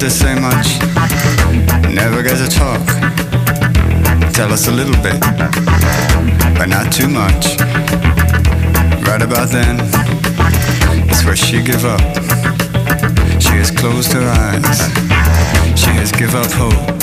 to 0.00 0.08
say 0.08 0.34
much, 0.34 0.80
never 1.94 2.22
get 2.22 2.38
to 2.38 2.48
talk. 2.48 2.80
Tell 4.32 4.50
us 4.50 4.66
a 4.66 4.70
little 4.70 4.94
bit, 5.02 5.20
but 6.56 6.68
not 6.68 6.90
too 6.90 7.06
much. 7.06 7.58
Right 9.06 9.20
about 9.20 9.50
then, 9.50 9.76
it's 11.10 11.22
where 11.24 11.36
she 11.36 11.62
give 11.62 11.84
up. 11.84 12.00
She 13.42 13.56
has 13.58 13.70
closed 13.70 14.12
her 14.14 14.26
eyes. 14.26 14.78
She 15.78 15.90
has 15.90 16.10
give 16.12 16.34
up 16.34 16.50
hope. 16.52 16.99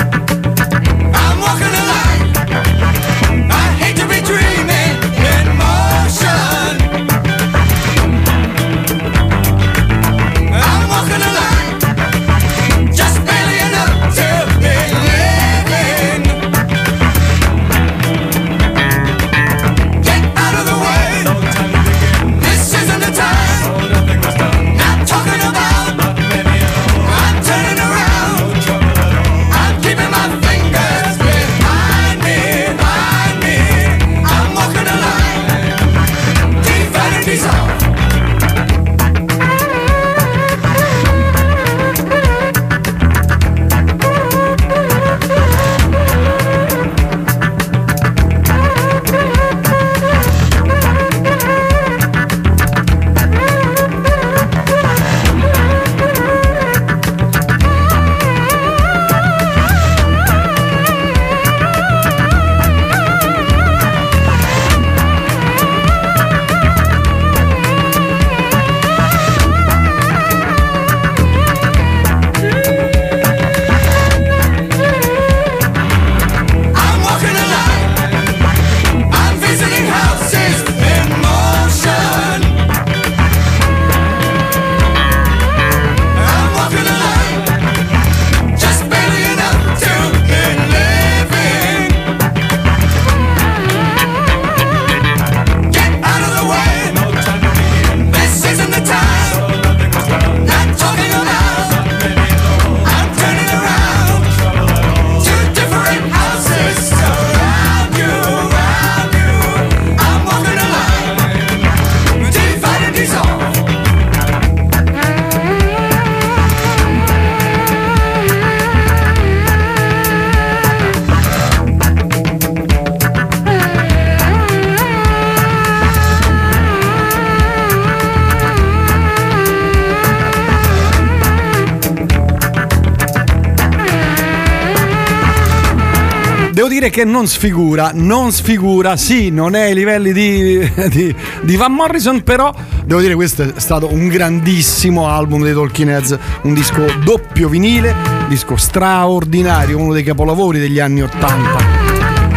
Dire 136.88 136.90
che 136.90 137.04
non 137.04 137.28
sfigura, 137.28 137.92
non 137.94 138.32
sfigura, 138.32 138.96
sì, 138.98 139.30
non 139.30 139.56
è 139.56 139.64
ai 139.64 139.74
livelli 139.74 140.14
di, 140.14 140.72
di- 140.90 141.16
di 141.42 141.56
Van 141.56 141.74
Morrison, 141.74 142.24
però 142.24 142.54
devo 142.86 143.02
dire 143.02 143.16
questo 143.16 143.44
è 143.44 143.60
stato 143.60 143.92
un 143.92 144.08
grandissimo 144.08 145.08
album 145.08 145.44
dei 145.44 145.54
Talking 145.54 145.90
Heads, 145.90 146.18
un 146.44 146.54
disco 146.54 146.86
doppio 147.04 147.50
vinile, 147.50 147.96
disco 148.28 148.56
straordinario, 148.56 149.78
uno 149.78 149.94
dei 149.94 150.04
capolavori 150.04 150.60
degli 150.60 150.80
anni 150.80 151.02
Ottanta, 151.02 151.58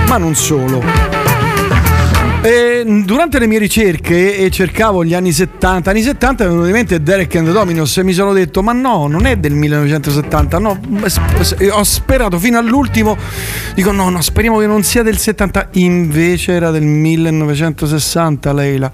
ma 0.06 0.16
non 0.16 0.34
solo. 0.34 1.19
E 2.42 3.02
durante 3.04 3.38
le 3.38 3.46
mie 3.46 3.58
ricerche 3.58 4.38
e 4.38 4.50
cercavo 4.50 5.04
gli 5.04 5.12
anni 5.12 5.30
70, 5.30 5.90
anni 5.90 6.00
70 6.00 6.44
mi 6.44 6.48
è 6.48 6.52
venuto 6.52 6.68
in 6.68 6.72
mente 6.72 7.02
Derek 7.02 7.36
and 7.36 7.46
the 7.46 7.52
Dominos 7.52 7.98
e 7.98 8.02
mi 8.02 8.14
sono 8.14 8.32
detto 8.32 8.62
ma 8.62 8.72
no, 8.72 9.06
non 9.08 9.26
è 9.26 9.36
del 9.36 9.52
1970, 9.52 10.58
no, 10.58 10.80
ho 11.72 11.84
sperato 11.84 12.38
fino 12.38 12.56
all'ultimo, 12.56 13.14
dico 13.74 13.92
no, 13.92 14.08
no, 14.08 14.22
speriamo 14.22 14.56
che 14.56 14.66
non 14.66 14.82
sia 14.82 15.02
del 15.02 15.18
70, 15.18 15.68
invece 15.72 16.52
era 16.52 16.70
del 16.70 16.82
1960 16.82 18.52
Leila. 18.54 18.92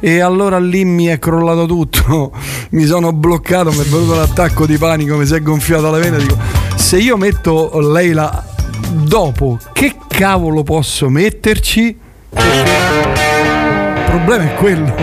E 0.00 0.18
allora 0.18 0.58
lì 0.58 0.84
mi 0.84 1.06
è 1.06 1.20
crollato 1.20 1.66
tutto, 1.66 2.32
mi 2.70 2.86
sono 2.86 3.12
bloccato, 3.12 3.70
mi 3.70 3.82
è 3.82 3.84
venuto 3.84 4.16
l'attacco 4.16 4.66
di 4.66 4.76
panico, 4.78 5.16
mi 5.16 5.26
si 5.26 5.34
è 5.34 5.40
gonfiata 5.40 5.90
la 5.90 5.98
vena, 5.98 6.16
dico 6.16 6.36
se 6.74 6.98
io 6.98 7.16
metto 7.16 7.78
Leila 7.78 8.44
dopo, 8.90 9.60
che 9.72 9.94
cavolo 10.08 10.64
posso 10.64 11.08
metterci? 11.08 12.08
Il 12.32 14.02
problema 14.06 14.44
è 14.44 14.54
quello 14.54 14.94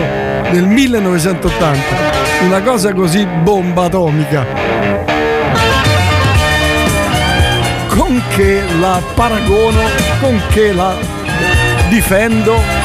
del 0.50 0.66
1980, 0.66 1.80
una 2.44 2.62
cosa 2.62 2.92
così 2.92 3.26
bomba 3.42 3.84
atomica. 3.84 4.46
Con 7.88 8.22
che 8.34 8.62
la 8.80 9.02
paragono, 9.14 9.82
con 10.20 10.40
che 10.50 10.72
la 10.72 10.94
difendo. 11.88 12.77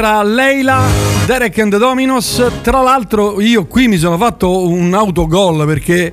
Era 0.00 0.22
Leila, 0.22 0.82
Derek 1.26 1.58
and 1.58 1.70
the 1.70 1.78
Dominos. 1.78 2.42
Tra 2.62 2.80
l'altro, 2.80 3.40
io 3.40 3.66
qui 3.66 3.86
mi 3.86 3.98
sono 3.98 4.16
fatto 4.16 4.66
un 4.66 4.94
autogol 4.94 5.66
perché. 5.66 6.12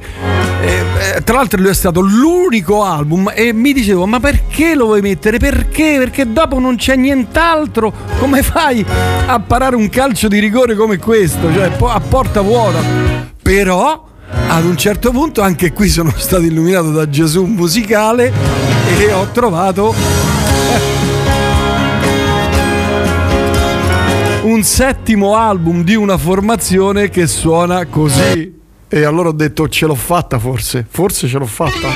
eh, 0.62 0.84
eh, 1.16 1.24
tra 1.24 1.38
l'altro 1.38 1.62
lui 1.62 1.70
è 1.70 1.74
stato 1.74 2.02
l'unico 2.02 2.84
album 2.84 3.32
e 3.34 3.54
mi 3.54 3.72
dicevo 3.72 4.06
ma 4.06 4.20
perché 4.20 4.76
lo 4.76 4.86
vuoi 4.86 5.02
mettere? 5.02 5.38
Perché? 5.38 5.96
Perché 6.00 6.32
dopo 6.32 6.60
non 6.60 6.76
c'è 6.76 6.96
nient'altro 6.96 7.94
come 8.20 8.42
fai 8.42 8.84
a 9.28 9.40
parare 9.40 9.76
un 9.76 9.88
calcio 9.90 10.28
di 10.28 10.40
rigore 10.40 10.76
come 10.76 10.98
questo? 10.98 11.54
Cioè 11.54 11.72
a 11.80 12.00
porta 12.00 12.42
vuota 12.42 12.80
però 13.42 14.06
ad 14.48 14.66
un 14.66 14.76
certo 14.76 15.12
punto 15.12 15.42
anche 15.42 15.72
qui 15.72 15.88
sono 15.90 16.12
stato 16.16 16.44
illuminato 16.44 16.92
da 16.92 17.08
Gesù 17.08 17.46
musicale 17.46 18.34
e 18.98 19.14
ho 19.14 19.28
trovato 19.32 19.94
un 24.58 24.64
settimo 24.64 25.36
album 25.36 25.84
di 25.84 25.94
una 25.94 26.18
formazione 26.18 27.10
che 27.10 27.28
suona 27.28 27.86
così. 27.86 28.60
E 28.88 29.04
allora 29.04 29.30
ho 29.30 29.32
detto 29.32 29.70
ce 29.70 29.86
l'ho 29.86 29.94
fatta 29.94 30.40
forse, 30.40 30.84
forse 30.90 31.28
ce 31.28 31.38
l'ho 31.38 31.46
fatta. 31.46 31.88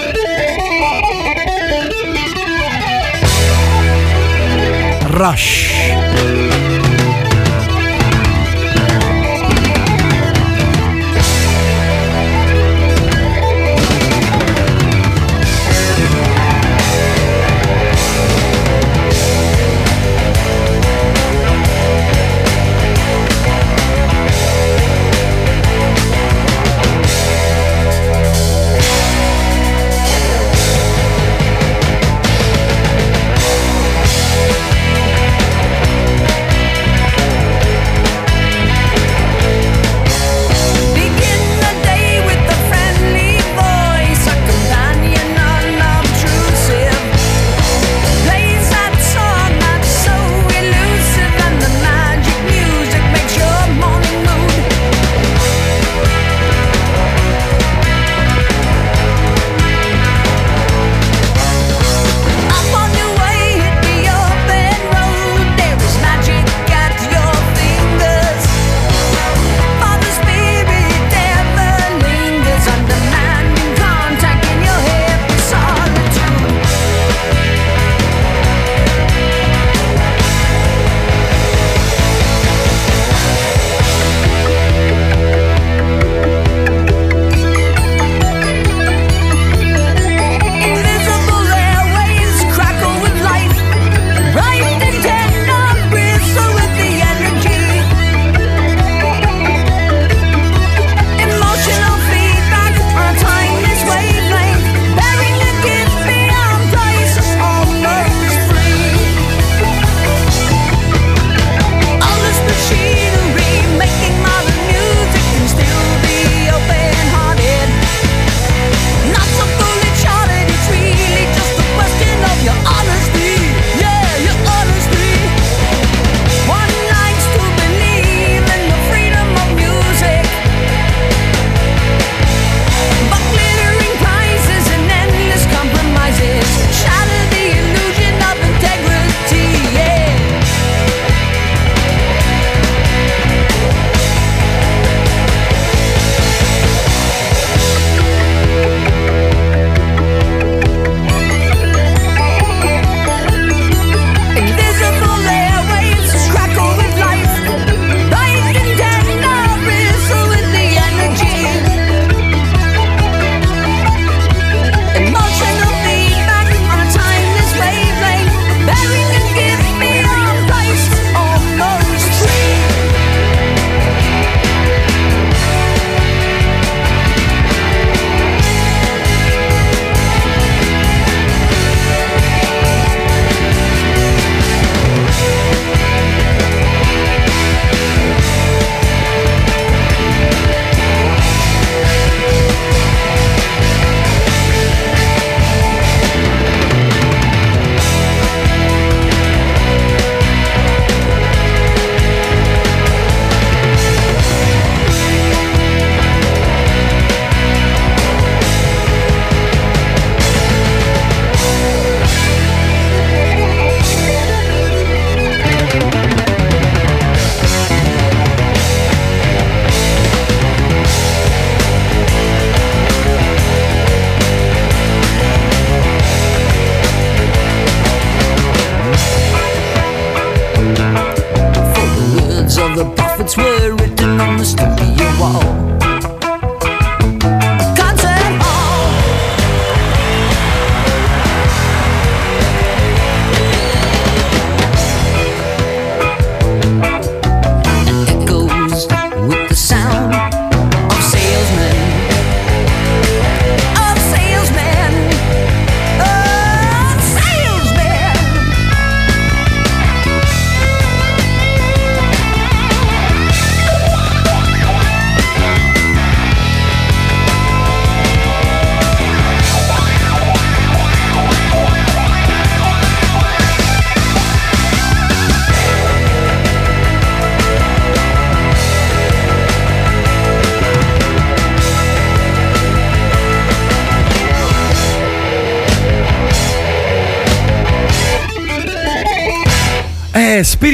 Rush. 5.08 6.61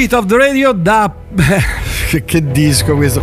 Spirit 0.08 0.12
of 0.14 0.24
the 0.24 0.36
Radio 0.38 0.72
da... 0.72 1.14
che, 2.08 2.24
che 2.24 2.50
disco 2.50 2.96
questo. 2.96 3.22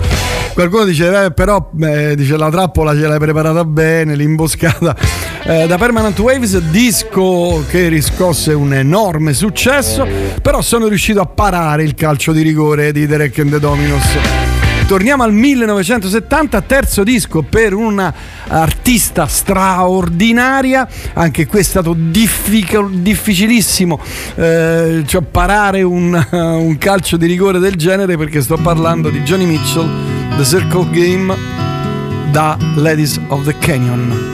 Qualcuno 0.53 0.85
dice, 0.85 1.25
eh, 1.25 1.31
però 1.31 1.71
eh, 1.81 2.15
dice, 2.15 2.37
la 2.37 2.49
trappola 2.51 2.93
ce 2.93 3.07
l'hai 3.07 3.17
preparata 3.17 3.65
bene, 3.65 4.15
l'imboscata. 4.15 4.95
Eh, 5.43 5.65
da 5.67 5.77
Permanent 5.77 6.17
Waves, 6.19 6.59
disco 6.59 7.65
che 7.67 7.87
riscosse 7.87 8.53
un 8.53 8.73
enorme 8.73 9.33
successo, 9.33 10.07
però 10.41 10.61
sono 10.61 10.87
riuscito 10.87 11.21
a 11.21 11.25
parare 11.25 11.83
il 11.83 11.95
calcio 11.95 12.31
di 12.31 12.43
rigore 12.43 12.91
di 12.91 13.07
Derek 13.07 13.39
and 13.39 13.51
the 13.51 13.59
Dominos. 13.59 14.05
Torniamo 14.87 15.23
al 15.23 15.33
1970, 15.33 16.61
terzo 16.61 17.03
disco 17.03 17.41
per 17.41 17.73
una 17.73 18.13
artista 18.85 19.25
straordinaria, 19.25 20.87
anche 21.13 21.47
qui 21.47 21.57
è 21.57 21.63
stato 21.63 21.95
diffic- 21.97 22.87
difficilissimo 22.87 23.99
eh, 24.35 25.03
cioè 25.07 25.23
parare 25.23 25.81
un, 25.81 26.13
un 26.31 26.77
calcio 26.77 27.17
di 27.17 27.25
rigore 27.25 27.57
del 27.57 27.77
genere 27.77 28.15
perché 28.15 28.41
sto 28.41 28.57
parlando 28.57 29.09
di 29.09 29.21
Johnny 29.21 29.45
Mitchell, 29.45 29.89
The 30.37 30.43
Circle 30.43 30.87
Game 30.91 31.35
da 32.31 32.59
Ladies 32.75 33.19
of 33.29 33.43
the 33.45 33.57
Canyon. 33.57 34.33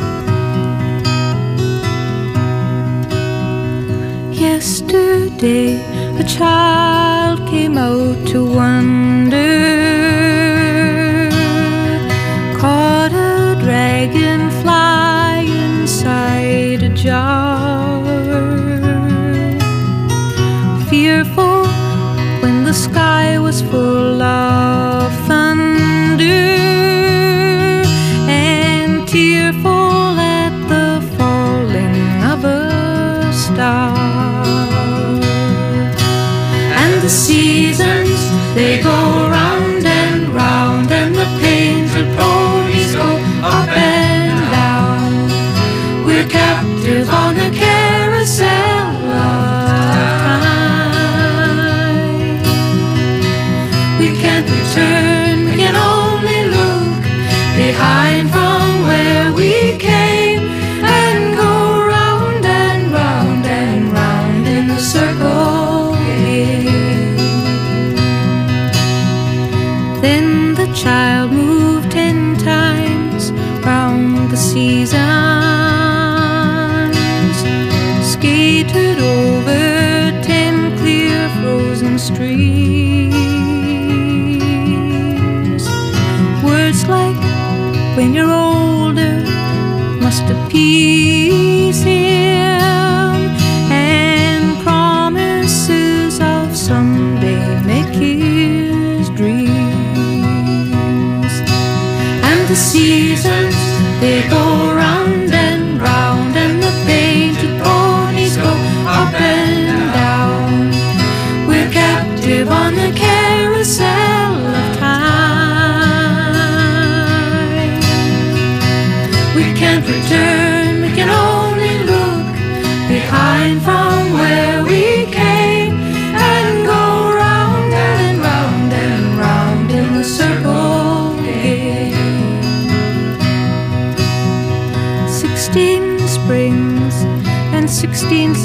Yesterday, 4.32 5.80
a 6.20 6.24
child 6.26 7.48
came 7.50 7.78
out 7.78 8.30
to 8.30 8.44
wander, 8.44 9.81
dragonfly 14.12 15.52
inside 15.64 16.84
a 16.84 16.90
jar. 16.90 18.04
Fearful 20.90 21.66
when 22.42 22.64
the 22.64 22.74
sky 22.74 23.40
was 23.40 23.62
full 23.62 24.22
of 24.22 25.12
thunder, 25.28 26.24
and 28.28 29.08
tearful 29.08 30.20
at 30.20 30.54
the 30.68 31.02
falling 31.18 32.24
of 32.24 32.44
a 32.46 33.32
star. 33.34 33.98
And 36.82 37.02
the 37.02 37.10
seasons 37.10 38.20
they 38.56 38.82
go 38.82 39.31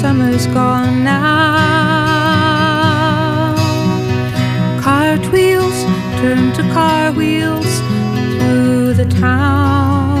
summers 0.01 0.45
gone 0.47 1.03
now. 1.03 1.55
Cartwheels 4.79 5.83
turn 6.19 6.53
to 6.53 6.61
car 6.71 7.11
wheels 7.13 7.81
through 8.37 8.93
the 8.93 9.07
town, 9.19 10.13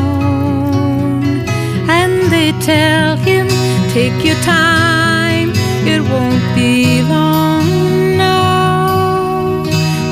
and 1.99 2.13
they 2.31 2.53
tell 2.71 3.17
him, 3.17 3.47
Take 3.93 4.25
your 4.25 4.39
time, 4.41 5.51
it 5.93 6.01
won't 6.11 6.55
be 6.55 7.03
long 7.03 7.67
now 8.17 9.63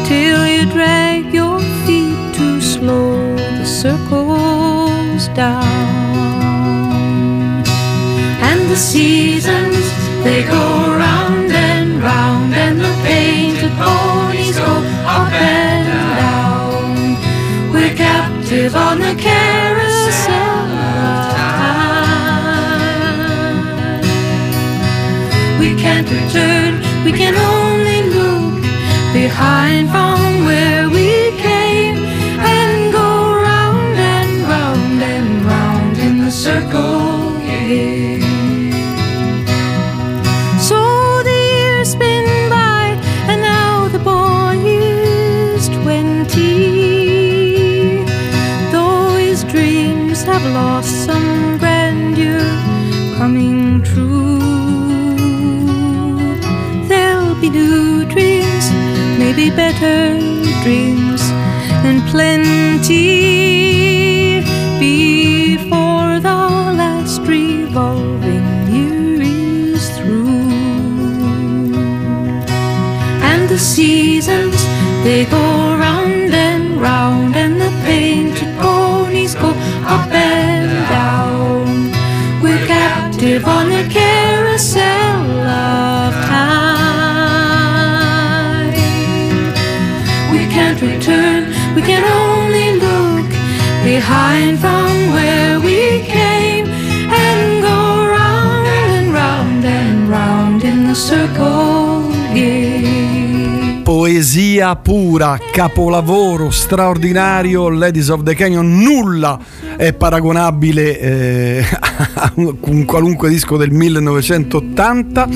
till 0.05 0.45
you 0.47 0.65
drag 0.71 1.33
your 1.33 1.59
feet 1.85 2.35
too 2.35 2.61
slow 2.61 3.35
the 3.35 3.65
circles 3.65 5.27
down. 5.29 5.84
The 8.75 8.81
seasons 8.81 9.85
they 10.25 10.43
go 10.43 10.65
round 10.99 11.49
and 11.49 12.03
round, 12.03 12.53
and 12.53 12.77
the 12.77 12.93
painted 13.05 13.71
ponies 13.77 14.57
go 14.57 14.83
up 15.07 15.31
and 15.31 15.87
down. 16.19 17.15
We're 17.71 17.95
captive 17.95 18.75
on 18.75 18.99
the 18.99 19.15
carousel 19.15 20.67
of 21.07 21.31
time. 21.39 21.71
We 25.57 25.73
can't 25.81 26.09
return, 26.11 26.81
we 27.05 27.13
can 27.13 27.33
only 27.33 27.54
poesia 104.15 104.77
pura, 104.77 105.37
capolavoro 105.51 106.49
straordinario, 106.49 107.67
Ladies 107.67 108.07
of 108.07 108.23
the 108.23 108.33
Canyon, 108.33 108.81
nulla 108.81 109.37
è 109.75 109.91
paragonabile 109.91 110.97
eh, 110.97 111.65
a 112.15 112.31
un 112.35 112.85
qualunque 112.85 113.27
disco 113.27 113.57
del 113.57 113.71
1980, 113.71 115.27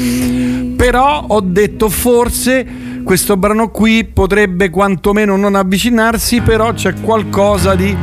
però 0.78 1.26
ho 1.28 1.42
detto 1.42 1.90
forse 1.90 2.66
questo 3.04 3.36
brano 3.36 3.70
qui 3.70 4.06
potrebbe 4.06 4.70
quantomeno 4.70 5.36
non 5.36 5.56
avvicinarsi, 5.56 6.40
però 6.40 6.72
c'è 6.72 6.94
qualcosa 7.02 7.76
di 7.76 7.94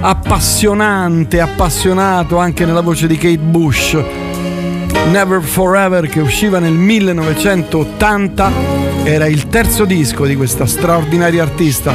appassionante, 0.00 1.40
appassionato 1.40 2.36
anche 2.36 2.66
nella 2.66 2.82
voce 2.82 3.06
di 3.06 3.16
Kate 3.16 3.38
Bush. 3.38 3.96
Never 5.10 5.40
Forever 5.40 6.06
che 6.06 6.20
usciva 6.20 6.58
nel 6.58 6.74
1980 6.74 8.77
era 9.08 9.26
il 9.26 9.48
terzo 9.48 9.86
disco 9.86 10.26
di 10.26 10.36
questa 10.36 10.66
straordinaria 10.66 11.42
artista 11.42 11.94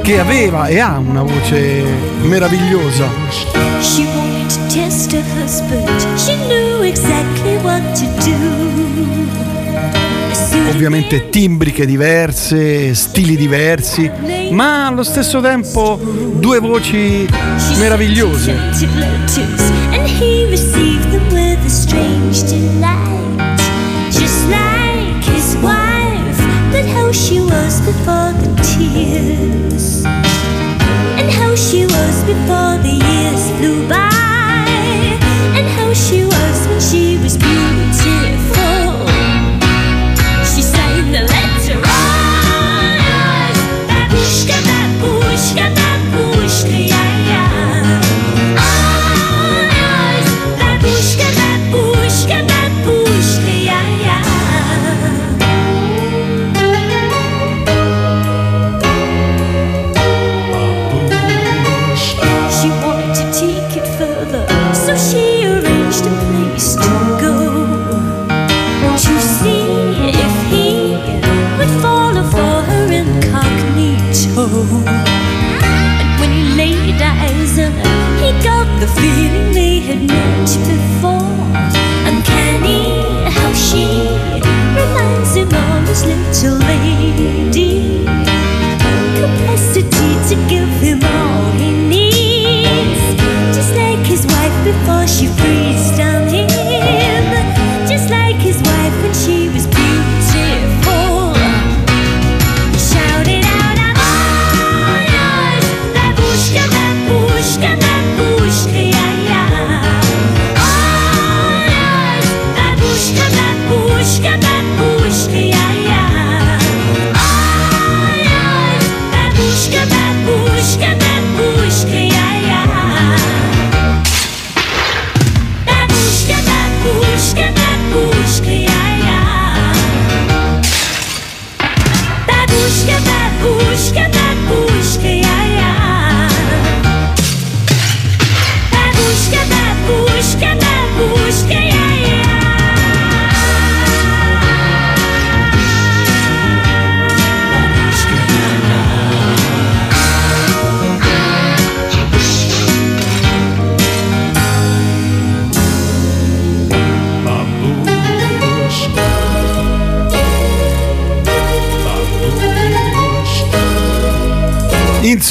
che 0.00 0.20
aveva 0.20 0.68
e 0.68 0.78
ha 0.78 0.96
una 0.98 1.22
voce 1.22 1.82
meravigliosa. 2.22 3.08
She 3.80 4.04
wanted 4.14 4.48
to 4.48 4.72
test 4.72 5.12
her 5.12 5.24
husband. 5.42 5.88
She 6.16 6.36
knew 6.46 6.84
exactly 6.84 7.56
what 7.62 7.82
to 7.98 8.06
do. 8.22 8.36
As 10.30 10.50
soon 10.50 10.68
Ovviamente 10.68 11.30
timbriche 11.30 11.84
diverse, 11.84 12.94
stili 12.94 13.34
diversi, 13.34 14.08
ma 14.52 14.86
allo 14.86 15.02
stesso 15.02 15.40
tempo 15.40 15.98
due 16.38 16.60
voci 16.60 17.26
meravigliose. 17.78 18.54
She 27.84 27.90
was 27.90 27.96
before 27.96 28.32
the 28.32 28.62
tears. 28.62 29.53
Little 86.06 86.58
lady. 86.58 87.13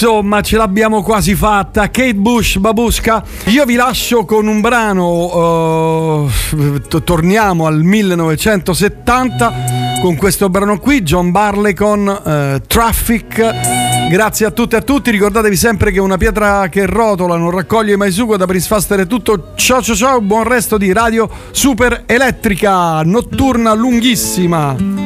Insomma, 0.03 0.41
ce 0.41 0.57
l'abbiamo 0.57 1.01
quasi 1.01 1.33
fatta. 1.33 1.90
Kate 1.90 2.15
Bush, 2.15 2.57
Babushka. 2.57 3.23
Io 3.45 3.64
vi 3.64 3.75
lascio 3.75 4.25
con 4.25 4.48
un 4.48 4.59
brano. 4.59 6.30
t- 6.90 7.03
torniamo 7.06 7.67
al 7.67 7.82
1970 7.82 9.53
con 10.01 10.17
questo 10.17 10.49
brano 10.49 10.77
qui, 10.77 11.03
John 11.03 11.32
Barley 11.32 11.73
con 11.73 12.06
eh, 12.09 12.61
Traffic. 12.67 14.09
Grazie 14.09 14.48
a 14.48 14.51
tutti 14.51 14.75
e 14.75 14.80
a 14.80 14.82
tutti. 14.82 15.09
Ricordatevi 15.09 15.56
sempre 15.56 15.93
che 15.93 16.01
una 16.01 16.17
pietra 16.17 16.67
che 16.67 16.85
rotola 16.85 17.38
non 17.38 17.51
raccoglie 17.51 17.95
mai 17.95 18.11
sugo. 18.11 18.35
Da 18.35 18.45
Prince 18.45 19.07
tutto. 19.07 19.53
Ciao 19.56 19.82
ciao 19.82 19.95
ciao. 19.95 20.19
Buon 20.19 20.43
resto 20.43 20.77
di 20.77 20.91
radio 20.91 21.30
super 21.51 22.03
elettrica 22.07 23.01
notturna 23.03 23.73
lunghissima. 23.73 25.02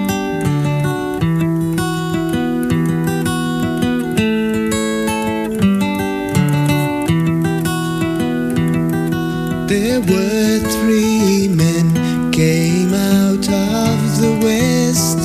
There 9.68 10.00
were 10.00 10.60
three 10.60 11.50
men 11.50 12.32
came 12.32 12.94
out 12.94 13.50
of 13.50 14.22
the 14.22 14.40
west. 14.42 15.20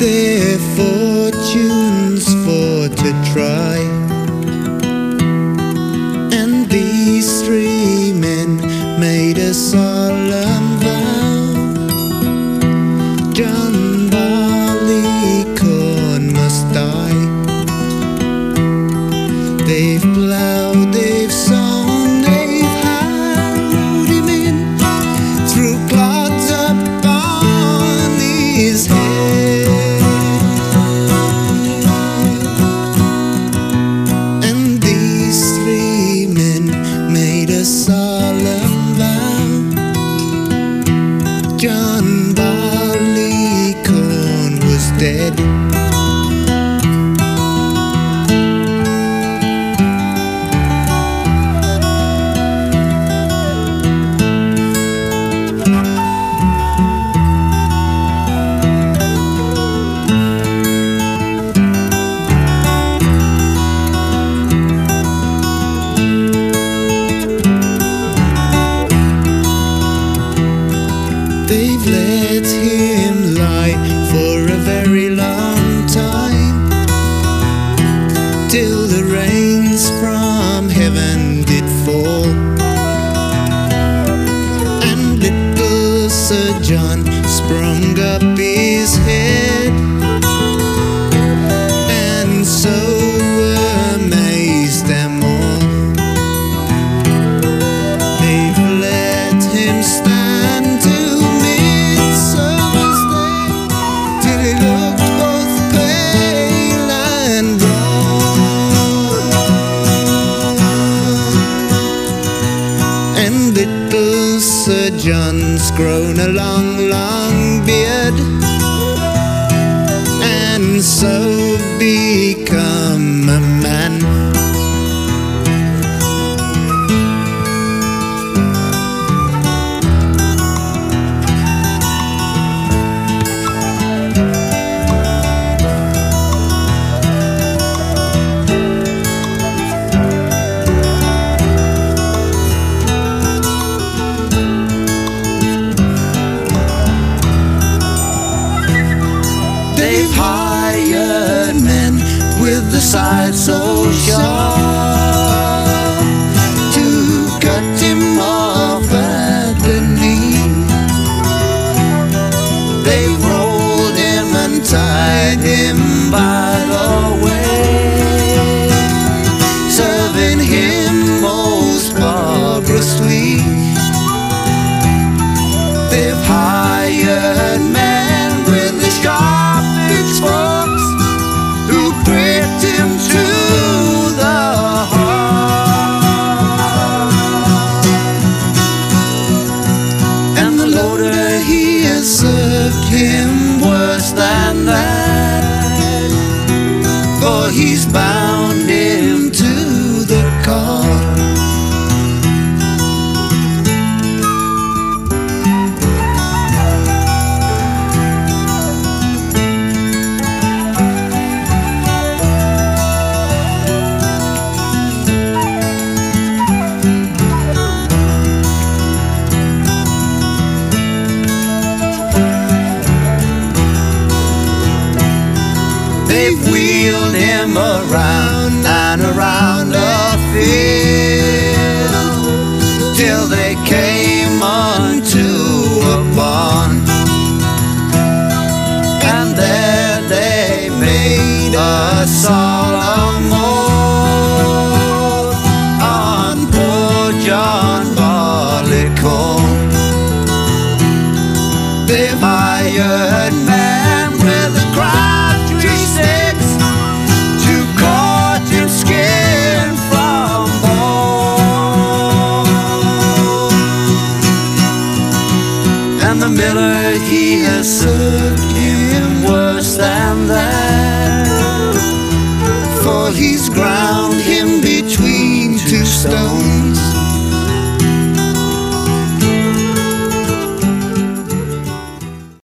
Their 0.00 0.58
fortunes 0.74 2.24
for 2.44 2.88
to 2.88 3.32
try. 3.34 3.87